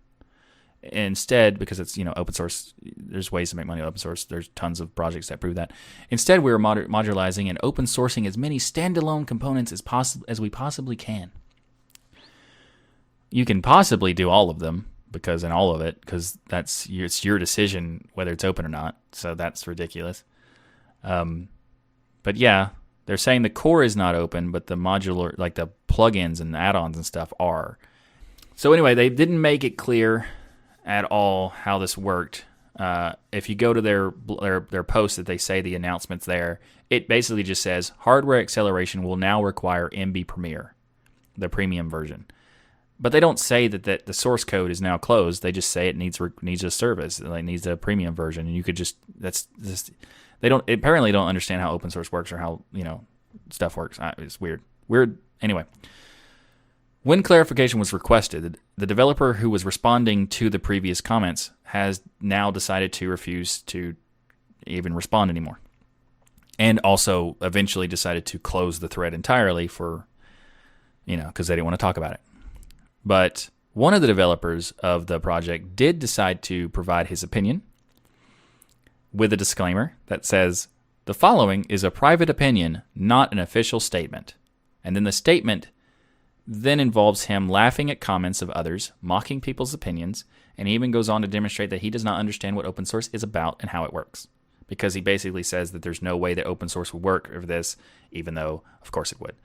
Instead, 0.84 1.58
because 1.58 1.80
it's 1.80 1.98
you 1.98 2.04
know 2.06 2.14
open 2.16 2.34
source, 2.34 2.74
there's 2.82 3.32
ways 3.32 3.50
to 3.50 3.56
make 3.56 3.66
money 3.66 3.82
open 3.82 3.98
source. 3.98 4.26
There's 4.26 4.48
tons 4.50 4.80
of 4.80 4.94
projects 4.96 5.28
that 5.28 5.40
prove 5.40 5.56
that. 5.56 5.74
Instead, 6.10 6.44
we're 6.44 6.60
mod- 6.60 6.88
modularizing 6.88 7.50
and 7.50 7.58
open 7.64 7.86
sourcing 7.86 8.28
as 8.28 8.38
many 8.38 8.60
standalone 8.60 9.26
components 9.26 9.72
as 9.72 9.82
possible 9.82 10.26
as 10.28 10.40
we 10.40 10.50
possibly 10.50 10.96
can. 10.96 11.32
You 13.30 13.44
can 13.44 13.62
possibly 13.62 14.14
do 14.14 14.30
all 14.30 14.50
of 14.50 14.60
them 14.60 14.88
because 15.12 15.44
in 15.44 15.52
all 15.52 15.74
of 15.74 15.82
it, 15.82 16.00
because 16.02 16.38
that's 16.48 16.88
it's 16.90 17.26
your 17.26 17.40
decision 17.40 18.08
whether 18.14 18.32
it's 18.32 18.46
open 18.46 18.66
or 18.66 18.70
not. 18.70 18.98
So 19.12 19.36
that's 19.36 19.68
ridiculous. 19.68 20.24
Um, 21.04 21.50
but 22.24 22.36
yeah, 22.36 22.70
they're 23.08 23.18
saying 23.18 23.42
the 23.42 23.50
core 23.50 23.84
is 23.84 23.96
not 23.96 24.16
open, 24.16 24.52
but 24.52 24.68
the 24.68 24.76
modular, 24.76 25.38
like 25.38 25.56
the 25.56 25.70
plugins 25.88 26.40
and 26.40 26.56
add-ons 26.56 26.98
and 26.98 27.06
stuff, 27.06 27.34
are. 27.40 27.78
So 28.56 28.74
anyway, 28.74 28.96
they 28.96 29.10
didn't 29.10 29.42
make 29.42 29.64
it 29.64 29.78
clear 29.78 30.28
at 30.88 31.04
all 31.06 31.50
how 31.50 31.78
this 31.78 31.98
worked. 31.98 32.46
Uh, 32.80 33.14
if 33.32 33.50
you 33.50 33.56
go 33.56 33.74
to 33.74 33.82
their, 33.82 34.14
their 34.40 34.62
their 34.62 34.84
post 34.84 35.18
that 35.18 35.26
they 35.26 35.38
say 35.38 35.62
the 35.62 35.76
announcements 35.76 36.26
there, 36.26 36.60
it 36.90 37.08
basically 37.08 37.44
just 37.44 37.62
says 37.62 37.92
hardware 38.00 38.40
acceleration 38.40 39.04
will 39.04 39.18
now 39.18 39.44
require 39.44 39.90
Emby 39.90 40.26
Premiere, 40.26 40.74
the 41.38 41.50
premium 41.50 41.90
version. 41.90 42.26
But 43.00 43.12
they 43.12 43.20
don't 43.20 43.40
say 43.40 43.68
that, 43.68 43.84
that 43.84 44.08
the 44.08 44.14
source 44.14 44.44
code 44.44 44.72
is 44.72 44.82
now 44.82 44.98
closed. 44.98 45.44
They 45.44 45.52
just 45.52 45.70
say 45.70 45.88
it 45.88 45.96
needs 45.96 46.20
needs 46.42 46.64
a 46.64 46.72
service, 46.72 47.20
it 47.20 47.42
needs 47.44 47.68
a 47.68 47.78
premium 47.78 48.16
version, 48.16 48.48
and 48.48 48.56
you 48.56 48.64
could 48.64 48.78
just 48.78 48.96
that's 49.20 49.48
just 49.62 49.92
they 50.40 50.50
don't 50.50 50.68
apparently 50.70 51.12
don't 51.12 51.28
understand 51.28 51.62
how 51.62 51.72
open 51.72 51.90
source 51.90 52.12
works 52.12 52.32
or 52.32 52.38
how 52.38 52.64
you 52.72 52.84
know 52.84 53.06
stuff 53.52 53.76
works. 53.76 54.00
It's 54.20 54.40
weird, 54.40 54.62
weird. 54.88 55.18
Anyway, 55.42 55.66
when 57.08 57.24
clarification 57.24 57.80
was 57.80 57.94
requested, 57.94 58.58
the 58.76 58.86
developer 58.86 59.36
who 59.36 59.50
was 59.50 59.64
responding 59.64 60.28
to 60.28 60.50
the 60.50 60.60
previous 60.60 61.00
comments 61.00 61.52
has 61.64 62.02
now 62.20 62.52
decided 62.52 62.92
to 62.92 63.08
refuse 63.08 63.62
to 63.62 63.96
even 64.66 64.94
respond 64.94 65.32
anymore. 65.32 65.62
And 66.60 66.80
also 66.80 67.38
eventually 67.42 67.88
decided 67.88 68.26
to 68.26 68.38
close 68.38 68.82
the 68.82 68.90
thread 68.90 69.14
entirely 69.14 69.68
for, 69.68 70.06
you 71.06 71.16
know, 71.16 71.28
because 71.28 71.48
they 71.48 71.56
didn't 71.56 71.64
want 71.64 71.80
to 71.80 71.82
talk 71.82 71.96
about 71.96 72.12
it. 72.12 72.20
But 73.06 73.52
one 73.72 73.94
of 73.94 74.02
the 74.02 74.08
developers 74.08 74.72
of 74.80 75.08
the 75.08 75.22
project 75.22 75.78
did 75.78 76.00
decide 76.00 76.42
to 76.44 76.68
provide 76.68 77.08
his 77.08 77.24
opinion. 77.24 77.62
with 79.14 79.32
a 79.32 79.38
disclaimer 79.38 79.96
that 80.08 80.26
says 80.26 80.68
the 81.06 81.14
following 81.14 81.66
is 81.70 81.86
a 81.86 81.90
private 81.90 82.30
opinion, 82.30 82.82
not 82.94 83.32
an 83.32 83.40
official 83.40 83.80
statement. 83.80 84.36
And 84.84 84.94
then 84.94 85.06
the 85.06 85.14
statement 85.14 85.70
then 86.48 86.80
involves 86.80 87.26
him 87.26 87.50
laughing 87.50 87.92
at 87.92 88.00
comments 88.00 88.42
of 88.42 88.50
others, 88.52 88.94
mocking 89.02 89.42
people's 89.42 89.74
opinions, 89.74 90.24
and 90.58 90.68
he 90.68 90.74
even 90.74 90.92
goes 90.92 91.10
on 91.10 91.22
to 91.22 91.28
demonstrate 91.28 91.70
that 91.70 91.82
he 91.82 91.90
does 91.90 92.06
not 92.06 92.20
understand 92.20 92.56
what 92.56 92.66
open 92.66 92.86
source 92.86 93.10
is 93.12 93.22
about 93.22 93.58
and 93.60 93.72
how 93.72 93.84
it 93.84 93.94
works. 93.94 94.28
Because 94.66 94.94
he 94.94 95.02
basically 95.02 95.44
says 95.44 95.72
that 95.72 95.82
there's 95.82 96.02
no 96.02 96.16
way 96.16 96.34
that 96.34 96.46
open 96.46 96.70
source 96.70 96.94
would 96.94 97.04
work 97.04 97.30
over 97.34 97.46
this, 97.46 97.76
even 98.12 98.34
though, 98.34 98.64
of 98.82 98.92
course, 98.92 99.12
it 99.12 99.20
would. 99.20 99.36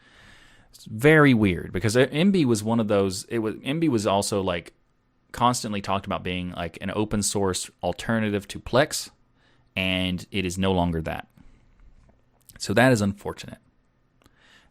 It's 0.73 0.85
very 0.85 1.35
weird 1.35 1.73
because 1.73 1.97
Emby 1.97 2.45
was 2.45 2.65
one 2.65 2.81
of 2.81 2.89
those. 2.89 3.25
It 3.25 3.41
was 3.41 3.57
Emby 3.57 3.89
was 3.89 4.07
also 4.07 4.41
like 4.41 4.73
constantly 5.31 5.83
talked 5.83 6.07
about 6.07 6.23
being 6.23 6.53
like 6.53 6.79
an 6.81 6.91
open 6.95 7.23
source 7.23 7.71
alternative 7.83 8.49
to 8.49 8.59
Plex, 8.59 9.11
and 9.77 10.27
it 10.31 10.47
is 10.47 10.57
no 10.57 10.73
longer 10.73 11.03
that. 11.03 11.29
So 12.59 12.73
that 12.73 12.91
is 12.91 13.03
unfortunate. 13.03 13.59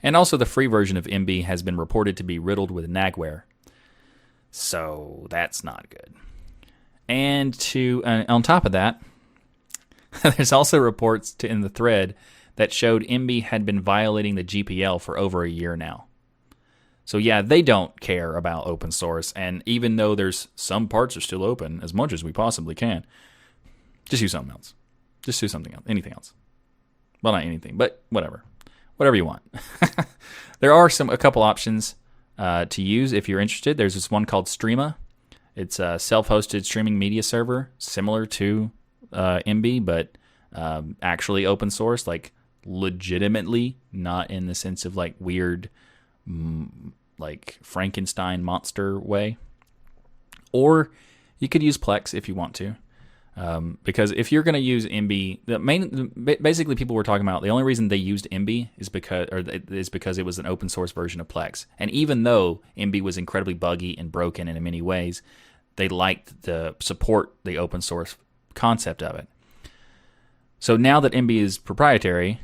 And 0.03 0.15
also, 0.15 0.37
the 0.37 0.45
free 0.45 0.67
version 0.67 0.97
of 0.97 1.05
Emby 1.05 1.43
has 1.43 1.61
been 1.61 1.77
reported 1.77 2.17
to 2.17 2.23
be 2.23 2.39
riddled 2.39 2.71
with 2.71 2.89
nagware. 2.89 3.43
So 4.49 5.27
that's 5.29 5.63
not 5.63 5.89
good. 5.89 6.13
And 7.07 7.57
to 7.59 8.03
uh, 8.05 8.25
on 8.27 8.41
top 8.41 8.65
of 8.65 8.71
that, 8.71 9.01
there's 10.23 10.51
also 10.51 10.77
reports 10.77 11.33
to, 11.35 11.47
in 11.47 11.61
the 11.61 11.69
thread 11.69 12.15
that 12.55 12.73
showed 12.73 13.03
Emby 13.03 13.43
had 13.43 13.65
been 13.65 13.81
violating 13.81 14.35
the 14.35 14.43
GPL 14.43 14.99
for 15.01 15.17
over 15.17 15.43
a 15.43 15.49
year 15.49 15.75
now. 15.75 16.05
So 17.05 17.17
yeah, 17.17 17.41
they 17.41 17.61
don't 17.61 17.99
care 17.99 18.35
about 18.35 18.67
open 18.67 18.91
source, 18.91 19.31
and 19.33 19.63
even 19.65 19.95
though 19.95 20.15
there's 20.15 20.47
some 20.55 20.87
parts 20.87 21.17
are 21.17 21.21
still 21.21 21.43
open 21.43 21.81
as 21.83 21.93
much 21.93 22.13
as 22.13 22.23
we 22.23 22.31
possibly 22.31 22.75
can, 22.75 23.05
just 24.07 24.21
use 24.21 24.31
something 24.31 24.51
else. 24.51 24.73
Just 25.23 25.41
do 25.41 25.47
something 25.47 25.73
else, 25.73 25.83
anything 25.87 26.13
else. 26.13 26.33
Well, 27.21 27.33
not 27.33 27.43
anything, 27.43 27.77
but 27.77 28.03
whatever, 28.09 28.43
whatever 29.01 29.15
you 29.15 29.25
want. 29.25 29.41
there 30.59 30.71
are 30.71 30.87
some 30.87 31.09
a 31.09 31.17
couple 31.17 31.41
options 31.41 31.95
uh, 32.37 32.65
to 32.65 32.83
use 32.83 33.13
if 33.13 33.27
you're 33.27 33.39
interested. 33.39 33.75
There's 33.75 33.95
this 33.95 34.11
one 34.11 34.25
called 34.25 34.45
Streama. 34.45 34.93
It's 35.55 35.79
a 35.79 35.97
self-hosted 35.97 36.65
streaming 36.65 36.99
media 36.99 37.23
server 37.23 37.71
similar 37.79 38.27
to 38.27 38.69
uh, 39.11 39.39
Emby, 39.47 39.83
but 39.83 40.19
um, 40.53 40.97
actually 41.01 41.47
open 41.47 41.71
source, 41.71 42.05
like 42.05 42.31
legitimately, 42.63 43.75
not 43.91 44.29
in 44.29 44.45
the 44.45 44.53
sense 44.53 44.85
of 44.85 44.95
like 44.95 45.15
weird, 45.19 45.71
like 47.17 47.57
Frankenstein 47.63 48.43
monster 48.43 48.99
way. 48.99 49.39
Or 50.51 50.91
you 51.39 51.49
could 51.49 51.63
use 51.63 51.79
Plex 51.79 52.13
if 52.13 52.29
you 52.29 52.35
want 52.35 52.53
to. 52.57 52.75
Um, 53.37 53.77
because 53.83 54.11
if 54.11 54.31
you're 54.31 54.43
going 54.43 54.55
to 54.55 54.59
use 54.59 54.85
Emby, 54.85 55.39
the 55.45 55.57
main 55.57 56.11
basically 56.41 56.75
people 56.75 56.95
were 56.95 57.03
talking 57.03 57.25
about 57.25 57.41
the 57.41 57.49
only 57.49 57.63
reason 57.63 57.87
they 57.87 57.95
used 57.95 58.27
Emby 58.29 58.69
is 58.77 58.89
because 58.89 59.29
or 59.31 59.39
is 59.69 59.89
because 59.89 60.17
it 60.17 60.25
was 60.25 60.37
an 60.37 60.45
open 60.45 60.67
source 60.67 60.91
version 60.91 61.21
of 61.21 61.27
Plex. 61.27 61.65
And 61.79 61.89
even 61.91 62.23
though 62.23 62.61
Emby 62.77 63.01
was 63.01 63.17
incredibly 63.17 63.53
buggy 63.53 63.97
and 63.97 64.11
broken 64.11 64.47
in 64.47 64.61
many 64.61 64.81
ways, 64.81 65.21
they 65.77 65.87
liked 65.87 66.41
the 66.43 66.75
support 66.81 67.33
the 67.45 67.57
open 67.57 67.81
source 67.81 68.17
concept 68.53 69.01
of 69.01 69.15
it. 69.15 69.29
So 70.59 70.75
now 70.75 70.99
that 70.99 71.13
Emby 71.13 71.37
is 71.39 71.57
proprietary, 71.57 72.41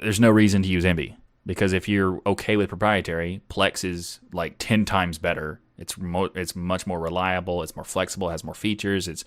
there's 0.00 0.20
no 0.20 0.30
reason 0.30 0.62
to 0.62 0.68
use 0.68 0.84
Emby 0.84 1.16
because 1.44 1.72
if 1.72 1.88
you're 1.88 2.20
okay 2.26 2.56
with 2.56 2.70
proprietary, 2.70 3.42
Plex 3.50 3.84
is 3.84 4.20
like 4.32 4.56
10 4.58 4.84
times 4.86 5.18
better 5.18 5.60
it's 5.80 5.98
mo- 5.98 6.30
it's 6.34 6.54
much 6.54 6.86
more 6.86 7.00
reliable. 7.00 7.62
It's 7.62 7.74
more 7.74 7.84
flexible. 7.84 8.28
Has 8.28 8.44
more 8.44 8.54
features. 8.54 9.08
It's 9.08 9.24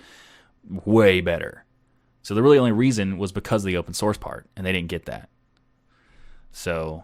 way 0.70 1.20
better. 1.20 1.66
So 2.22 2.34
the 2.34 2.42
really 2.42 2.58
only 2.58 2.72
reason 2.72 3.18
was 3.18 3.34
because 3.34 3.64
of 3.64 3.68
the 3.68 3.76
open 3.76 3.94
source 3.94 4.18
part, 4.18 4.48
and 4.56 4.66
they 4.66 4.72
didn't 4.72 4.88
get 4.88 5.06
that. 5.06 5.30
So 6.54 7.04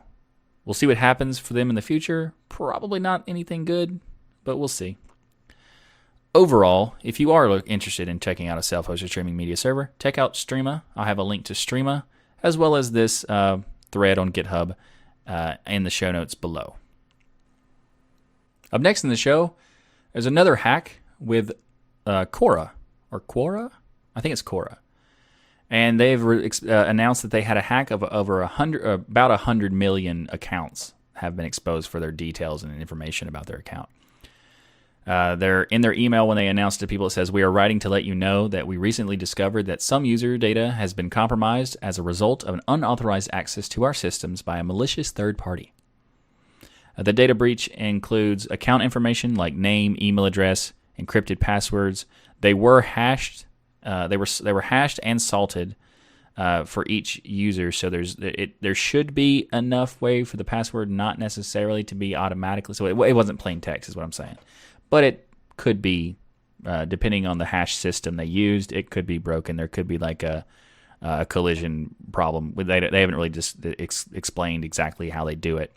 we'll 0.64 0.74
see 0.74 0.88
what 0.88 0.96
happens 0.96 1.40
for 1.40 1.54
them 1.54 1.70
in 1.70 1.76
the 1.76 1.82
future. 1.82 2.34
Probably 2.48 3.02
not 3.02 3.26
anything 3.28 3.66
good, 3.66 4.00
but 4.46 4.56
we'll 4.56 4.70
see. 4.70 4.96
Overall, 6.34 6.96
if 7.04 7.20
you 7.20 7.32
are 7.32 7.62
interested 7.66 8.08
in 8.08 8.20
checking 8.20 8.48
out 8.48 8.60
a 8.60 8.64
self-hosted 8.64 9.10
streaming 9.10 9.36
media 9.36 9.58
server, 9.58 9.92
check 9.98 10.18
out 10.18 10.36
Streama. 10.36 10.84
I'll 10.96 11.06
have 11.06 11.18
a 11.18 11.24
link 11.24 11.44
to 11.46 11.54
Streama 11.54 12.04
as 12.44 12.58
well 12.58 12.76
as 12.76 12.92
this 12.92 13.26
uh, 13.28 13.58
thread 13.92 14.18
on 14.18 14.32
GitHub 14.32 14.76
uh, 15.28 15.56
in 15.66 15.84
the 15.84 15.90
show 15.90 16.12
notes 16.12 16.36
below. 16.36 16.76
Up 18.72 18.82
next 18.82 19.04
in 19.04 19.10
the 19.10 19.16
show, 19.16 19.56
there's 20.14 20.26
another 20.26 20.58
hack 20.58 21.02
with 21.20 21.52
uh, 22.06 22.26
Quora 22.26 22.72
or 23.12 23.20
Quora. 23.22 23.72
I 24.16 24.22
think 24.22 24.34
it's 24.34 24.44
Quora, 24.44 24.78
and 25.70 26.00
they've 26.00 26.22
re- 26.22 26.50
uh, 26.68 26.86
announced 26.86 27.22
that 27.22 27.32
they 27.32 27.42
had 27.42 27.58
a 27.58 27.62
hack 27.62 27.92
of 27.92 28.04
over 28.04 28.42
a 28.42 28.48
hundred, 28.48 28.86
uh, 28.86 28.94
about 28.94 29.32
a 29.32 29.38
hundred 29.38 29.74
million 29.74 30.30
accounts 30.32 30.94
have 31.14 31.36
been 31.36 31.46
exposed 31.46 31.90
for 31.90 32.00
their 32.00 32.12
details 32.12 32.64
and 32.64 32.80
information 32.80 33.28
about 33.28 33.46
their 33.46 33.58
account. 33.58 33.90
Uh, 35.08 35.36
they're 35.36 35.64
in 35.64 35.82
their 35.82 35.94
email 35.94 36.28
when 36.28 36.38
they 36.38 36.48
announced 36.48 36.80
to 36.82 36.88
people. 36.88 37.08
It 37.08 37.12
says, 37.12 37.32
"We 37.32 37.42
are 37.42 37.52
writing 37.52 37.80
to 37.80 37.90
let 37.90 38.04
you 38.04 38.14
know 38.14 38.48
that 38.48 38.68
we 38.68 38.78
recently 38.78 39.18
discovered 39.18 39.66
that 39.66 39.82
some 39.82 40.06
user 40.06 40.38
data 40.38 40.72
has 40.72 40.94
been 40.94 41.10
compromised 41.10 41.78
as 41.82 41.98
a 41.98 42.04
result 42.04 42.44
of 42.44 42.54
an 42.54 42.62
unauthorized 42.68 43.30
access 43.34 43.68
to 43.70 43.84
our 43.84 43.94
systems 43.94 44.44
by 44.44 44.60
a 44.60 44.64
malicious 44.64 45.10
third 45.10 45.38
party. 45.38 45.74
Uh, 47.00 47.04
the 47.04 47.14
data 47.14 47.34
breach 47.34 47.70
includes 47.70 48.46
account 48.52 48.84
information 48.84 49.36
like 49.36 49.54
name, 49.54 49.96
email 50.02 50.26
address, 50.26 50.74
encrypted 51.00 51.40
passwords. 51.40 52.06
They 52.42 52.54
were 52.54 52.82
hashed. 52.82 53.46
Uh, 53.82 54.10
they 54.10 54.18
were 54.18 54.26
they 54.42 54.52
were 54.52 54.62
hashed 54.62 55.00
and 55.02 55.22
salted 55.22 55.78
uh, 56.36 56.66
for 56.66 56.86
each 56.88 57.22
user. 57.24 57.72
So 57.72 57.90
there's 57.90 58.16
it, 58.16 58.62
there 58.62 58.76
should 58.76 59.16
be 59.16 59.48
enough 59.54 60.02
way 60.02 60.26
for 60.26 60.36
the 60.36 60.44
password 60.44 60.92
not 60.92 61.18
necessarily 61.18 61.86
to 61.86 61.96
be 61.96 62.18
automatically. 62.18 62.76
So 62.76 62.86
it, 62.88 63.10
it 63.10 63.14
wasn't 63.14 63.40
plain 63.40 63.62
text, 63.62 63.88
is 63.88 63.96
what 63.96 64.04
I'm 64.04 64.12
saying, 64.12 64.38
but 64.90 65.06
it 65.06 65.30
could 65.56 65.82
be 65.82 66.18
uh, 66.66 66.84
depending 66.84 67.26
on 67.26 67.38
the 67.38 67.46
hash 67.46 67.76
system 67.76 68.18
they 68.18 68.26
used. 68.26 68.74
It 68.74 68.90
could 68.90 69.06
be 69.06 69.20
broken. 69.20 69.56
There 69.56 69.70
could 69.70 69.88
be 69.88 69.98
like 69.98 70.24
a 70.24 70.46
a 71.02 71.26
collision 71.26 71.96
problem. 72.12 72.54
They, 72.58 72.82
they 72.82 73.00
haven't 73.00 73.16
really 73.16 73.30
just 73.30 73.66
ex- 73.80 74.10
explained 74.14 74.66
exactly 74.66 75.10
how 75.10 75.24
they 75.24 75.36
do 75.36 75.56
it. 75.56 75.74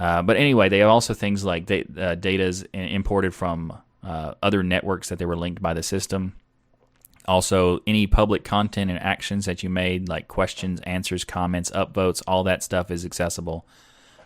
Uh, 0.00 0.22
but 0.22 0.38
anyway, 0.38 0.70
they 0.70 0.78
have 0.78 0.88
also 0.88 1.12
things 1.12 1.44
like 1.44 1.66
da- 1.66 1.84
uh, 1.98 2.14
data 2.14 2.42
is 2.42 2.62
imported 2.72 3.34
from 3.34 3.76
uh, 4.02 4.32
other 4.42 4.62
networks 4.62 5.10
that 5.10 5.18
they 5.18 5.26
were 5.26 5.36
linked 5.36 5.60
by 5.60 5.74
the 5.74 5.82
system. 5.82 6.34
Also, 7.26 7.80
any 7.86 8.06
public 8.06 8.42
content 8.42 8.90
and 8.90 8.98
actions 8.98 9.44
that 9.44 9.62
you 9.62 9.68
made, 9.68 10.08
like 10.08 10.26
questions, 10.26 10.80
answers, 10.84 11.22
comments, 11.22 11.70
upvotes, 11.72 12.22
all 12.26 12.42
that 12.44 12.62
stuff 12.62 12.90
is 12.90 13.04
accessible. 13.04 13.66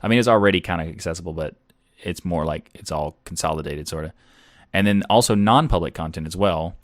I 0.00 0.06
mean, 0.06 0.20
it's 0.20 0.28
already 0.28 0.60
kind 0.60 0.80
of 0.80 0.86
accessible, 0.86 1.32
but 1.32 1.56
it's 2.04 2.24
more 2.24 2.44
like 2.44 2.70
it's 2.74 2.92
all 2.92 3.16
consolidated, 3.24 3.88
sort 3.88 4.04
of. 4.04 4.12
And 4.72 4.86
then 4.86 5.02
also 5.10 5.34
non 5.34 5.66
public 5.66 5.92
content 5.92 6.28
as 6.28 6.36
well, 6.36 6.76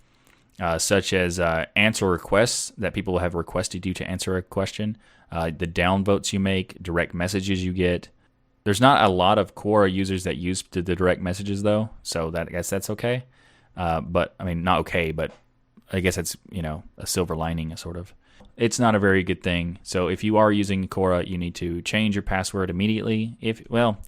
uh, 0.61 0.79
such 0.79 1.13
as 1.13 1.39
uh, 1.39 1.67
answer 1.77 2.11
requests 2.11 2.73
that 2.77 2.93
people 2.93 3.19
have 3.19 3.37
requested 3.37 3.87
you 3.87 3.95
to 3.95 4.11
answer 4.11 4.37
a 4.37 4.43
question, 4.43 4.97
uh, 5.31 5.53
the 5.57 5.67
downvotes 5.67 6.33
you 6.33 6.41
make, 6.41 6.83
direct 6.83 7.15
messages 7.15 7.65
you 7.65 7.73
get, 7.73 8.09
there's 8.65 8.81
not 8.81 9.05
a 9.05 9.09
lot 9.09 9.39
of 9.39 9.55
Quora 9.55 9.93
users 9.93 10.25
that 10.25 10.37
use 10.37 10.63
the, 10.71 10.83
direct 10.83 11.21
messages 11.21 11.63
though, 11.63 11.91
so 12.03 12.31
that 12.31 12.49
I 12.49 12.51
guess 12.51 12.71
that's 12.71 12.91
okay. 12.91 13.25
Uh, 13.77 14.01
but 14.01 14.35
I 14.39 14.45
mean, 14.45 14.63
not 14.65 14.81
okay, 14.81 15.13
but 15.13 15.33
I 15.93 16.01
guess 16.01 16.19
it's 16.19 16.37
you 16.51 16.63
know 16.63 16.83
a 16.99 17.07
silver 17.07 17.37
lining, 17.37 17.75
sort 17.77 17.97
of. 17.97 18.15
It's 18.57 18.79
not 18.79 18.95
a 18.95 18.99
very 18.99 19.23
good 19.23 19.43
thing. 19.43 19.79
So 19.83 20.09
if 20.09 20.23
you 20.23 20.37
are 20.37 20.53
using 20.53 20.87
Quora, 20.87 21.27
you 21.27 21.39
need 21.39 21.55
to 21.57 21.81
change 21.83 22.15
your 22.15 22.23
password 22.23 22.69
immediately. 22.69 23.39
If 23.41 23.63
well, 23.71 23.99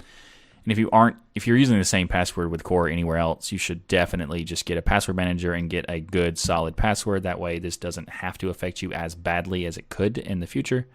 and 0.64 0.70
if 0.70 0.78
you 0.78 0.90
aren't, 0.90 1.16
if 1.34 1.46
you're 1.46 1.56
using 1.56 1.78
the 1.78 1.84
same 1.84 2.06
password 2.06 2.50
with 2.50 2.62
Quora 2.62 2.92
anywhere 2.92 3.16
else, 3.16 3.50
you 3.50 3.58
should 3.58 3.88
definitely 3.88 4.44
just 4.44 4.66
get 4.66 4.78
a 4.78 4.82
password 4.82 5.16
manager 5.16 5.54
and 5.54 5.70
get 5.70 5.86
a 5.88 6.00
good 6.00 6.38
solid 6.38 6.76
password. 6.76 7.22
That 7.22 7.40
way, 7.40 7.58
this 7.58 7.76
doesn't 7.76 8.08
have 8.08 8.36
to 8.38 8.50
affect 8.50 8.82
you 8.82 8.92
as 8.92 9.14
badly 9.14 9.64
as 9.64 9.76
it 9.76 9.88
could 9.88 10.18
in 10.18 10.40
the 10.40 10.46
future. 10.46 10.86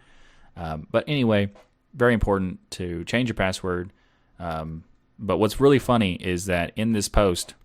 Um, 0.55 0.87
but 0.89 1.03
anyway, 1.07 1.51
very 1.93 2.13
important 2.13 2.59
to 2.71 3.03
change 3.05 3.29
your 3.29 3.35
password. 3.35 3.91
Um, 4.39 4.83
but 5.19 5.37
what's 5.37 5.59
really 5.59 5.79
funny 5.79 6.13
is 6.13 6.45
that 6.45 6.71
in 6.75 6.93
this 6.93 7.09
post, 7.09 7.55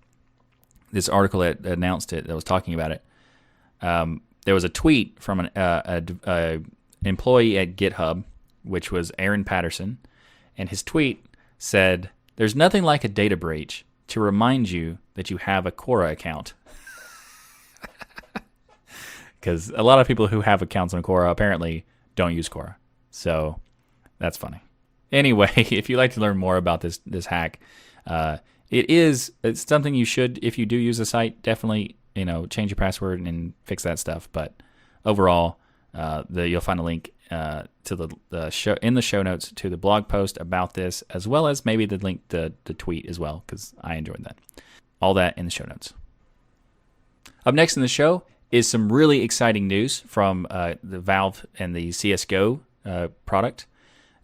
this 0.91 1.09
article 1.09 1.41
that 1.41 1.64
announced 1.64 2.12
it, 2.12 2.27
that 2.27 2.35
was 2.35 2.45
talking 2.45 2.75
about 2.75 2.93
it, 2.93 3.05
um, 3.81 4.23
there 4.45 4.55
was 4.55 4.64
a 4.64 4.68
tweet 4.68 5.20
from 5.20 5.41
an 5.41 5.47
uh, 5.57 6.03
a, 6.27 6.31
a 6.31 6.61
employee 7.05 7.59
at 7.59 7.77
GitHub, 7.77 8.25
which 8.64 8.91
was 8.91 9.12
Aaron 9.18 9.45
Patterson, 9.45 9.99
and 10.57 10.68
his 10.68 10.83
tweet 10.83 11.25
said, 11.59 12.11
"There's 12.37 12.57
nothing 12.57 12.83
like 12.83 13.05
a 13.05 13.09
data 13.09 13.37
breach 13.37 13.85
to 14.09 14.20
remind 14.20 14.70
you 14.70 14.99
that 15.14 15.31
you 15.31 15.37
have 15.39 15.66
a 15.66 15.73
Quora 15.73 16.11
account." 16.11 16.55
Because 19.41 19.73
a 19.75 19.83
lot 19.83 19.99
of 19.99 20.07
people 20.07 20.29
who 20.29 20.43
have 20.43 20.62
accounts 20.62 20.95
on 20.95 21.03
Quora 21.03 21.29
apparently 21.29 21.85
don't 22.14 22.33
use 22.33 22.49
Quora. 22.49 22.77
So 23.11 23.59
that's 24.23 24.37
funny. 24.37 24.62
Anyway, 25.11 25.51
if 25.57 25.91
you'd 25.91 25.99
like 25.99 26.14
to 26.14 26.20
learn 26.20 26.39
more 26.39 26.57
about 26.57 26.81
this 26.81 27.01
this 27.05 27.27
hack, 27.27 27.61
uh, 28.07 28.39
it 28.70 28.89
is 28.89 29.33
it's 29.43 29.66
something 29.66 29.95
you 29.95 30.07
should 30.07 30.39
if 30.43 30.57
you 30.57 30.64
do 30.64 30.77
use 30.77 30.99
the 30.99 31.05
site 31.05 31.43
definitely 31.43 31.97
you 32.14 32.25
know, 32.25 32.47
change 32.47 32.70
your 32.70 32.77
password 32.77 33.20
and 33.20 33.55
fix 33.64 33.83
that 33.85 33.99
stuff. 33.99 34.29
But 34.33 34.55
overall, 35.05 35.59
uh, 35.95 36.25
the, 36.29 36.49
you'll 36.49 36.61
find 36.61 36.81
a 36.81 36.83
link 36.83 37.12
uh, 37.31 37.64
to 37.85 37.97
the, 37.97 38.09
the 38.31 38.51
show 38.51 38.77
in 38.83 38.95
the 38.95 39.03
show 39.03 39.23
notes 39.23 39.53
to 39.57 39.70
the 39.70 39.77
blog 39.77 40.09
post 40.09 40.39
about 40.39 40.75
this, 40.75 41.03
as 41.11 41.27
well 41.27 41.47
as 41.47 41.64
maybe 41.64 41.87
the 41.87 41.99
link 41.99 42.27
to 42.29 42.53
the 42.64 42.75
tweet 42.75 43.07
as 43.07 43.18
well, 43.18 43.43
because 43.47 43.75
I 43.81 43.97
enjoyed 43.97 44.25
that. 44.25 44.39
All 45.01 45.14
that 45.14 45.37
in 45.39 45.47
the 45.47 45.51
show 45.51 45.64
notes. 45.64 45.95
Up 47.45 47.55
next 47.55 47.77
in 47.77 47.83
the 47.83 47.89
show 47.89 48.25
is 48.51 48.68
some 48.68 48.93
really 48.93 49.23
exciting 49.23 49.66
news 49.66 50.01
from 50.01 50.47
uh, 50.51 50.75
the 50.83 51.01
Valve 51.01 51.47
and 51.59 51.75
the 51.75 51.91
CS:GO 51.91 52.61
uh, 52.85 53.09
product. 53.27 53.66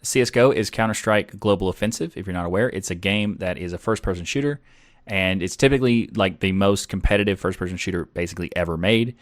CS:GO 0.02 0.50
is 0.50 0.70
Counter 0.70 0.94
Strike 0.94 1.38
Global 1.38 1.68
Offensive. 1.68 2.16
If 2.16 2.26
you're 2.26 2.34
not 2.34 2.46
aware, 2.46 2.68
it's 2.70 2.90
a 2.90 2.94
game 2.94 3.36
that 3.38 3.58
is 3.58 3.72
a 3.72 3.78
first-person 3.78 4.24
shooter, 4.24 4.60
and 5.06 5.42
it's 5.42 5.56
typically 5.56 6.08
like 6.14 6.40
the 6.40 6.52
most 6.52 6.88
competitive 6.88 7.40
first-person 7.40 7.76
shooter 7.76 8.04
basically 8.06 8.50
ever 8.56 8.76
made. 8.76 9.16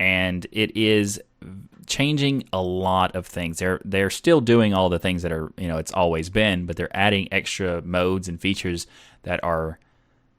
And 0.00 0.46
it 0.52 0.76
is 0.76 1.20
changing 1.86 2.44
a 2.52 2.60
lot 2.60 3.16
of 3.16 3.26
things. 3.26 3.58
They're 3.58 3.80
they're 3.84 4.10
still 4.10 4.40
doing 4.40 4.74
all 4.74 4.88
the 4.88 4.98
things 4.98 5.22
that 5.22 5.32
are 5.32 5.52
you 5.56 5.68
know 5.68 5.78
it's 5.78 5.92
always 5.92 6.30
been, 6.30 6.66
but 6.66 6.76
they're 6.76 6.96
adding 6.96 7.28
extra 7.32 7.82
modes 7.82 8.28
and 8.28 8.40
features 8.40 8.86
that 9.22 9.42
are 9.42 9.78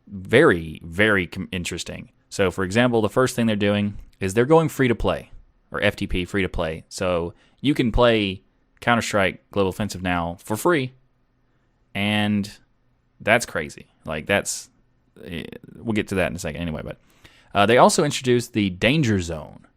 very 0.07 0.81
very 0.83 1.29
interesting. 1.51 2.09
So, 2.29 2.51
for 2.51 2.63
example, 2.63 3.01
the 3.01 3.09
first 3.09 3.35
thing 3.35 3.47
they're 3.47 3.55
doing 3.55 3.97
is 4.19 4.33
they're 4.33 4.45
going 4.45 4.69
free 4.69 4.87
to 4.87 4.95
play 4.95 5.31
or 5.71 5.81
FTP 5.81 6.27
free 6.27 6.41
to 6.41 6.49
play. 6.49 6.83
So 6.89 7.33
you 7.61 7.73
can 7.73 7.91
play 7.91 8.43
Counter 8.81 9.01
Strike 9.01 9.49
Global 9.51 9.69
Offensive 9.69 10.01
now 10.01 10.37
for 10.39 10.55
free, 10.55 10.93
and 11.93 12.51
that's 13.19 13.45
crazy. 13.45 13.87
Like 14.05 14.25
that's 14.25 14.69
eh, 15.23 15.43
we'll 15.75 15.93
get 15.93 16.07
to 16.09 16.15
that 16.15 16.29
in 16.29 16.35
a 16.35 16.39
second 16.39 16.61
anyway. 16.61 16.81
But 16.83 16.97
uh, 17.53 17.65
they 17.65 17.77
also 17.77 18.03
introduced 18.03 18.53
the 18.53 18.69
Danger 18.69 19.19
Zone, 19.19 19.67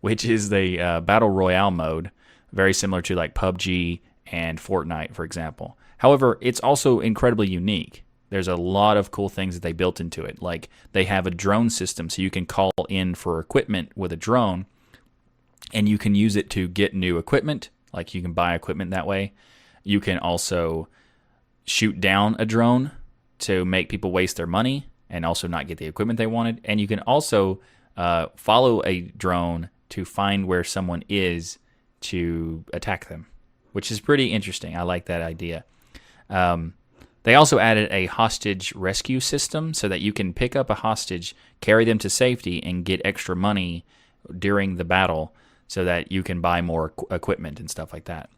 which 0.00 0.24
is 0.24 0.50
the 0.50 0.80
uh, 0.80 1.00
battle 1.00 1.30
royale 1.30 1.70
mode, 1.70 2.10
very 2.52 2.72
similar 2.72 3.02
to 3.02 3.14
like 3.14 3.34
PUBG 3.34 4.00
and 4.26 4.58
Fortnite, 4.58 5.14
for 5.14 5.24
example. 5.24 5.76
However, 5.98 6.38
it's 6.40 6.60
also 6.60 7.00
incredibly 7.00 7.48
unique. 7.48 8.04
There's 8.30 8.48
a 8.48 8.56
lot 8.56 8.96
of 8.96 9.10
cool 9.10 9.28
things 9.28 9.54
that 9.54 9.62
they 9.62 9.72
built 9.72 10.00
into 10.00 10.24
it. 10.24 10.42
Like 10.42 10.68
they 10.92 11.04
have 11.04 11.26
a 11.26 11.30
drone 11.30 11.70
system, 11.70 12.08
so 12.10 12.22
you 12.22 12.30
can 12.30 12.46
call 12.46 12.72
in 12.88 13.14
for 13.14 13.38
equipment 13.38 13.92
with 13.96 14.12
a 14.12 14.16
drone, 14.16 14.66
and 15.72 15.88
you 15.88 15.98
can 15.98 16.14
use 16.14 16.36
it 16.36 16.50
to 16.50 16.68
get 16.68 16.94
new 16.94 17.18
equipment 17.18 17.70
like 17.94 18.14
you 18.14 18.22
can 18.22 18.32
buy 18.32 18.54
equipment 18.54 18.90
that 18.90 19.06
way. 19.06 19.32
You 19.82 20.00
can 20.00 20.18
also 20.18 20.88
shoot 21.64 22.00
down 22.00 22.36
a 22.38 22.44
drone 22.44 22.90
to 23.40 23.64
make 23.64 23.88
people 23.88 24.12
waste 24.12 24.36
their 24.36 24.46
money 24.46 24.86
and 25.08 25.24
also 25.24 25.48
not 25.48 25.66
get 25.66 25.78
the 25.78 25.86
equipment 25.86 26.18
they 26.18 26.26
wanted. 26.26 26.60
And 26.64 26.80
you 26.80 26.86
can 26.86 27.00
also 27.00 27.60
uh, 27.96 28.26
follow 28.36 28.82
a 28.84 29.02
drone 29.02 29.70
to 29.90 30.04
find 30.04 30.46
where 30.46 30.64
someone 30.64 31.04
is 31.08 31.58
to 32.00 32.64
attack 32.72 33.08
them, 33.08 33.26
which 33.72 33.90
is 33.90 34.00
pretty 34.00 34.32
interesting. 34.32 34.76
I 34.76 34.82
like 34.82 35.06
that 35.06 35.22
idea. 35.22 35.64
Um, 36.28 36.74
they 37.22 37.34
also 37.34 37.58
added 37.58 37.90
a 37.90 38.06
hostage 38.06 38.74
rescue 38.74 39.20
system 39.20 39.72
so 39.72 39.88
that 39.88 40.00
you 40.00 40.12
can 40.12 40.34
pick 40.34 40.54
up 40.54 40.68
a 40.68 40.74
hostage, 40.74 41.34
carry 41.60 41.84
them 41.84 41.98
to 41.98 42.10
safety, 42.10 42.62
and 42.62 42.84
get 42.84 43.00
extra 43.04 43.34
money 43.34 43.84
during 44.38 44.76
the 44.76 44.84
battle 44.84 45.34
so 45.68 45.84
that 45.84 46.12
you 46.12 46.22
can 46.22 46.40
buy 46.40 46.60
more 46.62 46.92
equipment 47.10 47.60
and 47.60 47.70
stuff 47.70 47.92
like 47.92 48.04
that. 48.04 48.30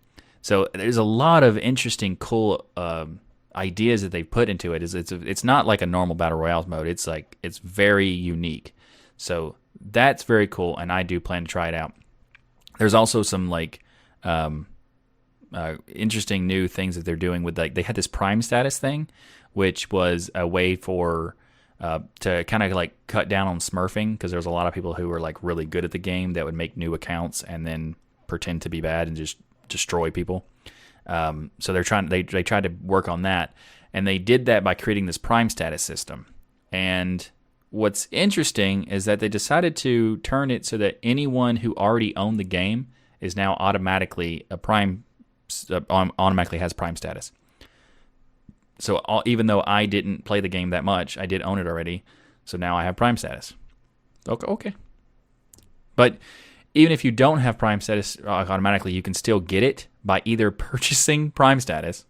So 0.42 0.68
there's 0.74 0.96
a 0.96 1.02
lot 1.02 1.42
of 1.42 1.58
interesting, 1.58 2.16
cool 2.16 2.66
um, 2.76 3.20
ideas 3.54 4.02
that 4.02 4.12
they 4.12 4.22
put 4.22 4.48
into 4.48 4.74
it. 4.74 4.82
Is 4.82 4.94
it's 4.94 5.10
it's 5.10 5.42
not 5.42 5.66
like 5.66 5.82
a 5.82 5.86
normal 5.86 6.14
battle 6.14 6.38
royale 6.38 6.64
mode. 6.68 6.86
It's 6.86 7.06
like 7.06 7.36
it's 7.42 7.58
very 7.58 8.08
unique. 8.08 8.74
So 9.16 9.56
that's 9.80 10.22
very 10.22 10.46
cool, 10.46 10.76
and 10.76 10.92
I 10.92 11.02
do 11.02 11.20
plan 11.20 11.44
to 11.44 11.48
try 11.48 11.68
it 11.68 11.74
out. 11.74 11.94
There's 12.78 12.94
also 12.94 13.22
some 13.22 13.48
like 13.48 13.82
um, 14.22 14.66
uh, 15.52 15.76
interesting 15.88 16.46
new 16.46 16.68
things 16.68 16.96
that 16.96 17.04
they're 17.04 17.16
doing 17.16 17.42
with 17.42 17.58
like 17.58 17.74
they 17.74 17.82
had 17.82 17.96
this 17.96 18.06
Prime 18.06 18.42
status 18.42 18.78
thing, 18.78 19.08
which 19.52 19.90
was 19.90 20.30
a 20.34 20.46
way 20.46 20.76
for 20.76 21.34
uh, 21.80 22.00
to 22.20 22.44
kind 22.44 22.62
of 22.62 22.72
like 22.72 22.94
cut 23.06 23.28
down 23.28 23.46
on 23.46 23.58
smurfing 23.58 24.12
because 24.12 24.30
there's 24.30 24.46
a 24.46 24.50
lot 24.50 24.66
of 24.66 24.74
people 24.74 24.94
who 24.94 25.10
are 25.12 25.20
like 25.20 25.42
really 25.42 25.66
good 25.66 25.84
at 25.84 25.90
the 25.90 25.98
game 25.98 26.32
that 26.32 26.44
would 26.44 26.54
make 26.54 26.76
new 26.76 26.94
accounts 26.94 27.42
and 27.42 27.66
then 27.66 27.96
pretend 28.26 28.62
to 28.62 28.68
be 28.68 28.80
bad 28.80 29.08
and 29.08 29.16
just 29.16 29.36
destroy 29.68 30.10
people. 30.10 30.46
Um, 31.06 31.50
so 31.58 31.72
they're 31.72 31.84
trying 31.84 32.08
they 32.08 32.22
they 32.22 32.42
tried 32.42 32.64
to 32.64 32.72
work 32.82 33.08
on 33.08 33.22
that, 33.22 33.54
and 33.92 34.06
they 34.06 34.18
did 34.18 34.46
that 34.46 34.64
by 34.64 34.74
creating 34.74 35.06
this 35.06 35.18
prime 35.18 35.50
status 35.50 35.82
system. 35.82 36.26
And 36.72 37.28
what's 37.70 38.08
interesting 38.10 38.84
is 38.84 39.04
that 39.04 39.20
they 39.20 39.28
decided 39.28 39.76
to 39.76 40.16
turn 40.18 40.50
it 40.50 40.64
so 40.64 40.76
that 40.78 40.98
anyone 41.02 41.56
who 41.56 41.74
already 41.76 42.16
owned 42.16 42.38
the 42.38 42.44
game 42.44 42.88
is 43.20 43.36
now 43.36 43.54
automatically 43.60 44.46
a 44.50 44.56
prime 44.56 45.04
uh, 45.70 45.80
automatically 45.90 46.58
has 46.58 46.72
prime 46.72 46.96
status 46.96 47.32
so 48.78 48.96
all, 48.98 49.22
even 49.26 49.46
though 49.46 49.62
I 49.66 49.86
didn't 49.86 50.24
play 50.24 50.40
the 50.40 50.48
game 50.48 50.70
that 50.70 50.84
much, 50.84 51.16
I 51.16 51.26
did 51.26 51.42
own 51.42 51.58
it 51.58 51.66
already. 51.66 52.04
So 52.44 52.56
now 52.56 52.76
I 52.76 52.84
have 52.84 52.96
Prime 52.96 53.16
status. 53.16 53.54
Okay, 54.28 54.46
okay. 54.46 54.74
But 55.94 56.18
even 56.74 56.92
if 56.92 57.04
you 57.04 57.10
don't 57.10 57.38
have 57.38 57.58
Prime 57.58 57.80
status 57.80 58.18
uh, 58.24 58.28
automatically, 58.28 58.92
you 58.92 59.02
can 59.02 59.14
still 59.14 59.40
get 59.40 59.62
it 59.62 59.88
by 60.04 60.22
either 60.24 60.50
purchasing 60.50 61.30
Prime 61.30 61.60
status 61.60 62.04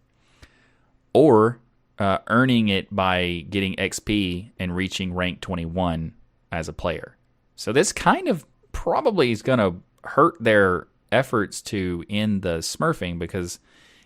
or 1.12 1.60
uh, 1.98 2.18
earning 2.26 2.68
it 2.68 2.94
by 2.94 3.46
getting 3.48 3.74
XP 3.76 4.50
and 4.58 4.74
reaching 4.74 5.14
rank 5.14 5.40
21 5.40 6.12
as 6.52 6.68
a 6.68 6.72
player. 6.72 7.16
So 7.54 7.72
this 7.72 7.92
kind 7.92 8.28
of 8.28 8.44
probably 8.72 9.30
is 9.30 9.40
going 9.42 9.58
to 9.58 9.76
hurt 10.04 10.34
their 10.38 10.88
efforts 11.10 11.62
to 11.62 12.04
end 12.10 12.42
the 12.42 12.58
smurfing 12.58 13.18
because, 13.18 13.58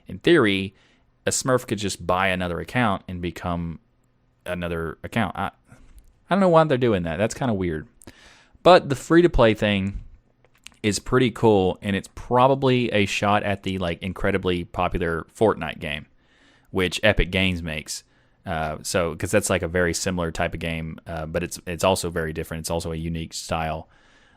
in 0.07 0.19
theory, 0.19 0.75
a 1.31 1.33
Smurf 1.33 1.67
could 1.67 1.79
just 1.79 2.05
buy 2.07 2.29
another 2.29 2.61
account 2.61 3.03
and 3.09 3.23
become 3.23 3.79
another 4.45 4.99
account. 5.05 5.37
I, 5.37 5.51
I 5.71 6.35
don't 6.35 6.41
know 6.41 6.49
why 6.49 6.65
they're 6.65 6.77
doing 6.77 7.05
that. 7.05 7.17
That's 7.17 7.35
kind 7.35 7.51
of 7.51 7.57
weird. 7.57 7.87
But 8.63 8.89
the 8.89 8.97
free 8.97 9.23
to 9.23 9.31
play 9.31 9.55
thing 9.55 10.01
is 10.83 10.99
pretty 10.99 11.31
cool, 11.31 11.79
and 11.83 11.95
it's 11.95 12.09
probably 12.15 12.91
a 12.93 13.07
shot 13.07 13.43
at 13.43 13.63
the 13.63 13.79
like 13.79 14.03
incredibly 14.03 14.65
popular 14.65 15.27
Fortnite 15.35 15.79
game, 15.79 16.07
which 16.71 17.01
Epic 17.03 17.31
Games 17.31 17.63
makes. 17.63 18.03
Uh, 18.45 18.79
so 18.83 19.13
because 19.13 19.31
that's 19.31 19.51
like 19.51 19.63
a 19.63 19.69
very 19.69 19.95
similar 19.95 20.31
type 20.31 20.55
of 20.55 20.61
game, 20.61 20.99
uh, 21.07 21.27
but 21.27 21.43
it's 21.43 21.61
it's 21.67 21.85
also 21.85 22.11
very 22.11 22.33
different. 22.33 22.63
It's 22.63 22.71
also 22.71 22.93
a 22.93 22.97
unique 22.97 23.35
style. 23.35 23.89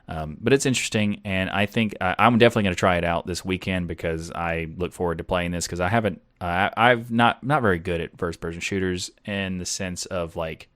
Um, 0.08 0.38
but 0.42 0.52
it's 0.52 0.66
interesting, 0.66 1.22
and 1.24 1.50
I 1.50 1.66
think 1.66 1.96
uh, 2.02 2.16
I'm 2.20 2.38
definitely 2.38 2.64
going 2.64 2.76
to 2.76 2.80
try 2.80 2.98
it 2.98 3.06
out 3.06 3.26
this 3.26 3.46
weekend 3.46 3.88
because 3.88 4.32
I 4.32 4.68
look 4.78 4.92
forward 4.92 5.20
to 5.20 5.24
playing 5.24 5.52
this 5.52 5.66
because 5.66 5.80
I 5.80 5.88
haven't, 5.88 6.22
uh, 6.42 6.70
I've 6.76 7.10
not 7.10 7.42
not 7.44 7.62
very 7.62 7.80
good 7.80 8.02
at 8.02 8.18
first 8.18 8.42
person 8.42 8.60
shooters 8.60 9.12
in 9.26 9.60
the 9.60 9.66
sense 9.66 10.06
of 10.06 10.36
like 10.36 10.68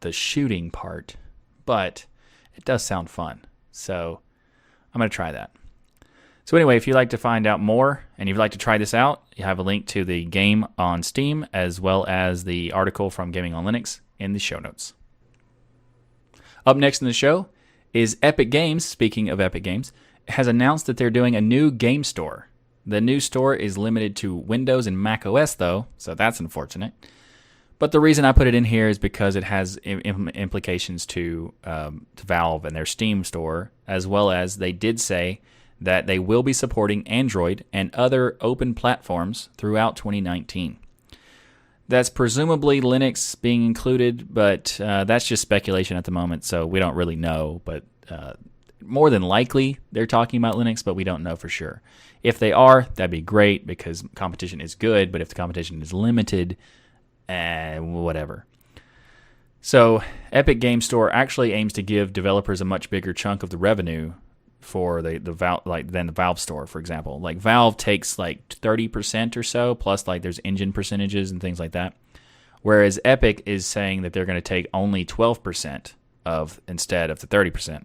the 0.00 0.12
shooting 0.12 0.70
part, 0.70 1.16
but 1.64 2.04
it 2.54 2.64
does 2.66 2.82
sound 2.82 3.08
fun. 3.08 3.44
So 3.72 4.20
I'm 4.92 4.98
going 4.98 5.08
to 5.08 5.14
try 5.14 5.32
that. 5.32 5.52
So 6.44 6.56
anyway, 6.56 6.76
if 6.76 6.86
you'd 6.86 6.94
like 6.94 7.10
to 7.10 7.18
find 7.18 7.46
out 7.46 7.60
more 7.60 8.04
and 8.16 8.28
you'd 8.28 8.38
like 8.38 8.52
to 8.52 8.58
try 8.58 8.78
this 8.78 8.94
out, 8.94 9.22
you 9.36 9.44
have 9.44 9.58
a 9.58 9.62
link 9.62 9.86
to 9.88 10.04
the 10.04 10.24
game 10.24 10.66
on 10.78 11.02
Steam 11.02 11.46
as 11.52 11.80
well 11.80 12.06
as 12.06 12.44
the 12.44 12.72
article 12.72 13.10
from 13.10 13.30
Gaming 13.30 13.54
on 13.54 13.64
Linux 13.64 14.00
in 14.18 14.32
the 14.32 14.38
show 14.38 14.58
notes. 14.58 14.94
Up 16.66 16.76
next 16.76 17.00
in 17.00 17.06
the 17.06 17.14
show 17.14 17.48
is 17.92 18.16
Epic 18.22 18.50
Games, 18.50 18.84
speaking 18.84 19.28
of 19.28 19.40
Epic 19.40 19.62
Games, 19.62 19.92
has 20.28 20.46
announced 20.46 20.86
that 20.86 20.96
they're 20.96 21.10
doing 21.10 21.34
a 21.34 21.40
new 21.40 21.70
game 21.70 22.04
store. 22.04 22.48
The 22.86 23.00
new 23.00 23.20
store 23.20 23.54
is 23.54 23.78
limited 23.78 24.16
to 24.16 24.34
Windows 24.34 24.86
and 24.86 25.00
Mac 25.00 25.26
OS, 25.26 25.54
though, 25.54 25.86
so 25.96 26.14
that's 26.14 26.40
unfortunate. 26.40 26.92
But 27.78 27.92
the 27.92 28.00
reason 28.00 28.24
I 28.24 28.32
put 28.32 28.46
it 28.46 28.54
in 28.54 28.64
here 28.64 28.88
is 28.88 28.98
because 28.98 29.36
it 29.36 29.44
has 29.44 29.76
implications 29.78 31.06
to, 31.06 31.54
um, 31.64 32.06
to 32.16 32.26
Valve 32.26 32.64
and 32.64 32.74
their 32.74 32.86
Steam 32.86 33.24
store, 33.24 33.70
as 33.86 34.06
well 34.06 34.30
as 34.30 34.56
they 34.56 34.72
did 34.72 35.00
say 35.00 35.40
that 35.80 36.06
they 36.06 36.18
will 36.18 36.42
be 36.42 36.52
supporting 36.52 37.06
Android 37.06 37.64
and 37.72 37.94
other 37.94 38.36
open 38.40 38.74
platforms 38.74 39.48
throughout 39.56 39.96
2019. 39.96 40.78
That's 41.88 42.10
presumably 42.10 42.82
Linux 42.82 43.40
being 43.40 43.64
included, 43.64 44.32
but 44.32 44.78
uh, 44.80 45.04
that's 45.04 45.26
just 45.26 45.40
speculation 45.40 45.96
at 45.96 46.04
the 46.04 46.10
moment, 46.10 46.44
so 46.44 46.66
we 46.66 46.78
don't 46.78 46.94
really 46.94 47.16
know. 47.16 47.62
But 47.64 47.84
uh, 48.10 48.34
more 48.82 49.08
than 49.08 49.22
likely, 49.22 49.78
they're 49.90 50.06
talking 50.06 50.38
about 50.38 50.54
Linux, 50.54 50.84
but 50.84 50.94
we 50.94 51.04
don't 51.04 51.22
know 51.22 51.34
for 51.34 51.48
sure. 51.48 51.80
If 52.22 52.38
they 52.38 52.52
are, 52.52 52.86
that'd 52.94 53.10
be 53.10 53.22
great 53.22 53.66
because 53.66 54.04
competition 54.14 54.60
is 54.60 54.74
good, 54.74 55.10
but 55.10 55.22
if 55.22 55.30
the 55.30 55.34
competition 55.34 55.80
is 55.80 55.92
limited, 55.92 56.56
eh, 57.28 57.78
whatever. 57.78 58.44
So, 59.60 60.02
Epic 60.30 60.60
Game 60.60 60.80
Store 60.80 61.12
actually 61.12 61.52
aims 61.52 61.72
to 61.74 61.82
give 61.82 62.12
developers 62.12 62.60
a 62.60 62.64
much 62.64 62.90
bigger 62.90 63.12
chunk 63.12 63.42
of 63.42 63.50
the 63.50 63.56
revenue 63.56 64.12
for 64.68 65.02
the 65.02 65.18
the 65.18 65.32
Valve 65.32 65.62
like 65.66 65.90
than 65.90 66.06
the 66.06 66.12
Valve 66.12 66.38
store, 66.38 66.66
for 66.66 66.78
example. 66.78 67.20
Like 67.20 67.38
Valve 67.38 67.76
takes 67.76 68.18
like 68.18 68.48
thirty 68.48 68.86
percent 68.86 69.36
or 69.36 69.42
so, 69.42 69.74
plus 69.74 70.06
like 70.06 70.22
there's 70.22 70.40
engine 70.44 70.72
percentages 70.72 71.30
and 71.30 71.40
things 71.40 71.58
like 71.58 71.72
that. 71.72 71.94
Whereas 72.62 73.00
Epic 73.04 73.42
is 73.46 73.66
saying 73.66 74.02
that 74.02 74.12
they're 74.12 74.26
going 74.26 74.36
to 74.36 74.42
take 74.42 74.66
only 74.72 75.04
twelve 75.04 75.42
percent 75.42 75.94
of 76.28 76.60
instead 76.68 77.10
of 77.10 77.20
the 77.20 77.26
30%. 77.26 77.84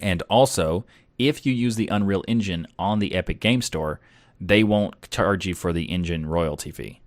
And 0.00 0.22
also, 0.22 0.84
if 1.16 1.46
you 1.46 1.52
use 1.52 1.76
the 1.76 1.86
Unreal 1.88 2.24
Engine 2.26 2.66
on 2.76 2.98
the 2.98 3.14
Epic 3.14 3.38
Game 3.38 3.62
Store, 3.62 4.00
they 4.40 4.64
won't 4.64 5.10
charge 5.10 5.46
you 5.46 5.54
for 5.54 5.72
the 5.72 5.84
engine 5.84 6.26
royalty 6.26 6.72
fee, 6.72 7.00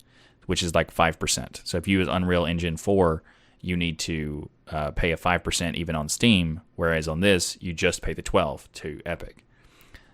which 0.45 0.63
is 0.63 0.73
like 0.73 0.95
5%. 0.95 1.61
So 1.65 1.77
if 1.77 1.87
you 1.87 1.99
use 1.99 2.07
Unreal 2.09 2.45
Engine 2.45 2.77
4, 2.77 3.21
you 3.61 3.75
need 3.75 3.99
to 3.99 4.49
uh, 4.69 4.91
pay 4.91 5.11
a 5.11 5.17
5% 5.17 5.75
even 5.75 5.95
on 5.95 6.09
Steam, 6.09 6.61
whereas 6.75 7.07
on 7.07 7.19
this, 7.19 7.57
you 7.59 7.73
just 7.73 8.01
pay 8.01 8.13
the 8.13 8.21
12 8.21 8.71
to 8.73 9.01
Epic. 9.05 9.45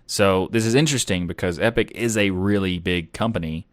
So 0.06 0.48
this 0.52 0.64
is 0.64 0.74
interesting 0.74 1.26
because 1.26 1.58
Epic 1.58 1.90
is 1.94 2.16
a 2.16 2.30
really 2.30 2.78
big 2.78 3.12
company, 3.12 3.66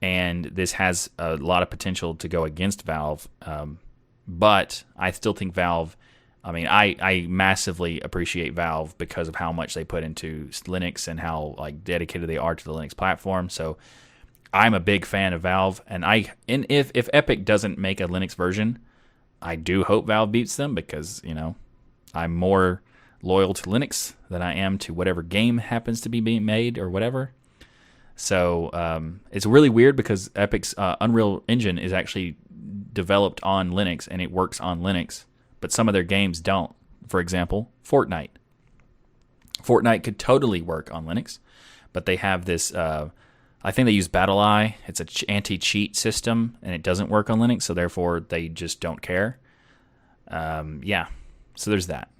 and 0.00 0.46
this 0.46 0.72
has 0.72 1.10
a 1.18 1.36
lot 1.36 1.62
of 1.62 1.70
potential 1.70 2.14
to 2.16 2.28
go 2.28 2.44
against 2.44 2.82
Valve. 2.82 3.28
Um, 3.42 3.78
but 4.26 4.84
I 4.96 5.10
still 5.10 5.34
think 5.34 5.54
Valve. 5.54 5.96
I 6.42 6.52
mean, 6.52 6.66
I, 6.66 6.96
I 7.00 7.26
massively 7.28 8.00
appreciate 8.00 8.54
Valve 8.54 8.96
because 8.98 9.28
of 9.28 9.36
how 9.36 9.52
much 9.52 9.74
they 9.74 9.84
put 9.84 10.04
into 10.04 10.48
Linux 10.48 11.08
and 11.08 11.20
how 11.20 11.54
like 11.58 11.84
dedicated 11.84 12.28
they 12.28 12.36
are 12.36 12.54
to 12.54 12.64
the 12.64 12.72
Linux 12.72 12.96
platform. 12.96 13.48
So 13.48 13.78
I'm 14.52 14.74
a 14.74 14.80
big 14.80 15.04
fan 15.04 15.32
of 15.32 15.42
Valve, 15.42 15.82
and 15.86 16.04
I 16.04 16.32
and 16.48 16.66
if 16.68 16.90
if 16.94 17.08
Epic 17.12 17.44
doesn't 17.44 17.78
make 17.78 18.00
a 18.00 18.04
Linux 18.04 18.34
version, 18.34 18.78
I 19.44 19.56
do 19.56 19.84
hope 19.84 20.06
Valve 20.06 20.32
beats 20.32 20.56
them 20.56 20.74
because 20.74 21.20
you 21.22 21.34
know 21.34 21.54
I'm 22.14 22.34
more 22.34 22.82
loyal 23.22 23.54
to 23.54 23.62
Linux 23.64 24.14
than 24.30 24.42
I 24.42 24.54
am 24.54 24.78
to 24.78 24.94
whatever 24.94 25.22
game 25.22 25.58
happens 25.58 26.00
to 26.02 26.08
be 26.08 26.20
being 26.20 26.44
made 26.44 26.78
or 26.78 26.90
whatever. 26.90 27.32
So 28.16 28.70
um, 28.72 29.20
it's 29.30 29.46
really 29.46 29.68
weird 29.68 29.96
because 29.96 30.30
Epic's 30.30 30.74
uh, 30.78 30.96
Unreal 31.00 31.42
Engine 31.48 31.78
is 31.78 31.92
actually 31.92 32.36
developed 32.92 33.42
on 33.42 33.70
Linux 33.70 34.08
and 34.10 34.22
it 34.22 34.30
works 34.30 34.60
on 34.60 34.80
Linux, 34.80 35.24
but 35.60 35.72
some 35.72 35.88
of 35.88 35.92
their 35.92 36.02
games 36.02 36.40
don't. 36.40 36.74
For 37.08 37.20
example, 37.20 37.70
Fortnite. 37.86 38.30
Fortnite 39.62 40.02
could 40.02 40.18
totally 40.18 40.62
work 40.62 40.92
on 40.92 41.06
Linux, 41.06 41.38
but 41.92 42.06
they 42.06 42.16
have 42.16 42.44
this. 42.44 42.72
Uh, 42.72 43.10
I 43.64 43.70
think 43.70 43.86
they 43.86 43.92
use 43.92 44.08
BattlEye. 44.08 44.74
It's 44.86 45.00
an 45.00 45.08
anti-cheat 45.28 45.96
system, 45.96 46.58
and 46.62 46.74
it 46.74 46.82
doesn't 46.82 47.08
work 47.08 47.30
on 47.30 47.38
Linux, 47.38 47.62
so 47.62 47.72
therefore 47.72 48.20
they 48.20 48.48
just 48.48 48.80
don't 48.80 49.00
care. 49.00 49.38
Um, 50.28 50.82
yeah, 50.84 51.06
so 51.54 51.70
there's 51.70 51.86
that. 51.86 52.10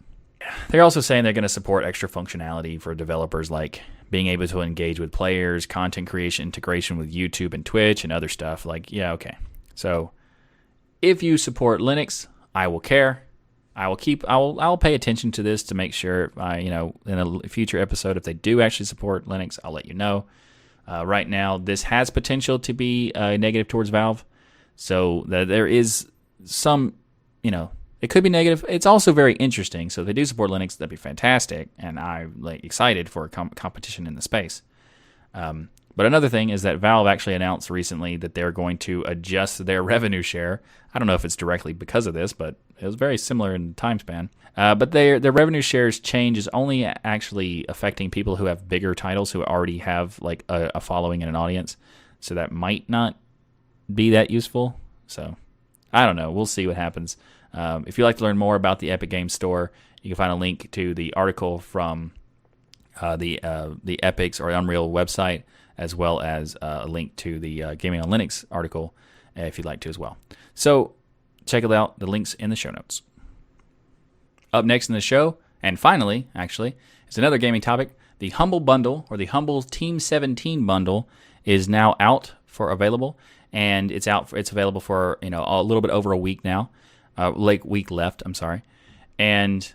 They're 0.70 0.82
also 0.82 1.00
saying 1.00 1.24
they're 1.24 1.32
going 1.34 1.42
to 1.42 1.48
support 1.48 1.84
extra 1.84 2.08
functionality 2.08 2.80
for 2.80 2.94
developers 2.94 3.50
like 3.50 3.82
being 4.10 4.26
able 4.28 4.46
to 4.48 4.60
engage 4.60 5.00
with 5.00 5.12
players, 5.12 5.66
content 5.66 6.08
creation, 6.08 6.44
integration 6.44 6.96
with 6.96 7.12
YouTube 7.12 7.52
and 7.52 7.64
Twitch, 7.64 8.04
and 8.04 8.12
other 8.12 8.28
stuff. 8.28 8.64
Like, 8.64 8.92
yeah, 8.92 9.12
okay. 9.12 9.36
So 9.74 10.12
if 11.02 11.22
you 11.22 11.36
support 11.36 11.80
Linux, 11.80 12.26
I 12.54 12.68
will 12.68 12.80
care. 12.80 13.22
I 13.76 13.88
will 13.88 13.96
keep. 13.96 14.24
I 14.28 14.36
will. 14.36 14.60
I 14.60 14.68
will 14.68 14.78
pay 14.78 14.94
attention 14.94 15.32
to 15.32 15.42
this 15.42 15.64
to 15.64 15.74
make 15.74 15.92
sure. 15.92 16.32
I, 16.36 16.58
you 16.58 16.70
know, 16.70 16.94
in 17.06 17.18
a 17.18 17.48
future 17.48 17.78
episode, 17.78 18.16
if 18.16 18.22
they 18.22 18.34
do 18.34 18.60
actually 18.60 18.86
support 18.86 19.26
Linux, 19.26 19.58
I'll 19.64 19.72
let 19.72 19.86
you 19.86 19.94
know. 19.94 20.26
Uh, 20.86 21.06
right 21.06 21.28
now, 21.28 21.58
this 21.58 21.84
has 21.84 22.10
potential 22.10 22.58
to 22.58 22.72
be 22.72 23.12
uh, 23.14 23.36
negative 23.36 23.68
towards 23.68 23.90
Valve, 23.90 24.24
so 24.76 25.24
there 25.26 25.66
is 25.66 26.08
some, 26.44 26.94
you 27.42 27.50
know, 27.50 27.70
it 28.00 28.10
could 28.10 28.22
be 28.22 28.28
negative. 28.28 28.64
It's 28.68 28.84
also 28.84 29.12
very 29.12 29.34
interesting. 29.36 29.88
So 29.88 30.02
if 30.02 30.06
they 30.06 30.12
do 30.12 30.26
support 30.26 30.50
Linux, 30.50 30.76
that'd 30.76 30.90
be 30.90 30.96
fantastic, 30.96 31.68
and 31.78 31.98
I'm 31.98 32.34
like 32.38 32.62
excited 32.64 33.08
for 33.08 33.28
com- 33.28 33.50
competition 33.50 34.06
in 34.06 34.14
the 34.14 34.22
space. 34.22 34.62
Um, 35.32 35.70
but 35.96 36.06
another 36.06 36.28
thing 36.28 36.50
is 36.50 36.62
that 36.62 36.78
Valve 36.78 37.06
actually 37.06 37.34
announced 37.34 37.70
recently 37.70 38.16
that 38.16 38.34
they're 38.34 38.52
going 38.52 38.78
to 38.78 39.02
adjust 39.06 39.64
their 39.64 39.82
revenue 39.94 40.22
share. 40.22 40.62
I 40.92 40.98
don't 40.98 41.06
know 41.06 41.14
if 41.14 41.24
it's 41.24 41.36
directly 41.36 41.72
because 41.72 42.06
of 42.06 42.14
this, 42.14 42.32
but 42.32 42.56
it 42.80 42.86
was 42.86 42.94
very 42.94 43.18
similar 43.18 43.54
in 43.54 43.74
time 43.74 43.98
span. 43.98 44.30
Uh, 44.56 44.74
but 44.74 44.92
their 44.92 45.18
their 45.18 45.32
revenue 45.32 45.60
shares 45.60 45.98
change 45.98 46.38
is 46.38 46.48
only 46.48 46.84
actually 46.84 47.64
affecting 47.68 48.10
people 48.10 48.36
who 48.36 48.44
have 48.44 48.68
bigger 48.68 48.94
titles 48.94 49.32
who 49.32 49.42
already 49.44 49.78
have 49.78 50.20
like 50.20 50.44
a, 50.48 50.70
a 50.76 50.80
following 50.80 51.22
and 51.22 51.28
an 51.28 51.36
audience. 51.36 51.76
So 52.20 52.34
that 52.34 52.52
might 52.52 52.88
not 52.88 53.16
be 53.92 54.10
that 54.10 54.30
useful. 54.30 54.78
So 55.06 55.36
I 55.92 56.06
don't 56.06 56.16
know. 56.16 56.30
We'll 56.30 56.46
see 56.46 56.66
what 56.66 56.76
happens. 56.76 57.16
Um, 57.52 57.84
if 57.86 57.98
you'd 57.98 58.04
like 58.04 58.18
to 58.18 58.24
learn 58.24 58.38
more 58.38 58.54
about 58.54 58.78
the 58.78 58.90
Epic 58.90 59.10
Games 59.10 59.32
Store, 59.32 59.72
you 60.02 60.10
can 60.10 60.16
find 60.16 60.32
a 60.32 60.36
link 60.36 60.70
to 60.72 60.94
the 60.94 61.12
article 61.14 61.58
from 61.58 62.12
uh, 63.00 63.16
the 63.16 63.42
uh, 63.42 63.70
the 63.82 64.00
Epic's 64.02 64.40
or 64.40 64.50
Unreal 64.50 64.90
website 64.90 65.42
as 65.76 65.94
well 65.94 66.20
as 66.20 66.56
uh, 66.62 66.80
a 66.82 66.86
link 66.86 67.16
to 67.16 67.38
the 67.38 67.62
uh, 67.62 67.74
Gaming 67.74 68.00
on 68.00 68.08
Linux 68.08 68.44
article 68.50 68.94
uh, 69.36 69.42
if 69.42 69.58
you'd 69.58 69.64
like 69.64 69.80
to 69.80 69.88
as 69.88 69.98
well. 69.98 70.16
So 70.54 70.94
check 71.46 71.64
it 71.64 71.72
out. 71.72 71.98
The 71.98 72.06
links 72.06 72.34
in 72.34 72.50
the 72.50 72.56
show 72.56 72.70
notes. 72.70 73.02
Up 74.52 74.64
next 74.64 74.88
in 74.88 74.94
the 74.94 75.00
show, 75.00 75.38
and 75.62 75.78
finally, 75.78 76.28
actually, 76.34 76.76
is 77.08 77.18
another 77.18 77.38
gaming 77.38 77.60
topic. 77.60 77.96
The 78.20 78.30
Humble 78.30 78.60
Bundle 78.60 79.06
or 79.10 79.16
the 79.16 79.26
Humble 79.26 79.62
Team 79.62 79.98
17 79.98 80.64
bundle 80.64 81.08
is 81.44 81.68
now 81.68 81.96
out 81.98 82.34
for 82.46 82.70
available, 82.70 83.18
and 83.52 83.90
it's 83.90 84.06
out. 84.06 84.28
For, 84.28 84.38
it's 84.38 84.52
available 84.52 84.80
for 84.80 85.18
you 85.20 85.30
know 85.30 85.44
a 85.46 85.62
little 85.62 85.80
bit 85.80 85.90
over 85.90 86.12
a 86.12 86.16
week 86.16 86.44
now, 86.44 86.70
uh, 87.18 87.32
like 87.32 87.64
week 87.64 87.90
left. 87.90 88.22
I'm 88.24 88.34
sorry, 88.34 88.62
and 89.18 89.72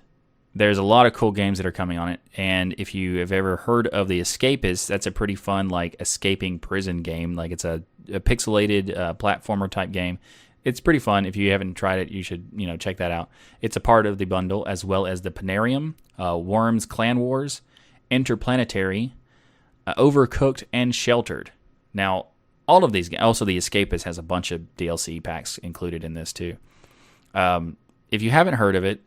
there's 0.55 0.77
a 0.77 0.83
lot 0.83 1.05
of 1.05 1.13
cool 1.13 1.31
games 1.31 1.59
that 1.59 1.65
are 1.65 1.71
coming 1.71 1.97
on 1.97 2.09
it. 2.09 2.19
And 2.35 2.73
if 2.77 2.95
you 2.95 3.19
have 3.19 3.31
ever 3.31 3.57
heard 3.57 3.87
of 3.87 4.07
The 4.07 4.19
Escapist, 4.19 4.87
that's 4.87 5.05
a 5.05 5.11
pretty 5.11 5.35
fun, 5.35 5.69
like, 5.69 5.95
escaping 5.99 6.59
prison 6.59 6.97
game. 7.03 7.35
Like, 7.35 7.51
it's 7.51 7.65
a, 7.65 7.83
a 8.11 8.19
pixelated 8.19 8.97
uh, 8.97 9.13
platformer 9.13 9.69
type 9.69 9.91
game. 9.91 10.19
It's 10.63 10.79
pretty 10.79 10.99
fun. 10.99 11.25
If 11.25 11.35
you 11.35 11.51
haven't 11.51 11.75
tried 11.75 11.99
it, 11.99 12.09
you 12.09 12.23
should, 12.23 12.49
you 12.55 12.67
know, 12.67 12.77
check 12.77 12.97
that 12.97 13.11
out. 13.11 13.29
It's 13.61 13.75
a 13.75 13.79
part 13.79 14.05
of 14.05 14.17
the 14.17 14.25
bundle, 14.25 14.65
as 14.67 14.83
well 14.83 15.05
as 15.05 15.21
the 15.21 15.31
Penarium, 15.31 15.93
uh, 16.21 16.37
Worms 16.37 16.85
Clan 16.85 17.19
Wars, 17.19 17.61
Interplanetary, 18.11 19.13
uh, 19.85 19.93
Overcooked, 19.95 20.63
and 20.73 20.93
Sheltered. 20.93 21.51
Now, 21.93 22.27
all 22.67 22.83
of 22.83 22.91
these, 22.91 23.09
also 23.15 23.45
The 23.45 23.57
Escapist 23.57 24.03
has 24.03 24.17
a 24.17 24.23
bunch 24.23 24.51
of 24.51 24.61
DLC 24.77 25.23
packs 25.23 25.57
included 25.59 26.03
in 26.03 26.15
this 26.15 26.33
too. 26.33 26.57
Um, 27.33 27.77
if 28.11 28.21
you 28.21 28.31
haven't 28.31 28.55
heard 28.55 28.75
of 28.75 28.83
it, 28.83 29.01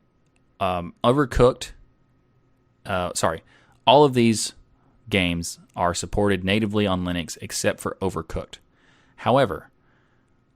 um, 0.63 0.95
Overcooked. 1.03 1.73
Uh, 2.87 3.11
sorry, 3.15 3.43
all 3.85 4.05
of 4.05 4.15
these 4.15 4.53
games 5.09 5.59
are 5.75 5.93
supported 5.93 6.45
natively 6.45 6.87
on 6.87 7.05
Linux 7.05 7.37
except 7.41 7.81
for 7.81 7.97
Overcooked. 8.01 8.59
However, 9.17 9.71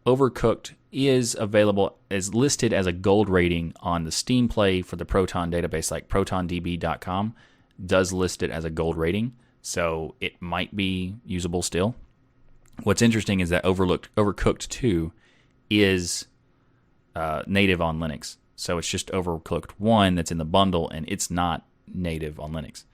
Overcooked 0.07 0.75
is 0.93 1.37
available 1.39 1.99
is 2.09 2.33
listed 2.33 2.73
as 2.73 2.87
a 2.87 2.93
gold 2.93 3.29
rating 3.29 3.75
on 3.81 4.05
the 4.05 4.13
Steam 4.13 4.49
Play 4.49 4.81
for 4.81 4.95
the 4.95 5.05
Proton 5.05 5.51
database, 5.51 5.91
like 5.91 6.09
ProtonDB.com 6.09 7.35
does 7.85 8.13
list 8.13 8.43
it 8.43 8.51
as 8.51 8.65
a 8.65 8.71
gold 8.71 8.97
rating, 8.97 9.35
so 9.61 10.15
it 10.21 10.41
might 10.41 10.75
be 10.75 11.17
usable 11.27 11.63
still. 11.63 11.95
What's 12.85 13.03
interesting 13.03 13.41
is 13.41 13.51
that 13.51 13.65
Overlooked 13.65 14.09
Overcooked 14.17 14.69
2 14.69 15.13
is 15.69 16.27
uh, 17.15 17.43
native 17.47 17.83
on 17.83 17.99
Linux. 17.99 18.37
So 18.57 18.79
it's 18.79 18.89
just 18.89 19.09
Overcooked 19.13 19.73
1 19.79 20.15
that's 20.15 20.33
in 20.33 20.39
the 20.39 20.45
bundle, 20.45 20.89
and 20.89 21.05
it's 21.09 21.31
not 21.31 21.67
native 21.87 22.41
on 22.41 22.53
Linux. 22.53 22.85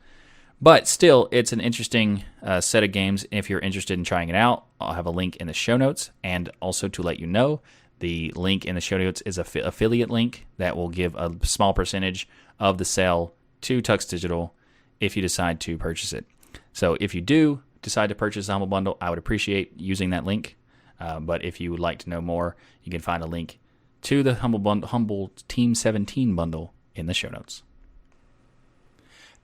But 0.60 0.86
still, 0.86 1.28
it's 1.32 1.52
an 1.52 1.60
interesting 1.60 2.24
uh, 2.42 2.60
set 2.60 2.84
of 2.84 2.92
games. 2.92 3.26
If 3.30 3.48
you're 3.48 3.60
interested 3.60 3.98
in 3.98 4.04
trying 4.04 4.28
it 4.28 4.36
out, 4.36 4.66
I'll 4.80 4.92
have 4.92 5.06
a 5.06 5.10
link 5.10 5.36
in 5.36 5.46
the 5.46 5.52
show 5.52 5.76
notes. 5.76 6.10
And 6.22 6.50
also 6.60 6.86
to 6.88 7.02
let 7.02 7.18
you 7.18 7.26
know, 7.26 7.62
the 7.98 8.32
link 8.36 8.64
in 8.64 8.74
the 8.74 8.80
show 8.80 8.98
notes 8.98 9.22
is 9.22 9.38
a 9.38 9.42
f- 9.42 9.56
affiliate 9.56 10.10
link 10.10 10.46
that 10.58 10.76
will 10.76 10.88
give 10.88 11.16
a 11.16 11.34
small 11.42 11.72
percentage 11.72 12.28
of 12.60 12.78
the 12.78 12.84
sale 12.84 13.34
to 13.62 13.82
Tux 13.82 14.08
Digital 14.08 14.54
if 15.00 15.16
you 15.16 15.22
decide 15.22 15.60
to 15.60 15.78
purchase 15.78 16.12
it. 16.12 16.26
So 16.72 16.96
if 17.00 17.14
you 17.14 17.20
do 17.20 17.62
decide 17.82 18.08
to 18.08 18.14
purchase 18.14 18.46
the 18.46 18.58
Bundle, 18.60 18.96
I 19.00 19.10
would 19.10 19.18
appreciate 19.18 19.72
using 19.80 20.10
that 20.10 20.24
link. 20.24 20.56
Uh, 21.00 21.18
but 21.18 21.44
if 21.44 21.60
you 21.60 21.72
would 21.72 21.80
like 21.80 21.98
to 22.00 22.10
know 22.10 22.20
more, 22.20 22.54
you 22.84 22.92
can 22.92 23.00
find 23.00 23.22
a 23.24 23.26
link 23.26 23.58
to 24.02 24.22
the 24.22 24.34
Humble, 24.34 24.58
Bund- 24.58 24.86
Humble 24.86 25.30
Team 25.48 25.74
17 25.74 26.34
bundle 26.34 26.72
in 26.94 27.06
the 27.06 27.14
show 27.14 27.28
notes. 27.28 27.62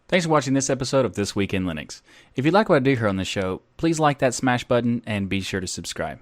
Thanks 0.08 0.24
for 0.24 0.32
watching 0.32 0.54
this 0.54 0.70
episode 0.70 1.04
of 1.04 1.14
This 1.14 1.36
Week 1.36 1.52
in 1.52 1.64
Linux. 1.64 2.00
If 2.34 2.46
you 2.46 2.50
like 2.50 2.68
what 2.68 2.76
I 2.76 2.78
do 2.78 2.94
here 2.94 3.08
on 3.08 3.16
the 3.16 3.24
show, 3.26 3.60
please 3.76 4.00
like 4.00 4.20
that 4.20 4.32
smash 4.32 4.64
button 4.64 5.02
and 5.06 5.28
be 5.28 5.40
sure 5.42 5.60
to 5.60 5.66
subscribe. 5.66 6.18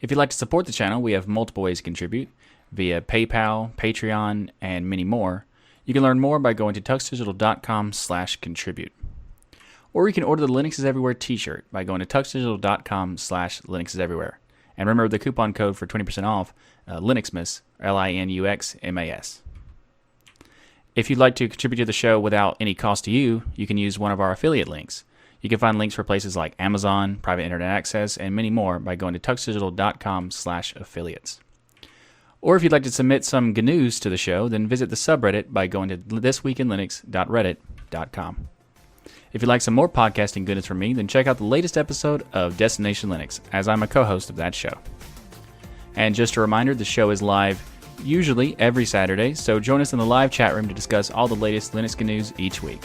If 0.00 0.10
you'd 0.10 0.18
like 0.18 0.30
to 0.30 0.36
support 0.36 0.66
the 0.66 0.72
channel, 0.72 1.00
we 1.00 1.12
have 1.12 1.26
multiple 1.26 1.62
ways 1.62 1.78
to 1.78 1.82
contribute 1.82 2.28
via 2.72 3.00
PayPal, 3.00 3.74
Patreon, 3.76 4.50
and 4.60 4.88
many 4.88 5.04
more. 5.04 5.46
You 5.84 5.94
can 5.94 6.02
learn 6.02 6.20
more 6.20 6.38
by 6.38 6.52
going 6.52 6.74
to 6.74 6.80
tuxdigital.com 6.80 7.92
slash 7.94 8.36
contribute. 8.36 8.92
Or 9.92 10.06
you 10.06 10.14
can 10.14 10.22
order 10.22 10.46
the 10.46 10.52
Linux 10.52 10.78
is 10.78 10.84
Everywhere 10.84 11.14
t-shirt 11.14 11.64
by 11.72 11.84
going 11.84 12.00
to 12.00 12.06
tuxdigital.com 12.06 13.16
slash 13.16 13.60
Linux 13.62 13.94
is 13.94 13.98
Everywhere. 14.00 14.38
And 14.80 14.88
remember 14.88 15.08
the 15.08 15.18
coupon 15.18 15.52
code 15.52 15.76
for 15.76 15.86
20% 15.86 16.24
off, 16.24 16.54
uh, 16.88 17.00
Linuxmas, 17.00 17.60
L 17.80 17.98
I 17.98 18.12
N 18.12 18.30
U 18.30 18.46
X 18.46 18.78
M 18.82 18.96
A 18.96 19.10
S. 19.10 19.42
If 20.96 21.10
you'd 21.10 21.18
like 21.18 21.34
to 21.34 21.50
contribute 21.50 21.76
to 21.76 21.84
the 21.84 21.92
show 21.92 22.18
without 22.18 22.56
any 22.60 22.74
cost 22.74 23.04
to 23.04 23.10
you, 23.10 23.42
you 23.54 23.66
can 23.66 23.76
use 23.76 23.98
one 23.98 24.10
of 24.10 24.20
our 24.20 24.32
affiliate 24.32 24.68
links. 24.68 25.04
You 25.42 25.50
can 25.50 25.58
find 25.58 25.76
links 25.76 25.94
for 25.94 26.02
places 26.02 26.34
like 26.34 26.54
Amazon, 26.58 27.16
private 27.16 27.42
internet 27.42 27.68
access, 27.68 28.16
and 28.16 28.34
many 28.34 28.48
more 28.48 28.78
by 28.78 28.96
going 28.96 29.12
to 29.12 29.20
tuxdigital.com 29.20 30.30
slash 30.30 30.74
affiliates. 30.74 31.40
Or 32.40 32.56
if 32.56 32.62
you'd 32.62 32.72
like 32.72 32.84
to 32.84 32.90
submit 32.90 33.26
some 33.26 33.52
GNews 33.52 34.00
to 34.00 34.08
the 34.08 34.16
show, 34.16 34.48
then 34.48 34.66
visit 34.66 34.88
the 34.88 34.96
subreddit 34.96 35.52
by 35.52 35.66
going 35.66 35.90
to 35.90 35.98
thisweekinlinux.reddit.com. 35.98 38.48
If 39.32 39.42
you'd 39.42 39.48
like 39.48 39.62
some 39.62 39.74
more 39.74 39.88
podcasting 39.88 40.44
goodness 40.44 40.66
from 40.66 40.80
me, 40.80 40.92
then 40.92 41.06
check 41.06 41.28
out 41.28 41.38
the 41.38 41.44
latest 41.44 41.78
episode 41.78 42.26
of 42.32 42.56
Destination 42.56 43.10
Linux, 43.10 43.40
as 43.52 43.68
I'm 43.68 43.82
a 43.82 43.86
co 43.86 44.02
host 44.02 44.28
of 44.28 44.36
that 44.36 44.54
show. 44.54 44.72
And 45.94 46.14
just 46.14 46.36
a 46.36 46.40
reminder 46.40 46.74
the 46.74 46.84
show 46.84 47.10
is 47.10 47.22
live 47.22 47.62
usually 48.02 48.58
every 48.58 48.84
Saturday, 48.84 49.34
so 49.34 49.60
join 49.60 49.80
us 49.80 49.92
in 49.92 49.98
the 50.00 50.06
live 50.06 50.32
chat 50.32 50.54
room 50.54 50.66
to 50.66 50.74
discuss 50.74 51.10
all 51.10 51.28
the 51.28 51.36
latest 51.36 51.74
Linux 51.74 52.04
news 52.04 52.32
each 52.38 52.62
week. 52.62 52.82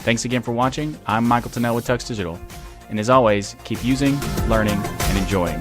Thanks 0.00 0.24
again 0.24 0.42
for 0.42 0.52
watching. 0.52 0.98
I'm 1.06 1.26
Michael 1.26 1.50
Tunnell 1.50 1.76
with 1.76 1.86
Tux 1.86 2.06
Digital. 2.06 2.38
And 2.88 2.98
as 2.98 3.08
always, 3.08 3.54
keep 3.64 3.82
using, 3.84 4.18
learning, 4.48 4.78
and 4.78 5.18
enjoying 5.18 5.60